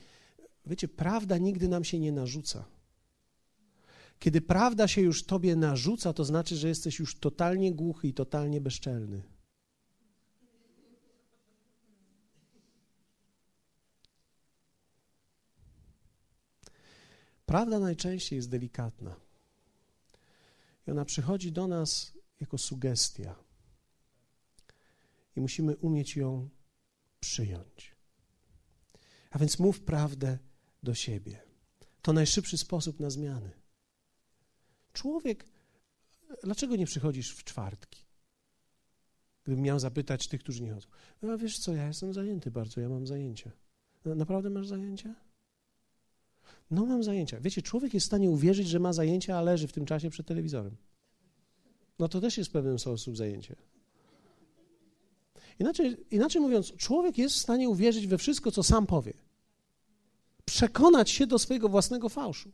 Wiecie, 0.66 0.88
prawda 0.88 1.38
nigdy 1.38 1.68
nam 1.68 1.84
się 1.84 1.98
nie 1.98 2.12
narzuca. 2.12 2.64
Kiedy 4.18 4.40
prawda 4.40 4.88
się 4.88 5.00
już 5.00 5.24
tobie 5.24 5.56
narzuca, 5.56 6.12
to 6.12 6.24
znaczy, 6.24 6.56
że 6.56 6.68
jesteś 6.68 6.98
już 6.98 7.18
totalnie 7.18 7.74
głuchy 7.74 8.08
i 8.08 8.14
totalnie 8.14 8.60
bezczelny. 8.60 9.22
Prawda 17.46 17.78
najczęściej 17.78 18.36
jest 18.36 18.50
delikatna. 18.50 19.16
I 20.86 20.90
ona 20.90 21.04
przychodzi 21.04 21.52
do 21.52 21.66
nas 21.66 22.12
jako 22.42 22.58
sugestia. 22.58 23.34
I 25.36 25.40
musimy 25.40 25.76
umieć 25.76 26.16
ją 26.16 26.48
przyjąć. 27.20 27.96
A 29.30 29.38
więc 29.38 29.58
mów 29.58 29.80
prawdę 29.80 30.38
do 30.82 30.94
siebie. 30.94 31.42
To 32.02 32.12
najszybszy 32.12 32.58
sposób 32.58 33.00
na 33.00 33.10
zmiany. 33.10 33.50
Człowiek, 34.92 35.46
dlaczego 36.42 36.76
nie 36.76 36.86
przychodzisz 36.86 37.34
w 37.34 37.44
czwartki? 37.44 38.04
Gdybym 39.44 39.62
miał 39.62 39.78
zapytać 39.78 40.28
tych, 40.28 40.40
którzy 40.40 40.62
nie 40.62 40.72
chodzą. 40.72 40.88
No 41.22 41.38
wiesz 41.38 41.58
co, 41.58 41.74
ja 41.74 41.86
jestem 41.86 42.12
zajęty 42.12 42.50
bardzo, 42.50 42.80
ja 42.80 42.88
mam 42.88 43.06
zajęcia. 43.06 43.50
No, 44.04 44.14
naprawdę 44.14 44.50
masz 44.50 44.66
zajęcia? 44.66 45.14
No 46.70 46.86
mam 46.86 47.02
zajęcia. 47.02 47.40
Wiecie, 47.40 47.62
człowiek 47.62 47.94
jest 47.94 48.06
w 48.06 48.06
stanie 48.06 48.30
uwierzyć, 48.30 48.68
że 48.68 48.78
ma 48.78 48.92
zajęcia, 48.92 49.38
a 49.38 49.42
leży 49.42 49.68
w 49.68 49.72
tym 49.72 49.86
czasie 49.86 50.10
przed 50.10 50.26
telewizorem. 50.26 50.76
No 52.02 52.08
to 52.08 52.20
też 52.20 52.38
jest 52.38 52.50
w 52.50 52.52
pewien 52.52 52.78
sposób 52.78 53.16
zajęcie. 53.16 53.56
Inaczej, 55.58 55.96
inaczej 56.10 56.42
mówiąc, 56.42 56.76
człowiek 56.76 57.18
jest 57.18 57.34
w 57.34 57.38
stanie 57.38 57.68
uwierzyć 57.68 58.06
we 58.06 58.18
wszystko, 58.18 58.50
co 58.50 58.62
sam 58.62 58.86
powie 58.86 59.12
przekonać 60.44 61.10
się 61.10 61.26
do 61.26 61.38
swojego 61.38 61.68
własnego 61.68 62.08
fałszu. 62.08 62.50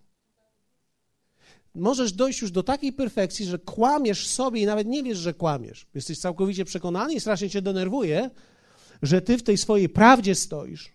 możesz 1.75 2.13
dojść 2.13 2.41
już 2.41 2.51
do 2.51 2.63
takiej 2.63 2.93
perfekcji, 2.93 3.47
że 3.47 3.59
kłamiesz 3.59 4.27
sobie 4.27 4.61
i 4.61 4.67
nawet 4.67 4.87
nie 4.87 5.03
wiesz, 5.03 5.19
że 5.19 5.35
kłamiesz. 5.35 5.87
Jesteś 5.95 6.19
całkowicie 6.19 6.65
przekonany 6.65 7.15
i 7.15 7.21
strasznie 7.21 7.51
cię 7.51 7.63
denerwuje, 7.63 8.31
że 9.03 9.21
ty 9.21 9.39
w 9.39 9.43
tej 9.43 9.59
swojej 9.59 9.89
prawdzie 9.89 10.35
stoisz, 10.35 10.93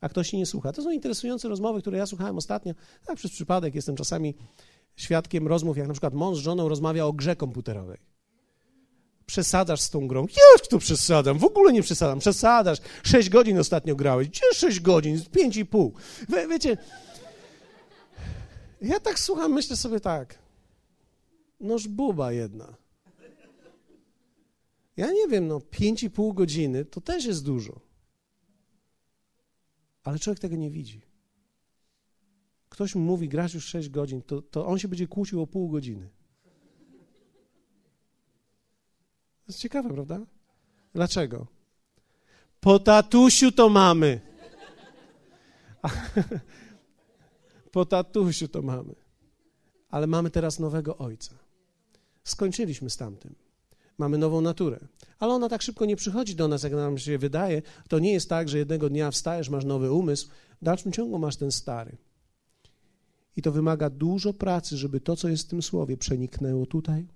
a 0.00 0.08
ktoś 0.08 0.30
się 0.30 0.36
nie 0.36 0.46
słucha. 0.46 0.72
To 0.72 0.82
są 0.82 0.90
interesujące 0.90 1.48
rozmowy, 1.48 1.80
które 1.80 1.98
ja 1.98 2.06
słuchałem 2.06 2.38
ostatnio. 2.38 2.74
Tak 3.06 3.16
przez 3.16 3.30
przypadek 3.30 3.74
jestem 3.74 3.96
czasami 3.96 4.34
świadkiem 4.96 5.48
rozmów, 5.48 5.76
jak 5.76 5.86
na 5.86 5.94
przykład 5.94 6.14
mąż 6.14 6.38
z 6.38 6.40
żoną 6.40 6.68
rozmawia 6.68 7.06
o 7.06 7.12
grze 7.12 7.36
komputerowej. 7.36 7.98
Przesadzasz 9.26 9.80
z 9.80 9.90
tą 9.90 10.08
grą. 10.08 10.20
Jak 10.20 10.66
tu 10.66 10.78
przesadzam? 10.78 11.38
W 11.38 11.44
ogóle 11.44 11.72
nie 11.72 11.82
przesadzam. 11.82 12.18
Przesadzasz. 12.18 12.78
Sześć 13.02 13.28
godzin 13.28 13.58
ostatnio 13.58 13.96
grałeś. 13.96 14.28
Gdzie 14.28 14.54
sześć 14.54 14.80
godzin? 14.80 15.22
Pięć 15.32 15.56
i 15.56 15.66
pół. 15.66 15.94
Wie, 16.28 16.48
wiecie, 16.48 16.76
ja 18.82 19.00
tak 19.00 19.20
słucham, 19.20 19.52
myślę 19.52 19.76
sobie 19.76 20.00
tak. 20.00 20.38
Noż 21.60 21.88
buba 21.88 22.32
jedna. 22.32 22.74
Ja 24.96 25.12
nie 25.12 25.28
wiem, 25.28 25.48
no 25.48 25.60
pięć 25.60 26.02
i 26.02 26.10
pół 26.10 26.34
godziny 26.34 26.84
to 26.84 27.00
też 27.00 27.24
jest 27.24 27.44
dużo. 27.44 27.80
Ale 30.04 30.18
człowiek 30.18 30.40
tego 30.40 30.56
nie 30.56 30.70
widzi. 30.70 31.02
Ktoś 32.72 32.94
mu 32.94 33.00
mówi, 33.00 33.28
grasz 33.28 33.54
już 33.54 33.64
sześć 33.64 33.88
godzin, 33.88 34.22
to, 34.22 34.42
to 34.42 34.66
on 34.66 34.78
się 34.78 34.88
będzie 34.88 35.06
kłócił 35.06 35.42
o 35.42 35.46
pół 35.46 35.68
godziny. 35.68 36.08
To 39.44 39.48
jest 39.48 39.58
ciekawe, 39.58 39.90
prawda? 39.90 40.20
Dlaczego? 40.94 41.46
Po 42.60 42.78
tatusiu 42.78 43.52
to 43.52 43.68
mamy. 43.68 44.20
Po 47.72 47.84
tatusiu 47.84 48.48
to 48.48 48.62
mamy. 48.62 48.94
Ale 49.90 50.06
mamy 50.06 50.30
teraz 50.30 50.58
nowego 50.58 50.98
ojca. 50.98 51.34
Skończyliśmy 52.24 52.90
z 52.90 52.96
tamtym. 52.96 53.34
Mamy 53.98 54.18
nową 54.18 54.40
naturę. 54.40 54.78
Ale 55.18 55.32
ona 55.32 55.48
tak 55.48 55.62
szybko 55.62 55.84
nie 55.84 55.96
przychodzi 55.96 56.34
do 56.34 56.48
nas, 56.48 56.62
jak 56.62 56.72
nam 56.72 56.98
się 56.98 57.18
wydaje. 57.18 57.62
To 57.88 57.98
nie 57.98 58.12
jest 58.12 58.28
tak, 58.28 58.48
że 58.48 58.58
jednego 58.58 58.88
dnia 58.88 59.10
wstajesz, 59.10 59.48
masz 59.48 59.64
nowy 59.64 59.92
umysł, 59.92 60.28
w 60.62 60.64
dalszym 60.64 60.92
ciągu 60.92 61.18
masz 61.18 61.36
ten 61.36 61.52
stary. 61.52 61.96
I 63.36 63.42
to 63.42 63.52
wymaga 63.52 63.90
dużo 63.90 64.34
pracy, 64.34 64.76
żeby 64.76 65.00
to, 65.00 65.16
co 65.16 65.28
jest 65.28 65.46
w 65.46 65.50
tym 65.50 65.62
słowie, 65.62 65.96
przeniknęło 65.96 66.66
tutaj 66.66 67.08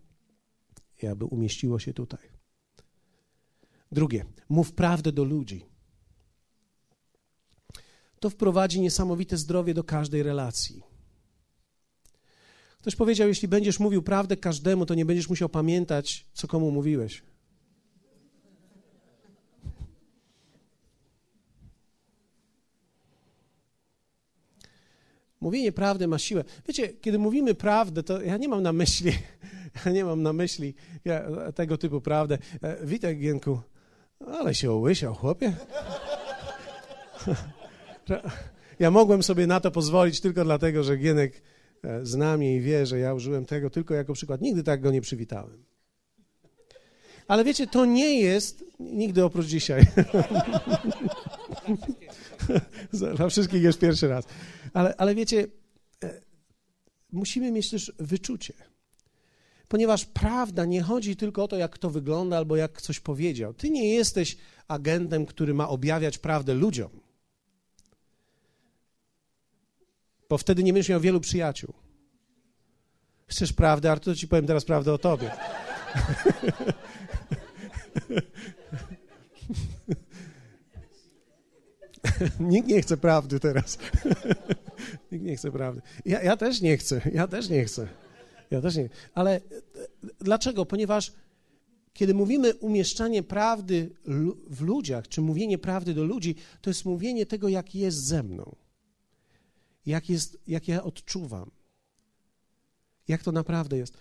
i 1.03 1.07
aby 1.07 1.25
umieściło 1.25 1.79
się 1.79 1.95
tutaj. 1.95 2.29
Drugie, 3.93 4.25
mów 4.49 4.73
prawdę 4.73 5.13
do 5.13 5.25
ludzi 5.25 5.67
to 8.21 8.31
wprowadzi 8.31 8.81
niesamowite 8.81 9.37
zdrowie 9.37 9.75
do 9.75 9.85
każdej 9.85 10.23
relacji. 10.23 10.83
Ktoś 12.79 12.97
powiedział, 12.97 13.29
jeśli 13.29 13.49
będziesz 13.49 13.81
mówił 13.81 14.03
prawdę 14.03 14.37
każdemu, 14.37 14.87
to 14.87 14.95
nie 14.95 15.05
będziesz 15.05 15.29
musiał 15.29 15.49
pamiętać, 15.49 16.27
co 16.33 16.49
komu 16.49 16.71
mówiłeś. 16.71 17.23
Mówienie 25.47 25.73
prawdy 25.73 26.07
ma 26.07 26.19
siłę. 26.19 26.45
Wiecie, 26.69 26.89
kiedy 26.89 27.19
mówimy 27.19 27.55
prawdę, 27.55 28.03
to 28.03 28.23
ja 28.23 28.37
nie 28.37 28.49
mam 28.49 28.63
na 28.63 28.73
myśli, 28.73 29.13
ja 29.87 29.93
nie 29.93 30.05
mam 30.05 30.23
na 30.23 30.33
myśli 30.33 30.75
tego 31.55 31.79
typu 31.79 32.01
prawdę. 32.01 32.39
E, 32.63 32.87
witaj, 32.87 33.17
Gienku. 33.17 33.61
Ale 34.27 34.55
się 34.55 34.73
ołysiał, 34.73 35.15
chłopie. 35.15 35.53
Ja 38.79 38.91
mogłem 38.91 39.23
sobie 39.23 39.47
na 39.47 39.61
to 39.61 39.71
pozwolić 39.71 40.21
tylko 40.21 40.45
dlatego, 40.45 40.83
że 40.83 40.97
Gienek 40.97 41.43
e, 41.85 42.07
zna 42.07 42.37
mnie 42.37 42.57
i 42.57 42.61
wie, 42.61 42.87
że 42.87 42.99
ja 42.99 43.15
użyłem 43.15 43.47
tego 43.47 43.71
tylko 43.71 43.95
jako 43.95 44.13
przykład. 44.13 44.41
Nigdy 44.41 44.63
tak 44.63 44.81
go 44.81 44.91
nie 44.91 45.01
przywitałem. 45.01 45.65
Ale 47.29 47.45
wiecie, 47.45 47.67
to 47.67 47.85
nie 47.85 48.21
jest, 48.21 48.65
nigdy 48.81 49.25
oprócz 49.25 49.47
dzisiaj. 49.47 49.87
Dla 53.17 53.29
wszystkich 53.29 53.63
jest 53.63 53.79
pierwszy 53.79 54.09
raz. 54.09 54.25
Ale, 54.73 54.97
ale 54.97 55.15
wiecie, 55.15 55.47
e, 56.05 56.21
musimy 57.13 57.53
mieć 57.53 57.71
też 57.71 57.93
wyczucie. 57.99 58.55
Ponieważ 59.69 60.05
prawda 60.05 60.65
nie 60.65 60.83
chodzi 60.83 61.17
tylko 61.17 61.45
o 61.45 61.49
to, 61.49 61.57
jak 61.57 61.71
kto 61.71 61.91
wygląda 61.91 62.37
albo 62.37 62.57
jak 62.57 62.83
coś 62.83 63.01
powiedział. 63.01 63.55
Ty 63.55 63.71
nie 63.71 63.95
jesteś 63.95 64.37
agentem, 64.69 65.27
który 65.27 65.55
ma 65.55 65.69
objawiać 65.69 66.19
prawdę 66.19 66.55
ludziom. 66.55 67.07
bo 70.29 70.39
wtedy 70.39 70.65
nie 70.65 70.73
będziesz 70.73 70.89
miał 70.89 71.01
wielu 71.01 71.21
przyjaciół. 71.21 71.75
Chcesz 73.27 73.53
prawdę, 73.53 73.93
Artur? 73.93 74.15
To 74.15 74.21
ci 74.21 74.29
powiem 74.29 74.47
teraz 74.47 74.65
prawdę 74.65 74.93
o 74.93 74.99
tobie. 74.99 75.31
Nikt 82.41 82.69
nie 82.69 82.83
chce 82.83 82.97
prawdy 82.97 83.41
teraz. 83.41 83.79
Nikt 85.13 85.25
nie 85.25 85.37
chce 85.37 85.53
prawdy. 85.53 85.83
Ja, 86.05 86.23
ja, 86.23 86.37
też 86.37 86.61
nie 86.61 86.77
chcę, 86.77 87.01
ja 87.13 87.29
też 87.29 87.49
nie 87.49 87.65
chcę. 87.65 87.89
Ja 88.51 88.61
też 88.61 88.77
nie. 88.77 88.89
Ale 89.15 89.37
e, 89.37 89.41
dlaczego? 90.21 90.67
Ponieważ 90.67 91.13
kiedy 91.93 92.15
mówimy 92.15 92.55
umieszczanie 92.55 93.23
prawdy 93.23 93.91
w 94.51 94.61
ludziach, 94.61 95.09
czy 95.09 95.21
mówienie 95.21 95.59
prawdy 95.59 95.95
do 95.95 96.05
ludzi, 96.05 96.35
to 96.61 96.71
jest 96.71 96.85
mówienie 96.85 97.27
tego, 97.27 97.49
jak 97.49 97.75
jest 97.75 98.05
ze 98.05 98.23
mną 98.23 98.57
jak, 99.87 100.11
jest, 100.11 100.39
jak 100.47 100.69
ja 100.69 100.83
odczuwam, 100.83 101.51
jak 103.09 103.23
to 103.23 103.33
naprawdę 103.33 103.77
jest. 103.77 103.95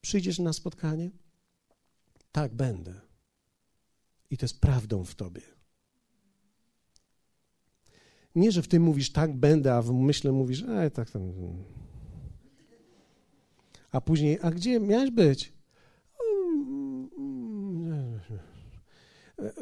Przyjdziesz 0.00 0.38
na 0.38 0.52
spotkanie? 0.52 1.10
Tak, 2.32 2.54
będę. 2.54 3.00
I 4.30 4.36
to 4.38 4.44
jest 4.44 4.60
prawdą 4.60 5.04
w 5.04 5.14
tobie. 5.14 5.42
Nie, 8.34 8.52
że 8.52 8.62
w 8.62 8.68
tym 8.68 8.82
mówisz 8.82 9.12
tak, 9.12 9.36
będę, 9.36 9.74
a 9.74 9.82
w 9.82 9.92
myśle 9.92 10.32
mówisz, 10.32 10.62
e, 10.62 10.90
tak 10.90 11.10
tam. 11.10 11.32
A 13.92 14.00
później, 14.00 14.38
a 14.42 14.50
gdzie 14.50 14.80
miałeś 14.80 15.10
być? 15.10 15.52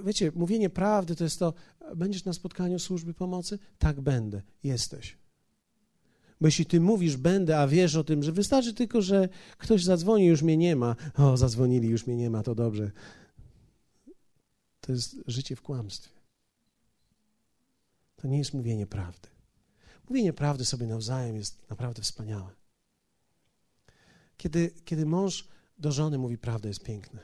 Wiecie, 0.05 0.33
mówienie 0.35 0.71
prawdy 0.71 1.16
to 1.16 1.25
jest 1.25 1.39
to, 1.39 1.55
będziesz 1.97 2.25
na 2.25 2.33
spotkaniu 2.33 2.79
służby 2.79 3.14
pomocy? 3.14 3.59
Tak, 3.79 4.01
będę. 4.01 4.43
Jesteś. 4.64 5.19
Bo 6.41 6.47
jeśli 6.47 6.66
ty 6.66 6.81
mówisz 6.81 7.16
będę, 7.16 7.59
a 7.59 7.69
wiesz 7.69 7.97
o 7.97 8.05
tym, 8.05 8.23
że 8.23 8.33
wystarczy 8.33 8.75
tylko, 8.75 9.03
że 9.03 9.29
ktoś 9.59 9.85
zadzwoni, 9.85 10.27
już 10.27 10.43
mnie 10.43 10.57
nie 10.57 10.77
ma. 10.77 10.97
O, 11.14 11.37
zadzwonili, 11.37 11.89
już 11.89 12.07
mnie 12.07 12.16
nie 12.16 12.31
ma, 12.31 12.43
to 12.43 12.55
dobrze. 12.55 12.91
To 14.81 14.93
jest 14.93 15.16
życie 15.27 15.57
w 15.57 15.62
kłamstwie. 15.62 16.18
To 18.19 18.29
nie 18.29 18.39
jest 18.39 18.55
mówienie 18.55 18.87
prawdy. 18.87 19.29
Mówienie 20.09 20.33
prawdy 20.33 20.64
sobie 20.64 20.87
nawzajem 20.87 21.37
jest 21.37 21.71
naprawdę 21.71 22.03
wspaniałe. 22.03 22.51
Kiedy, 24.37 24.71
kiedy 24.85 25.07
mąż 25.07 25.49
do 25.79 25.93
żony 25.93 26.19
mówi 26.19 26.39
prawdę, 26.39 26.69
jest 26.69 26.83
piękne. 26.83 27.21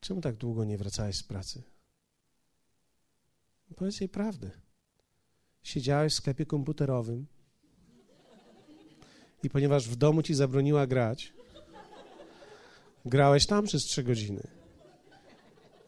Czemu 0.00 0.20
tak 0.20 0.36
długo 0.36 0.64
nie 0.64 0.78
wracałeś 0.78 1.16
z 1.16 1.22
pracy? 1.22 1.62
Powiedz 3.76 4.00
jej 4.00 4.08
prawdę 4.08 4.50
siedziałeś 5.62 6.12
w 6.12 6.16
sklepie 6.16 6.46
komputerowym 6.46 7.26
i 9.42 9.50
ponieważ 9.50 9.88
w 9.88 9.96
domu 9.96 10.22
ci 10.22 10.34
zabroniła 10.34 10.86
grać, 10.86 11.32
grałeś 13.04 13.46
tam 13.46 13.64
przez 13.64 13.82
trzy 13.82 14.02
godziny. 14.02 14.42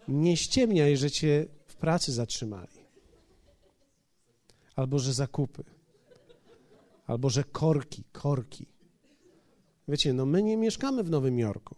Nie 0.09 0.37
ściemniaj, 0.37 0.97
że 0.97 1.11
cię 1.11 1.47
pracy 1.83 2.13
zatrzymali. 2.13 2.79
Albo 4.77 4.99
że 4.99 5.13
zakupy. 5.13 5.65
Albo 7.07 7.31
że 7.31 7.45
korki, 7.45 8.05
korki. 8.13 8.67
Wiecie, 9.89 10.13
no 10.13 10.27
my 10.27 10.43
nie 10.43 10.57
mieszkamy 10.57 11.03
w 11.03 11.11
Nowym 11.11 11.39
Jorku. 11.39 11.75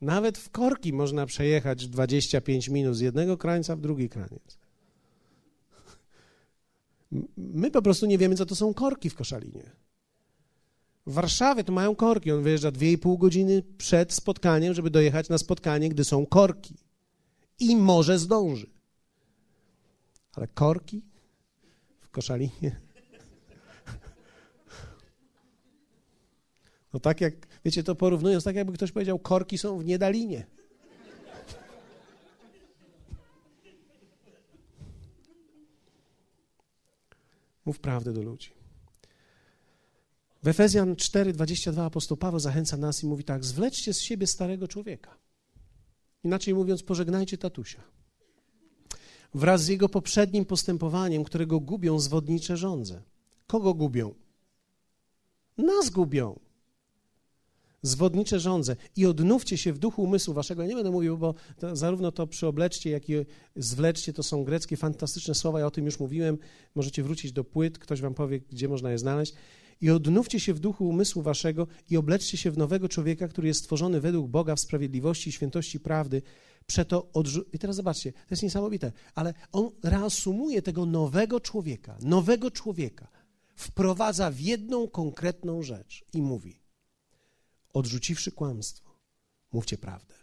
Nawet 0.00 0.38
w 0.38 0.50
korki 0.50 0.92
można 0.92 1.26
przejechać 1.26 1.88
25 1.88 2.68
minut 2.68 2.96
z 2.96 3.00
jednego 3.00 3.38
krańca 3.38 3.76
w 3.76 3.80
drugi 3.80 4.08
kraniec. 4.08 4.58
My 7.36 7.70
po 7.70 7.82
prostu 7.82 8.06
nie 8.06 8.18
wiemy, 8.18 8.34
co 8.34 8.46
to 8.46 8.56
są 8.56 8.74
korki 8.74 9.10
w 9.10 9.14
Koszalinie. 9.14 9.70
W 11.06 11.12
Warszawie 11.12 11.64
to 11.64 11.72
mają 11.72 11.94
korki. 11.94 12.32
On 12.32 12.42
wyjeżdża 12.42 12.70
2,5 12.70 13.18
godziny 13.18 13.62
przed 13.78 14.12
spotkaniem, 14.12 14.74
żeby 14.74 14.90
dojechać 14.90 15.28
na 15.28 15.38
spotkanie, 15.38 15.88
gdy 15.88 16.04
są 16.04 16.26
korki. 16.26 16.81
I 17.62 17.76
może 17.76 18.18
zdąży. 18.18 18.70
Ale 20.32 20.48
korki 20.48 21.02
w 22.00 22.10
Koszalinie. 22.10 22.80
No 26.92 27.00
tak 27.00 27.20
jak, 27.20 27.34
wiecie, 27.64 27.82
to 27.82 27.94
porównując, 27.94 28.44
tak 28.44 28.56
jakby 28.56 28.72
ktoś 28.72 28.92
powiedział, 28.92 29.18
korki 29.18 29.58
są 29.58 29.78
w 29.78 29.84
Niedalinie. 29.84 30.46
Mów 37.64 37.80
prawdę 37.80 38.12
do 38.12 38.22
ludzi. 38.22 38.50
W 40.42 40.48
Efezjan 40.48 40.94
4:22 40.94 41.84
apostoł 41.84 42.16
Paweł 42.16 42.40
zachęca 42.40 42.76
nas 42.76 43.02
i 43.02 43.06
mówi 43.06 43.24
tak: 43.24 43.44
zwleczcie 43.44 43.94
z 43.94 44.00
siebie 44.00 44.26
starego 44.26 44.68
człowieka. 44.68 45.18
Inaczej 46.24 46.54
mówiąc, 46.54 46.82
pożegnajcie 46.82 47.38
tatusia. 47.38 47.82
Wraz 49.34 49.64
z 49.64 49.68
jego 49.68 49.88
poprzednim 49.88 50.44
postępowaniem, 50.44 51.24
którego 51.24 51.60
gubią 51.60 51.98
zwodnicze 51.98 52.56
żądze. 52.56 53.02
Kogo 53.46 53.74
gubią? 53.74 54.14
Nas 55.58 55.90
gubią. 55.90 56.38
Zwodnicze 57.82 58.40
żądze 58.40 58.76
i 58.96 59.06
odnówcie 59.06 59.58
się 59.58 59.72
w 59.72 59.78
duchu 59.78 60.02
umysłu 60.02 60.34
waszego. 60.34 60.62
Ja 60.62 60.68
nie 60.68 60.74
będę 60.74 60.90
mówił, 60.90 61.18
bo 61.18 61.34
to, 61.58 61.76
zarówno 61.76 62.12
to 62.12 62.26
przyobleczcie, 62.26 62.90
jak 62.90 63.10
i 63.10 63.14
zwleczcie 63.56 64.12
to 64.12 64.22
są 64.22 64.44
greckie 64.44 64.76
fantastyczne 64.76 65.34
słowa. 65.34 65.60
Ja 65.60 65.66
o 65.66 65.70
tym 65.70 65.84
już 65.84 66.00
mówiłem. 66.00 66.38
Możecie 66.74 67.02
wrócić 67.02 67.32
do 67.32 67.44
płyt, 67.44 67.78
ktoś 67.78 68.00
wam 68.00 68.14
powie, 68.14 68.40
gdzie 68.40 68.68
można 68.68 68.90
je 68.90 68.98
znaleźć. 68.98 69.34
I 69.82 69.90
odnówcie 69.90 70.40
się 70.40 70.54
w 70.54 70.60
duchu 70.60 70.88
umysłu 70.88 71.22
waszego 71.22 71.66
i 71.90 71.96
obleczcie 71.96 72.36
się 72.36 72.50
w 72.50 72.58
nowego 72.58 72.88
człowieka, 72.88 73.28
który 73.28 73.48
jest 73.48 73.60
stworzony 73.60 74.00
według 74.00 74.30
Boga 74.30 74.56
w 74.56 74.60
sprawiedliwości 74.60 75.30
i 75.30 75.32
świętości 75.32 75.80
prawdy. 75.80 76.22
Przeto 76.66 77.10
odrzu- 77.14 77.44
I 77.52 77.58
teraz 77.58 77.76
zobaczcie, 77.76 78.12
to 78.12 78.26
jest 78.30 78.42
niesamowite, 78.42 78.92
ale 79.14 79.34
on 79.52 79.70
reasumuje 79.82 80.62
tego 80.62 80.86
nowego 80.86 81.40
człowieka, 81.40 81.98
nowego 82.02 82.50
człowieka, 82.50 83.08
wprowadza 83.56 84.30
w 84.30 84.40
jedną 84.40 84.88
konkretną 84.88 85.62
rzecz 85.62 86.04
i 86.12 86.22
mówi: 86.22 86.60
odrzuciwszy 87.72 88.32
kłamstwo, 88.32 88.90
mówcie 89.52 89.78
prawdę. 89.78 90.14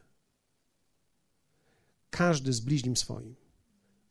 Każdy 2.09 2.53
z 2.53 2.59
bliźnim 2.59 2.97
swoim, 2.97 3.35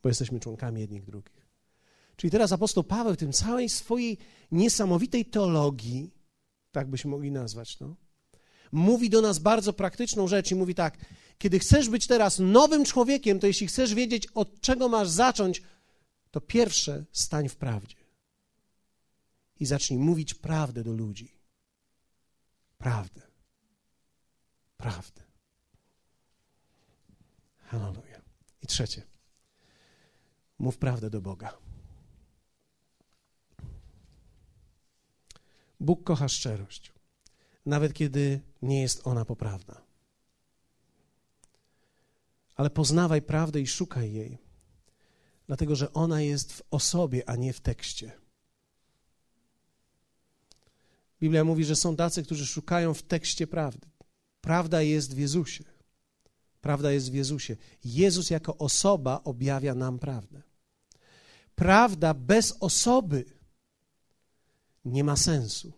bo 0.03 0.09
jesteśmy 0.09 0.40
członkami 0.40 0.80
jednych 0.80 1.05
drugich. 1.05 1.38
Czyli 2.18 2.30
teraz 2.30 2.52
apostoł 2.52 2.84
Paweł 2.84 3.14
w 3.14 3.16
tym 3.16 3.32
całej 3.32 3.68
swojej 3.68 4.18
niesamowitej 4.52 5.24
teologii, 5.24 6.10
tak 6.72 6.90
byśmy 6.90 7.10
mogli 7.10 7.30
nazwać, 7.30 7.80
no, 7.80 7.96
mówi 8.72 9.10
do 9.10 9.20
nas 9.20 9.38
bardzo 9.38 9.72
praktyczną 9.72 10.28
rzecz 10.28 10.50
i 10.50 10.54
mówi 10.54 10.74
tak, 10.74 10.98
kiedy 11.38 11.58
chcesz 11.58 11.88
być 11.88 12.06
teraz 12.06 12.38
nowym 12.38 12.84
człowiekiem, 12.84 13.40
to 13.40 13.46
jeśli 13.46 13.66
chcesz 13.66 13.94
wiedzieć, 13.94 14.26
od 14.26 14.60
czego 14.60 14.88
masz 14.88 15.08
zacząć, 15.08 15.62
to 16.30 16.40
pierwsze 16.40 17.04
stań 17.12 17.48
w 17.48 17.56
prawdzie 17.56 17.96
i 19.60 19.66
zacznij 19.66 19.98
mówić 19.98 20.34
prawdę 20.34 20.84
do 20.84 20.92
ludzi. 20.92 21.32
Prawdę. 22.78 23.22
Prawdę. 24.76 25.22
Hallelujah. 27.58 28.22
I 28.62 28.66
trzecie. 28.66 29.02
Mów 30.58 30.78
prawdę 30.78 31.10
do 31.10 31.20
Boga. 31.20 31.67
Bóg 35.81 36.05
kocha 36.05 36.29
szczerość, 36.29 36.93
nawet 37.66 37.93
kiedy 37.93 38.41
nie 38.62 38.83
jest 38.83 39.07
ona 39.07 39.24
poprawna. 39.24 39.81
Ale 42.55 42.70
poznawaj 42.70 43.22
prawdę 43.22 43.61
i 43.61 43.66
szukaj 43.66 44.12
jej, 44.12 44.39
dlatego 45.47 45.76
że 45.76 45.93
ona 45.93 46.20
jest 46.22 46.53
w 46.53 46.62
osobie, 46.70 47.29
a 47.29 47.37
nie 47.37 47.53
w 47.53 47.61
tekście. 47.61 48.12
Biblia 51.20 51.45
mówi, 51.45 51.64
że 51.64 51.76
są 51.76 51.97
tacy, 51.97 52.22
którzy 52.22 52.47
szukają 52.47 52.95
w 52.95 53.03
tekście 53.03 53.47
prawdy. 53.47 53.89
Prawda 54.41 54.83
jest 54.83 55.14
w 55.14 55.18
Jezusie. 55.18 55.64
Prawda 56.61 56.93
jest 56.93 57.11
w 57.11 57.14
Jezusie. 57.14 57.57
Jezus 57.85 58.31
jako 58.31 58.59
osoba 58.59 59.20
objawia 59.24 59.74
nam 59.74 59.99
prawdę. 59.99 60.43
Prawda 61.55 62.14
bez 62.14 62.57
osoby 62.61 63.24
nie 64.89 65.05
ma 65.05 65.16
sensu. 65.16 65.72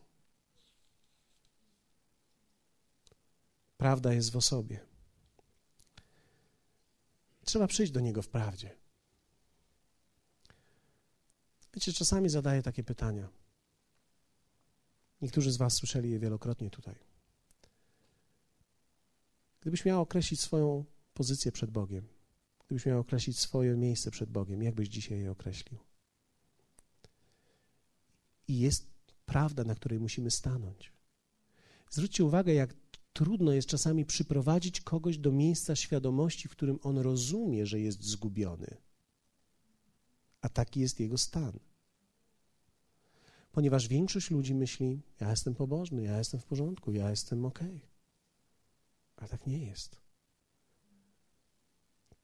Prawda 3.76 4.12
jest 4.12 4.30
w 4.30 4.36
osobie. 4.36 4.80
Trzeba 7.44 7.66
przyjść 7.66 7.92
do 7.92 8.00
Niego 8.00 8.22
w 8.22 8.28
prawdzie. 8.28 8.76
Wiecie, 11.74 11.92
czasami 11.92 12.28
zadaję 12.28 12.62
takie 12.62 12.84
pytania. 12.84 13.28
Niektórzy 15.22 15.52
z 15.52 15.56
Was 15.56 15.74
słyszeli 15.74 16.10
je 16.10 16.18
wielokrotnie 16.18 16.70
tutaj. 16.70 16.94
Gdybyś 19.60 19.84
miał 19.84 20.00
określić 20.00 20.40
swoją 20.40 20.84
pozycję 21.14 21.52
przed 21.52 21.70
Bogiem, 21.70 22.08
gdybyś 22.66 22.86
miał 22.86 23.00
określić 23.00 23.38
swoje 23.38 23.76
miejsce 23.76 24.10
przed 24.10 24.30
Bogiem, 24.30 24.62
jak 24.62 24.74
byś 24.74 24.88
dzisiaj 24.88 25.20
je 25.20 25.30
określił? 25.30 25.78
I 28.48 28.58
jest 28.58 28.89
prawda, 29.30 29.64
na 29.64 29.74
której 29.74 30.00
musimy 30.00 30.30
stanąć. 30.30 30.92
Zwróćcie 31.90 32.24
uwagę, 32.24 32.54
jak 32.54 32.74
trudno 33.12 33.52
jest 33.52 33.68
czasami 33.68 34.04
przyprowadzić 34.04 34.80
kogoś 34.80 35.18
do 35.18 35.32
miejsca 35.32 35.76
świadomości, 35.76 36.48
w 36.48 36.50
którym 36.50 36.78
on 36.82 36.98
rozumie, 36.98 37.66
że 37.66 37.80
jest 37.80 38.02
zgubiony. 38.02 38.76
A 40.40 40.48
taki 40.48 40.80
jest 40.80 41.00
jego 41.00 41.18
stan. 41.18 41.58
Ponieważ 43.52 43.88
większość 43.88 44.30
ludzi 44.30 44.54
myśli: 44.54 45.02
Ja 45.20 45.30
jestem 45.30 45.54
pobożny, 45.54 46.02
ja 46.02 46.18
jestem 46.18 46.40
w 46.40 46.44
porządku, 46.44 46.92
ja 46.92 47.10
jestem 47.10 47.44
ok. 47.44 47.60
A 49.16 49.28
tak 49.28 49.46
nie 49.46 49.58
jest. 49.58 49.96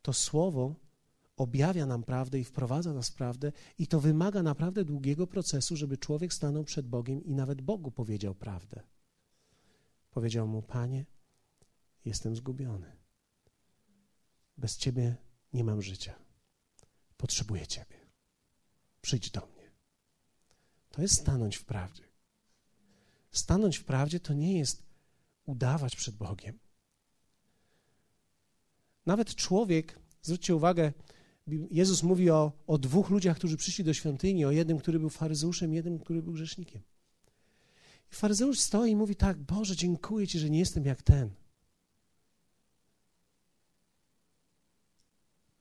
To 0.03 0.13
słowo 0.13 0.75
objawia 1.37 1.87
nam 1.87 2.03
prawdę 2.03 2.39
i 2.39 2.45
wprowadza 2.45 2.93
nas 2.93 3.09
w 3.09 3.15
prawdę, 3.15 3.53
i 3.79 3.87
to 3.87 4.01
wymaga 4.01 4.43
naprawdę 4.43 4.85
długiego 4.85 5.27
procesu, 5.27 5.77
żeby 5.77 5.99
człowiek 5.99 6.35
stanął 6.35 6.65
przed 6.65 6.89
Bogiem 6.89 7.25
i 7.25 7.35
nawet 7.35 7.61
Bogu 7.63 7.91
powiedział 7.91 8.35
prawdę. 8.35 8.83
Powiedział 10.11 10.49
mu: 10.49 10.63
Panie, 10.63 11.05
jestem 12.05 12.37
zgubiony. 12.37 12.97
Bez 14.57 14.77
Ciebie 14.77 15.17
nie 15.53 15.65
mam 15.65 15.83
życia. 15.83 16.15
Potrzebuję 17.17 17.67
Ciebie. 17.67 17.97
Przyjdź 19.01 19.31
do 19.31 19.47
mnie. 19.47 19.71
To 20.91 21.03
jest 21.03 21.15
stanąć 21.15 21.57
w 21.57 21.65
prawdzie. 21.65 22.03
Stanąć 23.31 23.77
w 23.77 23.85
prawdzie 23.85 24.21
to 24.21 24.35
nie 24.35 24.59
jest 24.59 24.83
udawać 25.45 25.97
przed 25.97 26.17
Bogiem. 26.17 26.59
Nawet 29.07 29.35
człowiek, 29.35 29.99
zwróćcie 30.23 30.57
uwagę, 30.57 30.93
Jezus 31.47 32.03
mówi 32.03 32.31
o, 32.31 32.53
o 32.67 32.79
dwóch 32.79 33.11
ludziach, 33.11 33.37
którzy 33.37 33.57
przyszli 33.57 33.85
do 33.85 33.95
świątyni, 33.95 34.45
o 34.45 34.51
jednym, 34.51 34.79
który 34.79 34.99
był 34.99 35.11
faryzeuszem, 35.11 35.75
jednym, 35.75 35.99
który 35.99 36.23
był 36.23 36.33
grzesznikiem. 36.33 36.83
I 38.13 38.15
faryzeusz 38.15 38.61
stoi 38.61 38.91
i 38.91 38.97
mówi 38.97 39.17
tak, 39.17 39.39
Boże, 39.39 39.77
dziękuję 39.77 40.27
Ci, 40.27 40.39
że 40.39 40.51
nie 40.51 40.59
jestem 40.59 40.85
jak 40.85 41.03
ten. 41.03 41.31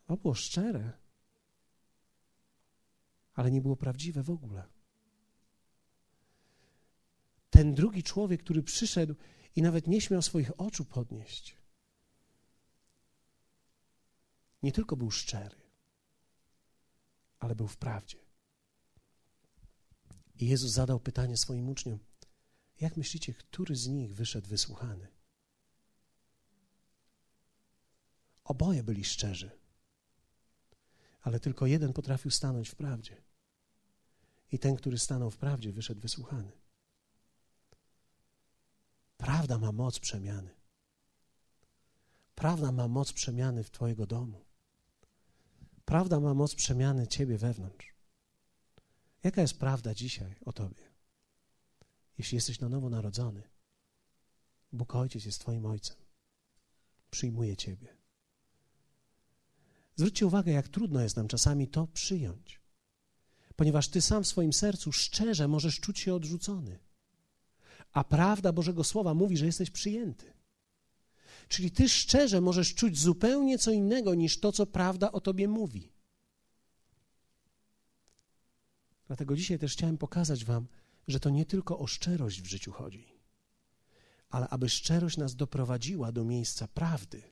To 0.06 0.18
było 0.18 0.34
szczere, 0.34 0.92
ale 3.34 3.52
nie 3.52 3.62
było 3.62 3.76
prawdziwe 3.76 4.24
w 4.24 4.30
ogóle. 4.30 4.64
Ten 7.50 7.76
drugi 7.76 8.04
człowiek, 8.04 8.44
który 8.44 8.64
przyszedł 8.64 9.16
i 9.56 9.62
nawet 9.62 9.88
nie 9.88 10.02
śmiał 10.02 10.22
swoich 10.22 10.60
oczu 10.60 10.86
podnieść, 10.86 11.58
nie 14.64 14.72
tylko 14.72 14.96
był 14.96 15.12
szczery, 15.12 15.65
ale 17.40 17.56
był 17.56 17.68
w 17.68 17.78
prawdzie. 17.78 18.18
I 20.36 20.48
Jezus 20.48 20.72
zadał 20.72 21.00
pytanie 21.00 21.38
swoim 21.38 21.70
uczniom: 21.70 22.00
Jak 22.82 22.98
myślicie, 22.98 23.34
który 23.34 23.76
z 23.76 23.88
nich 23.88 24.16
wyszedł 24.16 24.48
wysłuchany? 24.48 25.08
Oboje 28.44 28.84
byli 28.84 29.04
szczerzy, 29.04 29.52
ale 31.22 31.40
tylko 31.40 31.66
jeden 31.66 31.94
potrafił 31.94 32.32
stanąć 32.32 32.70
w 32.70 32.76
prawdzie. 32.76 33.24
I 34.52 34.60
ten, 34.60 34.76
który 34.76 35.00
stanął 35.00 35.32
w 35.32 35.38
prawdzie, 35.38 35.72
wyszedł 35.72 36.02
wysłuchany. 36.02 36.52
Prawda 39.18 39.58
ma 39.58 39.72
moc 39.72 40.00
przemiany. 40.00 40.56
Prawda 42.36 42.72
ma 42.72 42.88
moc 42.88 43.14
przemiany 43.14 43.64
w 43.64 43.72
Twojego 43.72 44.08
domu. 44.08 44.45
Prawda 45.86 46.20
ma 46.20 46.34
moc 46.34 46.56
przemiany 46.56 47.08
Ciebie 47.08 47.38
wewnątrz. 47.38 47.94
Jaka 49.24 49.42
jest 49.42 49.60
prawda 49.60 49.94
dzisiaj 49.94 50.36
o 50.46 50.54
Tobie? 50.54 50.84
Jeśli 52.18 52.36
jesteś 52.36 52.60
na 52.60 52.70
nowo 52.70 52.90
narodzony, 52.90 53.44
Bóg 54.72 54.96
Ojciec 54.96 55.26
jest 55.26 55.40
Twoim 55.40 55.66
Ojcem. 55.66 55.98
Przyjmuje 57.12 57.58
Ciebie. 57.58 57.88
Zwróćcie 59.96 60.26
uwagę, 60.28 60.52
jak 60.52 60.68
trudno 60.68 61.02
jest 61.02 61.16
nam 61.16 61.28
czasami 61.28 61.68
to 61.68 61.88
przyjąć, 61.88 62.62
ponieważ 63.56 63.88
Ty 63.88 64.02
sam 64.02 64.24
w 64.24 64.28
swoim 64.28 64.54
sercu 64.54 64.92
szczerze 64.92 65.48
możesz 65.48 65.80
czuć 65.80 66.00
się 66.00 66.14
odrzucony, 66.14 66.80
a 67.92 68.04
prawda 68.04 68.52
Bożego 68.52 68.84
Słowa 68.84 69.14
mówi, 69.14 69.38
że 69.38 69.46
jesteś 69.46 69.72
przyjęty. 69.72 70.35
Czyli 71.48 71.72
Ty 71.72 71.90
szczerze 71.90 72.42
możesz 72.42 72.76
czuć 72.76 73.00
zupełnie 73.00 73.58
co 73.58 73.72
innego 73.72 74.16
niż 74.16 74.40
to, 74.40 74.52
co 74.52 74.66
prawda 74.66 75.12
o 75.12 75.22
Tobie 75.22 75.48
mówi. 75.48 75.92
Dlatego 79.08 79.36
dzisiaj 79.36 79.60
też 79.60 79.74
chciałem 79.74 79.98
pokazać 79.98 80.46
Wam, 80.46 80.68
że 81.08 81.20
to 81.20 81.30
nie 81.30 81.46
tylko 81.46 81.80
o 81.80 81.88
szczerość 81.88 82.42
w 82.42 82.46
życiu 82.46 82.72
chodzi, 82.72 83.08
ale 84.30 84.50
aby 84.50 84.70
szczerość 84.70 85.18
nas 85.18 85.36
doprowadziła 85.36 86.12
do 86.12 86.24
miejsca 86.24 86.68
prawdy, 86.68 87.24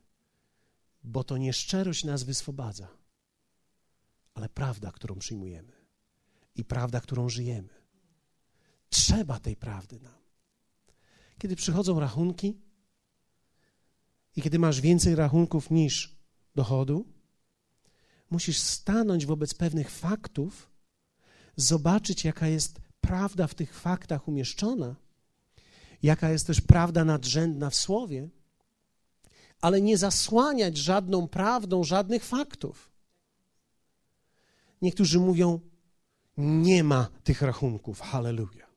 bo 1.03 1.23
to 1.23 1.37
nie 1.37 1.53
szczerość 1.53 2.03
nas 2.03 2.23
wyswobadza, 2.23 2.87
ale 4.33 4.49
prawda, 4.49 4.91
którą 4.91 5.15
przyjmujemy 5.15 5.73
i 6.55 6.65
prawda, 6.65 7.01
którą 7.01 7.29
żyjemy. 7.29 7.69
Trzeba 8.89 9.39
tej 9.39 9.55
prawdy 9.55 9.99
nam. 9.99 10.23
Kiedy 11.37 11.55
przychodzą 11.55 11.99
rachunki 11.99 12.57
i 14.35 14.41
kiedy 14.41 14.59
masz 14.59 14.81
więcej 14.81 15.15
rachunków 15.15 15.71
niż 15.71 16.15
dochodu, 16.55 17.05
musisz 18.29 18.57
stanąć 18.57 19.25
wobec 19.25 19.53
pewnych 19.53 19.89
faktów, 19.89 20.69
zobaczyć, 21.55 22.25
jaka 22.25 22.47
jest 22.47 22.81
prawda 23.01 23.47
w 23.47 23.55
tych 23.55 23.79
faktach 23.79 24.27
umieszczona, 24.27 24.95
jaka 26.03 26.29
jest 26.29 26.47
też 26.47 26.61
prawda 26.61 27.05
nadrzędna 27.05 27.69
w 27.69 27.75
słowie, 27.75 28.29
ale 29.61 29.81
nie 29.81 29.97
zasłaniać 29.97 30.77
żadną 30.77 31.27
prawdą 31.27 31.83
żadnych 31.83 32.23
faktów. 32.25 32.91
Niektórzy 34.81 35.19
mówią, 35.19 35.59
nie 36.37 36.83
ma 36.83 37.07
tych 37.23 37.41
rachunków, 37.41 38.01
hallelujah. 38.01 38.72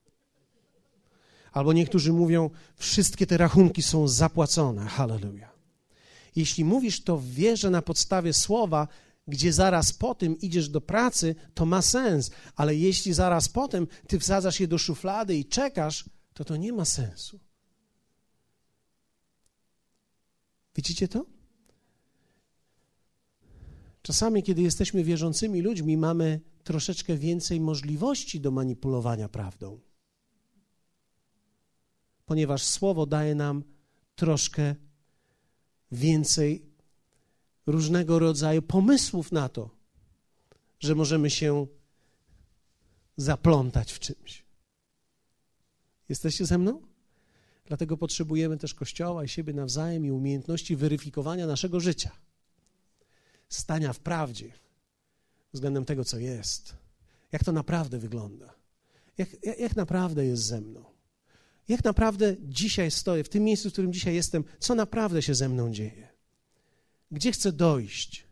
Albo 1.56 1.72
niektórzy 1.72 2.12
mówią, 2.12 2.50
wszystkie 2.76 3.26
te 3.26 3.36
rachunki 3.36 3.82
są 3.82 4.08
zapłacone, 4.08 4.86
hallelujah. 4.86 5.58
Jeśli 6.36 6.64
mówisz 6.64 7.00
to 7.04 7.16
w 7.16 7.26
wierze 7.26 7.70
na 7.70 7.82
podstawie 7.82 8.32
słowa, 8.32 8.88
gdzie 9.28 9.52
zaraz 9.52 9.92
po 9.92 10.14
tym 10.14 10.40
idziesz 10.40 10.68
do 10.68 10.80
pracy, 10.80 11.34
to 11.54 11.66
ma 11.66 11.82
sens, 11.82 12.30
ale 12.56 12.74
jeśli 12.74 13.12
zaraz 13.12 13.48
potem 13.48 13.86
ty 14.06 14.18
wsadzasz 14.18 14.60
je 14.60 14.68
do 14.68 14.78
szuflady 14.78 15.36
i 15.36 15.44
czekasz, 15.44 16.04
to 16.34 16.44
to 16.44 16.56
nie 16.56 16.72
ma 16.72 16.84
sensu. 16.84 17.40
Widzicie 20.74 21.08
to? 21.08 21.26
Czasami, 24.02 24.42
kiedy 24.42 24.62
jesteśmy 24.62 25.04
wierzącymi 25.04 25.62
ludźmi, 25.62 25.96
mamy 25.96 26.40
troszeczkę 26.64 27.16
więcej 27.16 27.60
możliwości 27.60 28.40
do 28.40 28.50
manipulowania 28.50 29.28
prawdą, 29.28 29.80
ponieważ 32.26 32.62
Słowo 32.62 33.06
daje 33.06 33.34
nam 33.34 33.64
troszkę 34.16 34.74
więcej 35.92 36.66
różnego 37.66 38.18
rodzaju 38.18 38.62
pomysłów 38.62 39.32
na 39.32 39.48
to, 39.48 39.70
że 40.80 40.94
możemy 40.94 41.30
się 41.30 41.66
zaplątać 43.16 43.92
w 43.92 43.98
czymś. 43.98 44.44
Jesteście 46.08 46.46
ze 46.46 46.58
mną? 46.58 46.82
Dlatego 47.64 47.96
potrzebujemy 47.96 48.58
też 48.58 48.74
Kościoła 48.74 49.24
i 49.24 49.28
siebie 49.28 49.52
nawzajem 49.52 50.06
i 50.06 50.10
umiejętności 50.10 50.76
weryfikowania 50.76 51.46
naszego 51.46 51.80
życia, 51.80 52.10
stania 53.48 53.92
w 53.92 54.00
prawdzie 54.00 54.52
względem 55.52 55.84
tego, 55.84 56.04
co 56.04 56.18
jest, 56.18 56.76
jak 57.32 57.44
to 57.44 57.52
naprawdę 57.52 57.98
wygląda, 57.98 58.54
jak, 59.18 59.58
jak, 59.58 59.76
naprawdę 59.76 60.26
jest 60.26 60.42
ze 60.42 60.60
mną, 60.60 60.95
jak 61.68 61.84
naprawdę 61.84 62.36
dzisiaj 62.40 62.90
stoję, 62.90 63.24
w 63.24 63.28
tym 63.28 63.44
miejscu, 63.44 63.70
w 63.70 63.72
którym 63.72 63.92
dzisiaj 63.92 64.14
jestem, 64.14 64.44
co 64.58 64.74
naprawdę 64.74 65.22
się 65.22 65.34
ze 65.34 65.48
mną 65.48 65.72
dzieje, 65.72 66.08
gdzie 67.10 67.32
chcę 67.32 67.52
dojść. 67.52 68.26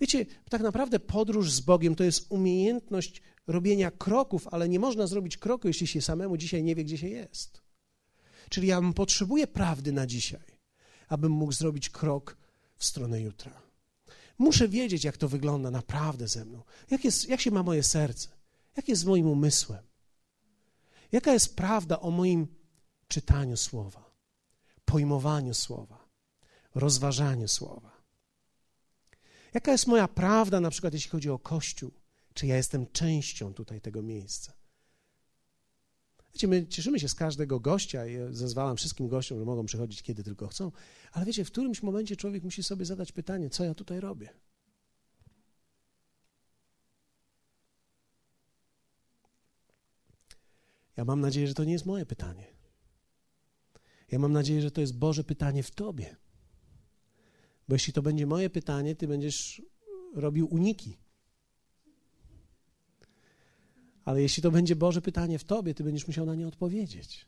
Wiecie, 0.00 0.26
tak 0.50 0.62
naprawdę 0.62 1.00
podróż 1.00 1.52
z 1.52 1.60
Bogiem 1.60 1.94
to 1.94 2.04
jest 2.04 2.26
umiejętność 2.28 3.22
robienia 3.46 3.90
kroków, 3.90 4.48
ale 4.48 4.68
nie 4.68 4.80
można 4.80 5.06
zrobić 5.06 5.36
kroku, 5.36 5.68
jeśli 5.68 5.86
się 5.86 6.02
samemu 6.02 6.36
dzisiaj 6.36 6.62
nie 6.62 6.74
wie, 6.74 6.84
gdzie 6.84 6.98
się 6.98 7.08
jest. 7.08 7.60
Czyli 8.48 8.68
ja 8.68 8.80
potrzebuję 8.94 9.46
prawdy 9.46 9.92
na 9.92 10.06
dzisiaj, 10.06 10.58
abym 11.08 11.32
mógł 11.32 11.52
zrobić 11.52 11.90
krok 11.90 12.36
w 12.76 12.84
stronę 12.84 13.20
jutra. 13.20 13.62
Muszę 14.38 14.68
wiedzieć, 14.68 15.04
jak 15.04 15.16
to 15.16 15.28
wygląda 15.28 15.70
naprawdę 15.70 16.28
ze 16.28 16.44
mną. 16.44 16.62
Jak, 16.90 17.04
jest, 17.04 17.28
jak 17.28 17.40
się 17.40 17.50
ma 17.50 17.62
moje 17.62 17.82
serce? 17.82 18.28
Jak 18.76 18.88
jest 18.88 19.02
z 19.02 19.04
moim 19.04 19.26
umysłem? 19.26 19.82
Jaka 21.12 21.32
jest 21.32 21.56
prawda 21.56 22.00
o 22.00 22.10
moim 22.10 22.46
czytaniu 23.08 23.56
słowa, 23.56 24.10
pojmowaniu 24.84 25.54
słowa, 25.54 26.08
rozważaniu 26.74 27.48
słowa? 27.48 28.02
Jaka 29.54 29.72
jest 29.72 29.86
moja 29.86 30.08
prawda, 30.08 30.60
na 30.60 30.70
przykład 30.70 30.94
jeśli 30.94 31.10
chodzi 31.10 31.30
o 31.30 31.38
Kościół? 31.38 31.90
Czy 32.34 32.46
ja 32.46 32.56
jestem 32.56 32.86
częścią 32.86 33.54
tutaj 33.54 33.80
tego 33.80 34.02
miejsca? 34.02 34.52
Wiecie, 36.34 36.48
my 36.48 36.66
cieszymy 36.66 37.00
się 37.00 37.08
z 37.08 37.14
każdego 37.14 37.60
gościa 37.60 38.06
i 38.06 38.16
zezwalam 38.30 38.76
wszystkim 38.76 39.08
gościom, 39.08 39.38
że 39.38 39.44
mogą 39.44 39.66
przychodzić 39.66 40.02
kiedy 40.02 40.24
tylko 40.24 40.48
chcą, 40.48 40.72
ale 41.12 41.26
wiecie, 41.26 41.44
w 41.44 41.50
którymś 41.50 41.82
momencie 41.82 42.16
człowiek 42.16 42.44
musi 42.44 42.62
sobie 42.62 42.84
zadać 42.84 43.12
pytanie, 43.12 43.50
co 43.50 43.64
ja 43.64 43.74
tutaj 43.74 44.00
robię? 44.00 44.28
Ja 50.96 51.04
mam 51.04 51.20
nadzieję, 51.20 51.46
że 51.46 51.54
to 51.54 51.64
nie 51.64 51.72
jest 51.72 51.86
moje 51.86 52.06
pytanie. 52.06 52.46
Ja 54.10 54.18
mam 54.18 54.32
nadzieję, 54.32 54.62
że 54.62 54.70
to 54.70 54.80
jest 54.80 54.98
Boże 54.98 55.24
pytanie 55.24 55.62
w 55.62 55.70
Tobie. 55.70 56.16
Bo 57.68 57.74
jeśli 57.74 57.92
to 57.92 58.02
będzie 58.02 58.26
moje 58.26 58.50
pytanie, 58.50 58.96
Ty 58.96 59.08
będziesz 59.08 59.62
robił 60.14 60.54
uniki. 60.54 60.98
Ale 64.06 64.22
jeśli 64.22 64.42
to 64.42 64.50
będzie 64.50 64.76
Boże 64.76 65.02
pytanie 65.02 65.38
w 65.38 65.44
tobie, 65.44 65.74
ty 65.74 65.84
będziesz 65.84 66.06
musiał 66.06 66.26
na 66.26 66.34
nie 66.34 66.48
odpowiedzieć. 66.48 67.26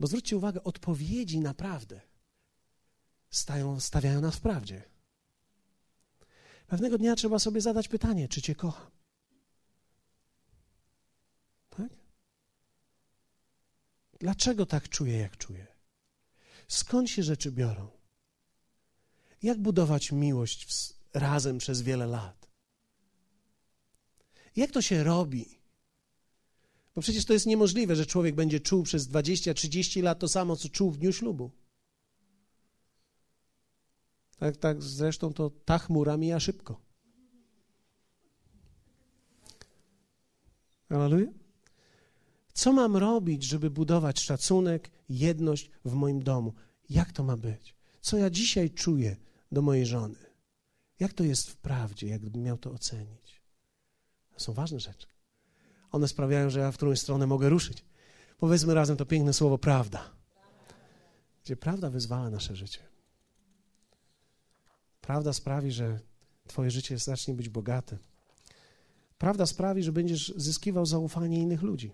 Bo 0.00 0.06
zwróćcie 0.06 0.36
uwagę, 0.36 0.64
odpowiedzi 0.64 1.40
naprawdę 1.40 2.00
stają, 3.30 3.80
stawiają 3.80 4.20
nas 4.20 4.36
w 4.36 4.40
prawdzie. 4.40 4.82
Pewnego 6.66 6.98
dnia 6.98 7.16
trzeba 7.16 7.38
sobie 7.38 7.60
zadać 7.60 7.88
pytanie, 7.88 8.28
czy 8.28 8.42
Cię 8.42 8.54
kocham. 8.54 8.90
Tak? 11.70 11.92
Dlaczego 14.22 14.66
tak 14.66 14.88
czuję, 14.88 15.18
jak 15.18 15.36
czuję? 15.36 15.66
Skąd 16.68 17.10
się 17.10 17.22
rzeczy 17.22 17.52
biorą? 17.52 17.88
Jak 19.42 19.58
budować 19.60 20.12
miłość 20.12 20.68
razem 21.14 21.58
przez 21.58 21.82
wiele 21.82 22.06
lat? 22.06 22.48
Jak 24.56 24.70
to 24.70 24.82
się 24.82 25.04
robi? 25.04 25.58
Bo 26.94 27.02
przecież 27.02 27.24
to 27.24 27.32
jest 27.32 27.46
niemożliwe, 27.46 27.96
że 27.96 28.06
człowiek 28.06 28.34
będzie 28.34 28.60
czuł 28.60 28.82
przez 28.82 29.08
20-30 29.08 30.02
lat 30.02 30.18
to 30.18 30.28
samo, 30.28 30.56
co 30.56 30.68
czuł 30.68 30.90
w 30.90 30.98
dniu 30.98 31.12
ślubu. 31.12 31.50
Tak, 34.38 34.56
tak, 34.56 34.82
zresztą 34.82 35.32
to 35.32 35.50
ta 35.50 35.78
chmura 35.78 36.16
mija 36.16 36.40
szybko. 36.40 36.80
Aleluja. 40.88 41.41
Co 42.52 42.72
mam 42.72 42.96
robić, 42.96 43.42
żeby 43.42 43.70
budować 43.70 44.20
szacunek, 44.20 44.90
jedność 45.08 45.70
w 45.84 45.92
moim 45.92 46.22
domu? 46.22 46.52
Jak 46.90 47.12
to 47.12 47.24
ma 47.24 47.36
być? 47.36 47.74
Co 48.00 48.16
ja 48.16 48.30
dzisiaj 48.30 48.70
czuję 48.70 49.16
do 49.52 49.62
mojej 49.62 49.86
żony? 49.86 50.18
Jak 51.00 51.12
to 51.12 51.24
jest 51.24 51.50
w 51.50 51.56
prawdzie, 51.56 52.06
jakbym 52.06 52.42
miał 52.42 52.58
to 52.58 52.70
ocenić? 52.70 53.42
To 54.34 54.40
są 54.40 54.52
ważne 54.52 54.80
rzeczy. 54.80 55.06
One 55.90 56.08
sprawiają, 56.08 56.50
że 56.50 56.60
ja 56.60 56.72
w 56.72 56.76
którąś 56.76 57.00
stronę 57.00 57.26
mogę 57.26 57.48
ruszyć. 57.48 57.84
Powiedzmy 58.38 58.74
razem 58.74 58.96
to 58.96 59.06
piękne 59.06 59.32
słowo 59.32 59.58
prawda. 59.58 60.10
Gdzie 61.44 61.56
prawda 61.56 61.90
wyzwala 61.90 62.30
nasze 62.30 62.56
życie. 62.56 62.80
Prawda 65.00 65.32
sprawi, 65.32 65.72
że 65.72 66.00
Twoje 66.46 66.70
życie 66.70 66.98
zacznie 66.98 67.34
być 67.34 67.48
bogate. 67.48 67.98
Prawda 69.18 69.46
sprawi, 69.46 69.82
że 69.82 69.92
będziesz 69.92 70.34
zyskiwał 70.36 70.86
zaufanie 70.86 71.40
innych 71.40 71.62
ludzi. 71.62 71.92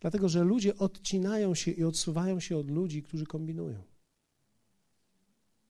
Dlatego, 0.00 0.28
że 0.28 0.44
ludzie 0.44 0.76
odcinają 0.76 1.54
się 1.54 1.70
i 1.70 1.84
odsuwają 1.84 2.40
się 2.40 2.56
od 2.56 2.70
ludzi, 2.70 3.02
którzy 3.02 3.26
kombinują, 3.26 3.82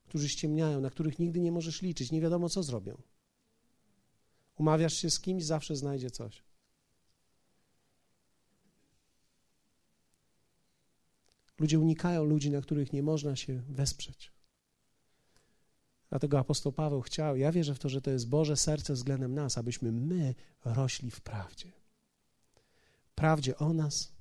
którzy 0.05 0.29
ściemniają, 0.29 0.81
na 0.81 0.91
których 0.91 1.19
nigdy 1.19 1.41
nie 1.41 1.53
możesz 1.53 1.83
liczyć, 1.83 2.13
nie 2.13 2.21
wiadomo 2.21 2.49
co 2.49 2.63
zrobią. 2.63 3.03
Umawiasz 4.57 4.95
się 4.95 5.11
z 5.11 5.21
kimś, 5.21 5.45
zawsze 5.45 5.77
znajdzie 5.77 6.11
coś. 6.11 6.43
Ludzie 11.59 11.79
unikają 11.79 12.25
ludzi, 12.25 12.51
na 12.51 12.61
których 12.61 12.93
nie 12.93 13.03
można 13.03 13.37
się 13.37 13.63
wesprzeć. 13.69 14.33
Dlatego 16.11 16.39
apostoł 16.39 16.73
Paweł 16.73 17.01
chciał, 17.01 17.37
ja 17.37 17.53
wierzę 17.53 17.75
w 17.75 17.79
to, 17.79 17.89
że 17.89 18.03
to 18.03 18.11
jest 18.11 18.29
Boże 18.29 18.57
serce 18.57 18.93
względem 18.93 19.35
nas, 19.35 19.59
abyśmy 19.59 19.93
my 19.93 20.35
rośli 20.65 21.11
w 21.11 21.21
prawdzie. 21.21 21.73
Prawdzie 23.15 23.57
o 23.59 23.73
nas, 23.73 24.13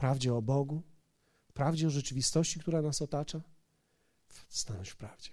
prawdzie 0.00 0.34
o 0.34 0.42
Bogu, 0.42 0.82
prawdzie 1.54 1.86
o 1.86 1.90
rzeczywistości, 1.90 2.60
która 2.60 2.82
nas 2.82 3.02
otacza, 3.02 3.40
stanąć 4.48 4.88
w 4.90 4.96
prawdzie. 4.96 5.30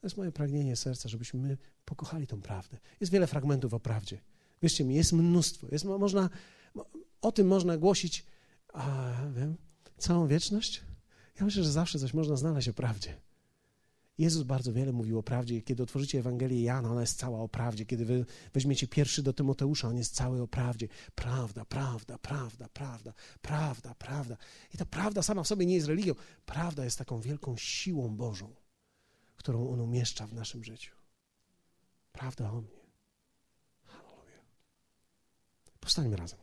To 0.00 0.06
jest 0.06 0.16
moje 0.16 0.32
pragnienie 0.32 0.76
serca, 0.76 1.08
żebyśmy 1.08 1.40
my 1.40 1.56
pokochali 1.84 2.26
tą 2.26 2.40
prawdę. 2.40 2.78
Jest 3.00 3.12
wiele 3.12 3.26
fragmentów 3.26 3.74
o 3.74 3.80
prawdzie. 3.80 4.20
Wierzcie 4.62 4.84
mi, 4.84 4.94
jest 4.94 5.12
mnóstwo. 5.12 5.66
Jest, 5.72 5.84
można, 5.84 6.30
o 7.22 7.32
tym 7.32 7.46
można 7.46 7.76
głosić 7.76 8.24
a, 8.72 9.12
wiem, 9.36 9.56
całą 9.98 10.26
wieczność. 10.26 10.80
Ja 11.40 11.44
myślę, 11.44 11.62
że 11.62 11.72
zawsze 11.72 11.98
coś 11.98 12.14
można 12.14 12.36
znaleźć 12.36 12.68
o 12.68 12.72
prawdzie. 12.72 13.16
Jezus 14.18 14.42
bardzo 14.42 14.72
wiele 14.72 14.92
mówił 14.92 15.18
o 15.18 15.22
prawdzie. 15.22 15.62
Kiedy 15.62 15.82
otworzycie 15.82 16.18
Ewangelię 16.18 16.62
Jana, 16.62 16.90
ona 16.90 17.00
jest 17.00 17.18
cała 17.18 17.40
o 17.40 17.48
prawdzie. 17.48 17.86
Kiedy 17.86 18.04
wy 18.04 18.26
weźmiecie 18.54 18.88
pierwszy 18.88 19.22
do 19.22 19.32
Tymoteusza, 19.32 19.88
on 19.88 19.96
jest 19.96 20.14
cały 20.14 20.42
o 20.42 20.48
prawdzie. 20.48 20.88
Prawda, 21.14 21.64
prawda, 21.64 22.18
prawda, 22.18 22.68
prawda, 22.68 23.12
prawda, 23.42 23.94
prawda. 23.94 24.36
I 24.74 24.78
ta 24.78 24.84
prawda 24.84 25.22
sama 25.22 25.42
w 25.42 25.48
sobie 25.48 25.66
nie 25.66 25.74
jest 25.74 25.86
religią. 25.86 26.14
Prawda 26.46 26.84
jest 26.84 26.98
taką 26.98 27.20
wielką 27.20 27.56
siłą 27.56 28.16
Bożą, 28.16 28.54
którą 29.36 29.70
on 29.70 29.80
umieszcza 29.80 30.26
w 30.26 30.34
naszym 30.34 30.64
życiu. 30.64 30.94
Prawda 32.12 32.50
o 32.50 32.60
mnie. 32.60 32.80
Halleluja. 33.86 34.42
Powstańmy 35.80 36.16
razem. 36.16 36.38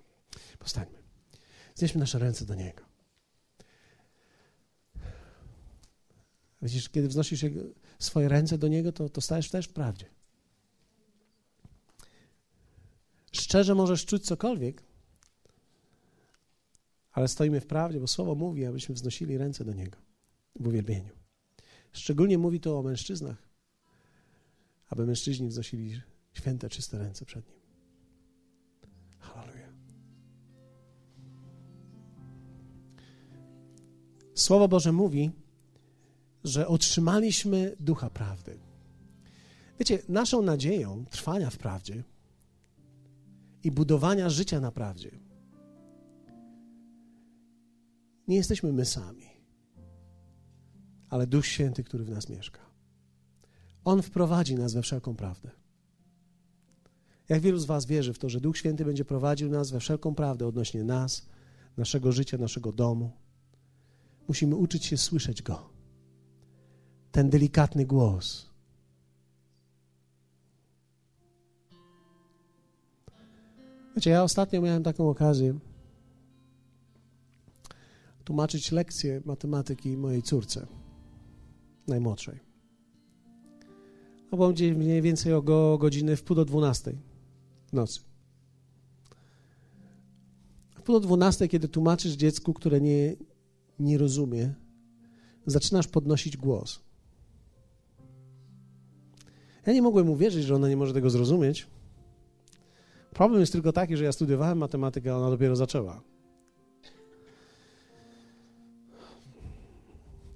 Powstańmy. 0.59 1.03
Znieśmy 1.75 1.99
nasze 1.99 2.19
ręce 2.19 2.45
do 2.45 2.55
Niego. 2.55 2.84
Widzisz, 6.65 6.89
kiedy 6.89 7.07
wznosisz 7.07 7.45
swoje 7.99 8.29
ręce 8.29 8.57
do 8.57 8.67
Niego, 8.67 8.91
to, 8.91 9.09
to 9.09 9.21
stajesz 9.21 9.49
też 9.49 9.67
w 9.67 9.73
prawdzie. 9.73 10.05
Szczerze 13.31 13.75
możesz 13.75 14.05
czuć 14.05 14.25
cokolwiek, 14.25 14.83
ale 17.11 17.27
stoimy 17.27 17.61
w 17.61 17.67
prawdzie, 17.67 17.99
bo 17.99 18.07
Słowo 18.07 18.35
mówi, 18.35 18.65
abyśmy 18.65 18.95
wznosili 18.95 19.37
ręce 19.37 19.65
do 19.65 19.73
Niego 19.73 19.97
w 20.59 20.67
uwielbieniu. 20.67 21.09
Szczególnie 21.91 22.37
mówi 22.37 22.59
to 22.59 22.79
o 22.79 22.83
mężczyznach, 22.83 23.49
aby 24.89 25.05
mężczyźni 25.05 25.47
wznosili 25.47 26.01
święte, 26.33 26.69
czyste 26.69 26.97
ręce 26.97 27.25
przed 27.25 27.49
Nim. 27.49 27.59
Halleluja. 29.19 29.73
Słowo 34.33 34.67
Boże 34.67 34.91
mówi, 34.91 35.31
że 36.45 36.67
otrzymaliśmy 36.67 37.75
ducha 37.79 38.09
prawdy. 38.09 38.59
Wiecie, 39.79 39.99
naszą 40.09 40.41
nadzieją 40.41 41.05
trwania 41.05 41.49
w 41.49 41.57
prawdzie 41.57 42.03
i 43.63 43.71
budowania 43.71 44.29
życia 44.29 44.59
na 44.59 44.71
prawdzie 44.71 45.11
nie 48.27 48.35
jesteśmy 48.35 48.73
my 48.73 48.85
sami, 48.85 49.25
ale 51.09 51.27
Duch 51.27 51.45
Święty, 51.45 51.83
który 51.83 52.03
w 52.03 52.09
nas 52.09 52.29
mieszka. 52.29 52.59
On 53.83 54.01
wprowadzi 54.01 54.55
nas 54.55 54.73
we 54.73 54.81
wszelką 54.81 55.15
prawdę. 55.15 55.51
Jak 57.29 57.41
wielu 57.41 57.57
z 57.57 57.65
Was 57.65 57.85
wierzy 57.85 58.13
w 58.13 58.19
to, 58.19 58.29
że 58.29 58.41
Duch 58.41 58.57
Święty 58.57 58.85
będzie 58.85 59.05
prowadził 59.05 59.49
nas 59.49 59.71
we 59.71 59.79
wszelką 59.79 60.15
prawdę 60.15 60.47
odnośnie 60.47 60.83
nas, 60.83 61.25
naszego 61.77 62.11
życia, 62.11 62.37
naszego 62.37 62.71
domu, 62.71 63.11
musimy 64.27 64.55
uczyć 64.55 64.85
się 64.85 64.97
słyszeć 64.97 65.41
Go 65.41 65.74
ten 67.15 67.29
delikatny 67.29 67.85
głos. 67.85 68.49
Wiecie, 73.95 74.09
ja 74.09 74.23
ostatnio 74.23 74.61
miałem 74.61 74.83
taką 74.83 75.09
okazję 75.09 75.59
tłumaczyć 78.23 78.71
lekcję 78.71 79.21
matematyki 79.25 79.97
mojej 79.97 80.23
córce, 80.23 80.67
najmłodszej. 81.87 82.39
To 84.29 84.37
było 84.37 84.49
mniej 84.75 85.01
więcej 85.01 85.33
o 85.33 85.41
godziny 85.77 86.15
w 86.15 86.23
pół 86.23 86.35
do 86.35 86.45
dwunastej 86.45 86.97
w 87.67 87.73
nocy. 87.73 87.99
W 90.77 90.81
pół 90.81 90.95
do 90.95 90.99
dwunastej, 90.99 91.49
kiedy 91.49 91.67
tłumaczysz 91.67 92.13
dziecku, 92.13 92.53
które 92.53 92.81
nie, 92.81 93.15
nie 93.79 93.97
rozumie, 93.97 94.53
zaczynasz 95.45 95.87
podnosić 95.87 96.37
głos. 96.37 96.85
Ja 99.65 99.73
nie 99.73 99.81
mogłem 99.81 100.09
uwierzyć, 100.09 100.43
że 100.43 100.55
ona 100.55 100.69
nie 100.69 100.77
może 100.77 100.93
tego 100.93 101.09
zrozumieć. 101.09 101.67
Problem 103.13 103.39
jest 103.39 103.51
tylko 103.51 103.73
taki, 103.73 103.97
że 103.97 104.03
ja 104.03 104.11
studiowałem 104.11 104.57
matematykę, 104.57 105.13
a 105.13 105.17
ona 105.17 105.29
dopiero 105.29 105.55
zaczęła. 105.55 106.01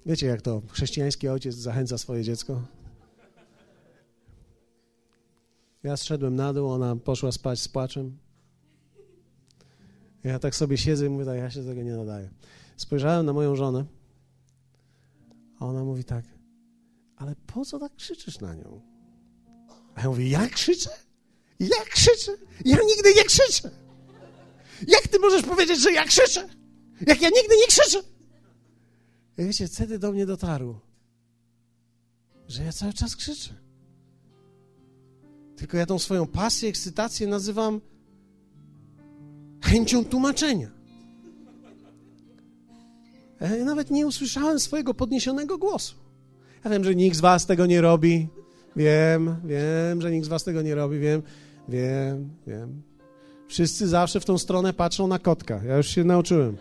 Wiecie, 0.06 0.28
jak 0.28 0.42
to 0.42 0.62
chrześcijański 0.68 1.28
ojciec 1.28 1.56
zachęca 1.56 1.98
swoje 1.98 2.24
dziecko? 2.24 2.62
Ja 5.84 5.98
zszedłem 5.98 6.36
na 6.36 6.54
dół, 6.54 6.70
ona 6.70 6.96
poszła 6.96 7.32
spać 7.32 7.60
z 7.60 7.68
płaczem. 7.68 8.18
Ja 10.24 10.40
tak 10.40 10.56
sobie 10.56 10.78
siedzę 10.78 11.06
i 11.06 11.10
mówię, 11.10 11.26
tak, 11.26 11.38
ja 11.38 11.50
się 11.50 11.64
tego 11.64 11.84
nie 11.84 11.96
nadaję. 11.96 12.30
Spojrzałem 12.78 13.26
na 13.26 13.34
moją 13.34 13.56
żonę, 13.56 13.86
a 15.60 15.66
ona 15.66 15.84
mówi 15.84 16.04
tak, 16.04 16.26
ale 17.16 17.36
po 17.36 17.66
co 17.66 17.80
tak 17.80 17.96
krzyczysz 17.96 18.40
na 18.40 18.56
nią? 18.56 18.89
A 20.00 20.02
ja 20.02 20.10
mówię, 20.10 20.30
jak 20.30 20.52
krzyczę? 20.52 20.90
Jak 21.60 21.90
krzyczę? 21.90 22.32
Ja 22.66 22.78
nigdy 22.88 23.14
nie 23.16 23.24
krzyczę. 23.24 23.72
Jak 24.88 25.08
ty 25.08 25.20
możesz 25.20 25.42
powiedzieć, 25.42 25.82
że 25.82 25.92
ja 25.92 26.06
krzyczę? 26.06 26.50
Jak 27.08 27.22
ja 27.22 27.30
nigdy 27.30 27.56
nie 27.58 27.68
krzyczę? 27.68 28.00
I 29.38 29.46
wiecie, 29.46 29.68
wtedy 29.68 30.00
do 30.00 30.12
mnie 30.12 30.26
dotarło, 30.26 30.80
że 32.48 32.64
ja 32.64 32.72
cały 32.72 32.94
czas 32.94 33.16
krzyczę. 33.16 33.54
Tylko 35.56 35.78
ja 35.78 35.86
tą 35.86 36.00
swoją 36.00 36.28
pasję, 36.28 36.70
ekscytację 36.70 37.28
nazywam 37.28 37.82
chęcią 39.64 40.06
tłumaczenia. 40.06 40.72
Ja 43.42 43.66
nawet 43.66 43.92
nie 43.92 44.08
usłyszałem 44.08 44.60
swojego 44.60 44.94
podniesionego 44.94 45.58
głosu. 45.58 45.96
Ja 46.64 46.72
wiem, 46.72 46.84
że 46.84 46.96
nikt 46.96 47.18
z 47.18 47.20
was 47.20 47.46
tego 47.46 47.66
nie 47.66 47.82
robi. 47.82 48.28
Wiem, 48.76 49.36
wiem, 49.46 50.02
że 50.02 50.12
nikt 50.12 50.26
z 50.26 50.30
was 50.30 50.44
tego 50.44 50.62
nie 50.62 50.76
robi, 50.76 51.00
wiem, 51.00 51.22
wiem, 51.70 52.30
wiem. 52.48 52.82
Wszyscy 53.48 53.88
zawsze 53.88 54.20
w 54.20 54.26
tą 54.26 54.38
stronę 54.38 54.74
patrzą 54.74 55.08
na 55.08 55.20
kotka. 55.20 55.62
Ja 55.64 55.78
już 55.78 55.88
się 55.88 56.04
nauczyłem. 56.04 56.58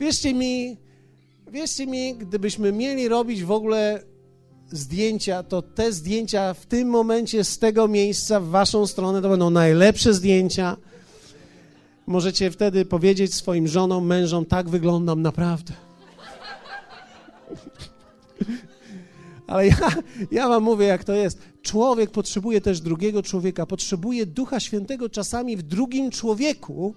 Wierzcie 0.00 0.34
mi, 0.34 0.76
wierzcie 1.52 1.86
mi, 1.86 2.14
gdybyśmy 2.14 2.72
mieli 2.72 3.08
robić 3.08 3.44
w 3.44 3.50
ogóle 3.50 4.02
zdjęcia, 4.70 5.42
to 5.42 5.62
te 5.62 5.92
zdjęcia 5.92 6.54
w 6.54 6.66
tym 6.66 6.88
momencie 6.88 7.44
z 7.44 7.58
tego 7.58 7.88
miejsca 7.88 8.40
w 8.40 8.48
waszą 8.48 8.86
stronę 8.86 9.22
to 9.22 9.28
będą 9.28 9.50
najlepsze 9.50 10.14
zdjęcia. 10.14 10.76
Możecie 12.06 12.50
wtedy 12.50 12.84
powiedzieć 12.84 13.34
swoim 13.34 13.68
żonom, 13.68 14.06
mężom, 14.06 14.46
tak 14.46 14.68
wyglądam 14.68 15.22
naprawdę. 15.22 15.87
Ale 19.48 19.66
ja, 19.66 19.90
ja 20.30 20.48
wam 20.48 20.62
mówię, 20.62 20.86
jak 20.86 21.04
to 21.04 21.14
jest. 21.14 21.38
Człowiek 21.62 22.10
potrzebuje 22.10 22.60
też 22.60 22.80
drugiego 22.80 23.22
człowieka, 23.22 23.66
potrzebuje 23.66 24.26
Ducha 24.26 24.60
Świętego 24.60 25.08
czasami 25.08 25.56
w 25.56 25.62
drugim 25.62 26.10
człowieku, 26.10 26.94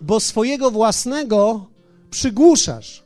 bo 0.00 0.20
swojego 0.20 0.70
własnego 0.70 1.66
przygłuszasz. 2.10 3.04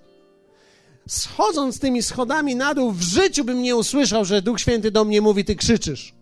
Schodząc 1.09 1.81
tymi 1.81 2.03
schodami 2.03 2.57
na 2.57 2.75
dół, 2.75 2.93
w 2.93 3.03
życiu 3.03 3.45
bym 3.45 3.62
nie 3.62 3.77
usłyszał, 3.77 4.25
że 4.25 4.43
Duch 4.43 4.61
Święty 4.61 4.91
do 4.91 5.05
mnie 5.05 5.21
mówi, 5.21 5.45
ty 5.45 5.57
krzyczysz. 5.57 6.14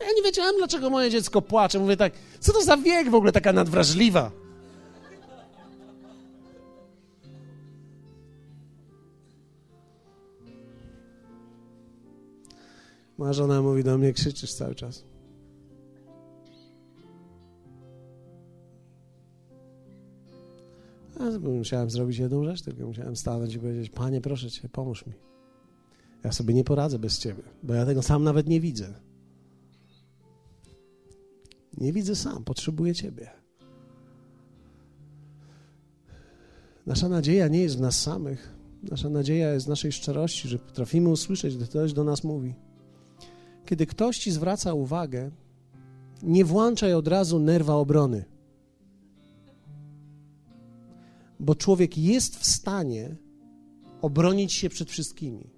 Ja 0.00 0.06
nie 0.16 0.22
wiedziałem, 0.22 0.54
dlaczego 0.58 0.90
moje 0.90 1.10
dziecko 1.10 1.42
płacze. 1.42 1.78
Mówię 1.78 1.96
tak, 1.96 2.12
co 2.40 2.52
to 2.52 2.62
za 2.62 2.76
wiek 2.76 3.10
w 3.10 3.14
ogóle 3.14 3.32
taka 3.32 3.52
nadwrażliwa? 3.52 4.30
Moja 13.18 13.32
żona 13.32 13.62
mówi 13.62 13.84
do 13.84 13.98
mnie, 13.98 14.12
krzyczysz 14.12 14.54
cały 14.54 14.74
czas. 14.74 15.04
Ja 21.20 21.38
musiałem 21.38 21.90
zrobić 21.90 22.18
jedną 22.18 22.44
rzecz, 22.44 22.62
tylko 22.62 22.86
musiałem 22.86 23.16
stanąć 23.16 23.54
i 23.54 23.58
powiedzieć, 23.58 23.90
Panie, 23.90 24.20
proszę 24.20 24.50
Cię, 24.50 24.68
pomóż 24.68 25.06
mi. 25.06 25.12
Ja 26.24 26.32
sobie 26.32 26.54
nie 26.54 26.64
poradzę 26.64 26.98
bez 26.98 27.18
Ciebie, 27.18 27.42
bo 27.62 27.74
ja 27.74 27.86
tego 27.86 28.02
sam 28.02 28.24
nawet 28.24 28.48
nie 28.48 28.60
widzę. 28.60 28.94
Nie 31.76 31.92
widzę 31.92 32.16
sam, 32.16 32.44
potrzebuję 32.44 32.94
Ciebie. 32.94 33.30
Nasza 36.86 37.08
nadzieja 37.08 37.48
nie 37.48 37.60
jest 37.60 37.76
w 37.76 37.80
nas 37.80 38.02
samych. 38.02 38.54
Nasza 38.82 39.08
nadzieja 39.08 39.52
jest 39.52 39.66
w 39.66 39.68
naszej 39.68 39.92
szczerości, 39.92 40.48
że 40.48 40.58
potrafimy 40.58 41.08
usłyszeć, 41.08 41.56
gdy 41.56 41.66
ktoś 41.66 41.92
do 41.92 42.04
nas 42.04 42.24
mówi. 42.24 42.54
Kiedy 43.68 43.86
ktoś 43.86 44.18
ci 44.18 44.32
zwraca 44.32 44.74
uwagę, 44.74 45.30
nie 46.22 46.44
włączaj 46.44 46.94
od 46.94 47.08
razu 47.08 47.38
nerwa 47.38 47.74
obrony. 47.74 48.24
Bo 51.40 51.54
człowiek 51.54 51.98
jest 51.98 52.38
w 52.38 52.46
stanie 52.46 53.16
obronić 54.02 54.52
się 54.52 54.68
przed 54.68 54.90
wszystkimi. 54.90 55.50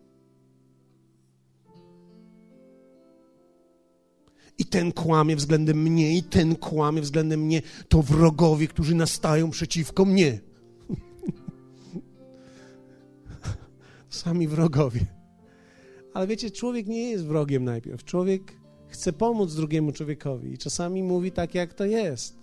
I 4.58 4.64
ten 4.64 4.92
kłamie 4.92 5.36
względem 5.36 5.82
mnie, 5.82 6.16
i 6.16 6.22
ten 6.22 6.56
kłamie 6.56 7.02
względem 7.02 7.40
mnie. 7.40 7.62
To 7.88 8.02
wrogowie, 8.02 8.68
którzy 8.68 8.94
nastają 8.94 9.50
przeciwko 9.50 10.04
mnie. 10.04 10.40
Sami 14.08 14.48
wrogowie. 14.48 15.19
Ale 16.14 16.26
wiecie, 16.26 16.50
człowiek 16.50 16.86
nie 16.86 17.10
jest 17.10 17.24
wrogiem 17.24 17.64
najpierw. 17.64 18.04
Człowiek 18.04 18.60
chce 18.88 19.12
pomóc 19.12 19.54
drugiemu 19.54 19.92
człowiekowi 19.92 20.52
i 20.52 20.58
czasami 20.58 21.02
mówi 21.02 21.32
tak, 21.32 21.54
jak 21.54 21.74
to 21.74 21.84
jest. 21.84 22.38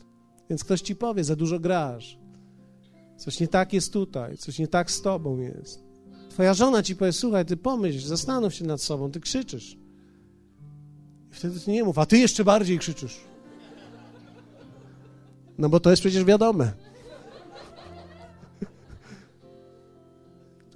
Więc 0.49 0.63
ktoś 0.63 0.81
ci 0.81 0.95
powie, 0.95 1.23
za 1.23 1.35
dużo 1.35 1.59
grasz. 1.59 2.19
Coś 3.17 3.39
nie 3.39 3.47
tak 3.47 3.73
jest 3.73 3.93
tutaj, 3.93 4.37
coś 4.37 4.59
nie 4.59 4.67
tak 4.67 4.91
z 4.91 5.01
tobą 5.01 5.39
jest. 5.39 5.83
Twoja 6.29 6.53
żona 6.53 6.83
ci 6.83 6.95
powie, 6.95 7.11
słuchaj, 7.13 7.45
ty 7.45 7.57
pomyśl, 7.57 8.07
zastanów 8.07 8.53
się 8.53 8.65
nad 8.65 8.81
sobą, 8.81 9.11
ty 9.11 9.19
krzyczysz. 9.19 9.77
I 11.31 11.33
wtedy 11.33 11.59
ty 11.59 11.71
nie 11.71 11.83
mów, 11.83 11.99
a 11.99 12.05
ty 12.05 12.17
jeszcze 12.17 12.43
bardziej 12.43 12.79
krzyczysz. 12.79 13.19
No 15.57 15.69
bo 15.69 15.79
to 15.79 15.89
jest 15.89 16.01
przecież 16.01 16.23
wiadome. 16.23 16.86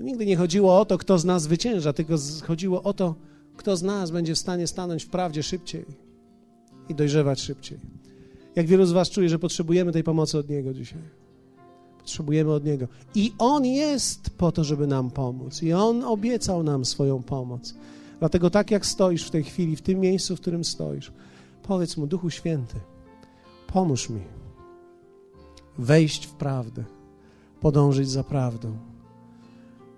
To 0.02 0.06
nigdy 0.06 0.26
nie 0.26 0.38
chodziło 0.38 0.80
o 0.80 0.86
to, 0.86 0.97
kto 0.97 1.20
z 1.20 1.26
nas 1.26 1.43
zwycięża, 1.43 1.93
tylko 1.93 2.14
chodziło 2.47 2.84
o 2.84 2.93
to, 2.93 3.16
kto 3.58 3.78
z 3.78 3.84
nas 3.84 4.12
będzie 4.12 4.36
w 4.36 4.38
stanie 4.38 4.68
stanąć 4.68 5.04
w 5.04 5.10
prawdzie 5.10 5.43
szybciej 5.43 5.86
i 6.89 6.95
dojrzewać 6.95 7.41
szybciej. 7.41 7.80
Jak 8.56 8.68
wielu 8.68 8.86
z 8.86 8.91
Was 8.91 9.10
czuje, 9.10 9.30
że 9.30 9.39
potrzebujemy 9.39 9.91
tej 9.91 10.04
pomocy 10.04 10.38
od 10.38 10.49
Niego 10.49 10.74
dzisiaj? 10.74 11.02
Potrzebujemy 11.97 12.52
od 12.52 12.66
Niego. 12.66 12.88
I 13.16 13.34
On 13.38 13.66
jest 13.66 14.30
po 14.30 14.52
to, 14.52 14.64
żeby 14.64 14.88
nam 14.88 15.12
pomóc. 15.12 15.64
I 15.64 15.74
On 15.74 16.04
obiecał 16.04 16.64
nam 16.64 16.86
swoją 16.86 17.24
pomoc. 17.24 17.76
Dlatego 18.20 18.49
tak 18.49 18.72
jak 18.72 18.86
stoisz 18.86 19.24
w 19.24 19.32
tej 19.32 19.43
chwili, 19.43 19.76
w 19.76 19.82
tym 19.82 19.99
miejscu, 19.99 20.36
w 20.36 20.41
którym 20.41 20.64
stoisz, 20.64 21.12
powiedz 21.64 21.97
Mu, 21.97 22.08
Duchu 22.08 22.30
Święty, 22.30 22.80
pomóż 23.68 24.10
mi 24.10 24.22
wejść 25.78 26.26
w 26.26 26.34
prawdę, 26.34 26.84
podążyć 27.60 28.10
za 28.10 28.24
prawdą. 28.24 28.91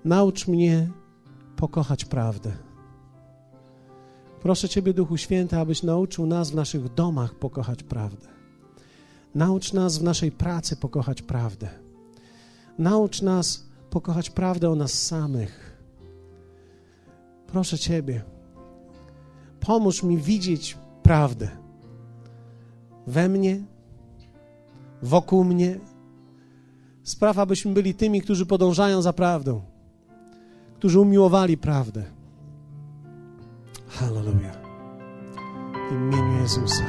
Naucz 0.06 0.48
mnie 0.48 0.90
pokochać 1.56 2.06
prawdę. 2.06 2.52
Proszę 4.42 4.70
Ciebie, 4.70 4.94
Duchu 4.94 5.18
Święty, 5.18 5.58
abyś 5.58 5.84
nauczył 5.84 6.26
nas 6.26 6.52
w 6.52 6.56
naszych 6.56 6.94
domach 6.94 7.36
pokochać 7.36 7.84
prawdę. 7.84 8.28
Naucz 9.36 9.74
nas 9.74 9.98
w 9.98 10.04
naszej 10.04 10.32
pracy 10.32 10.76
pokochać 10.76 11.22
prawdę. 11.22 11.70
Naucz 12.78 13.22
nas 13.22 13.66
pokochać 13.90 14.30
prawdę 14.30 14.70
o 14.70 14.76
nas 14.76 14.94
samych. 14.94 15.78
Proszę 17.48 17.78
Ciebie, 17.78 18.24
pomóż 19.60 20.04
mi 20.04 20.18
widzieć 20.18 20.78
prawdę 21.04 21.64
we 23.08 23.30
mnie, 23.30 23.64
wokół 25.02 25.44
mnie. 25.44 25.80
Spraw, 27.04 27.38
abyśmy 27.40 27.74
byli 27.74 27.94
tymi, 27.94 28.22
którzy 28.22 28.46
podążają 28.46 29.02
za 29.02 29.14
prawdą, 29.14 29.62
którzy 30.84 31.00
umiłowali 31.00 31.58
prawdę. 31.58 32.04
Hallelujah. 33.88 34.58
W 35.90 35.92
imieniu 35.92 36.42
Jezusa. 36.42 36.84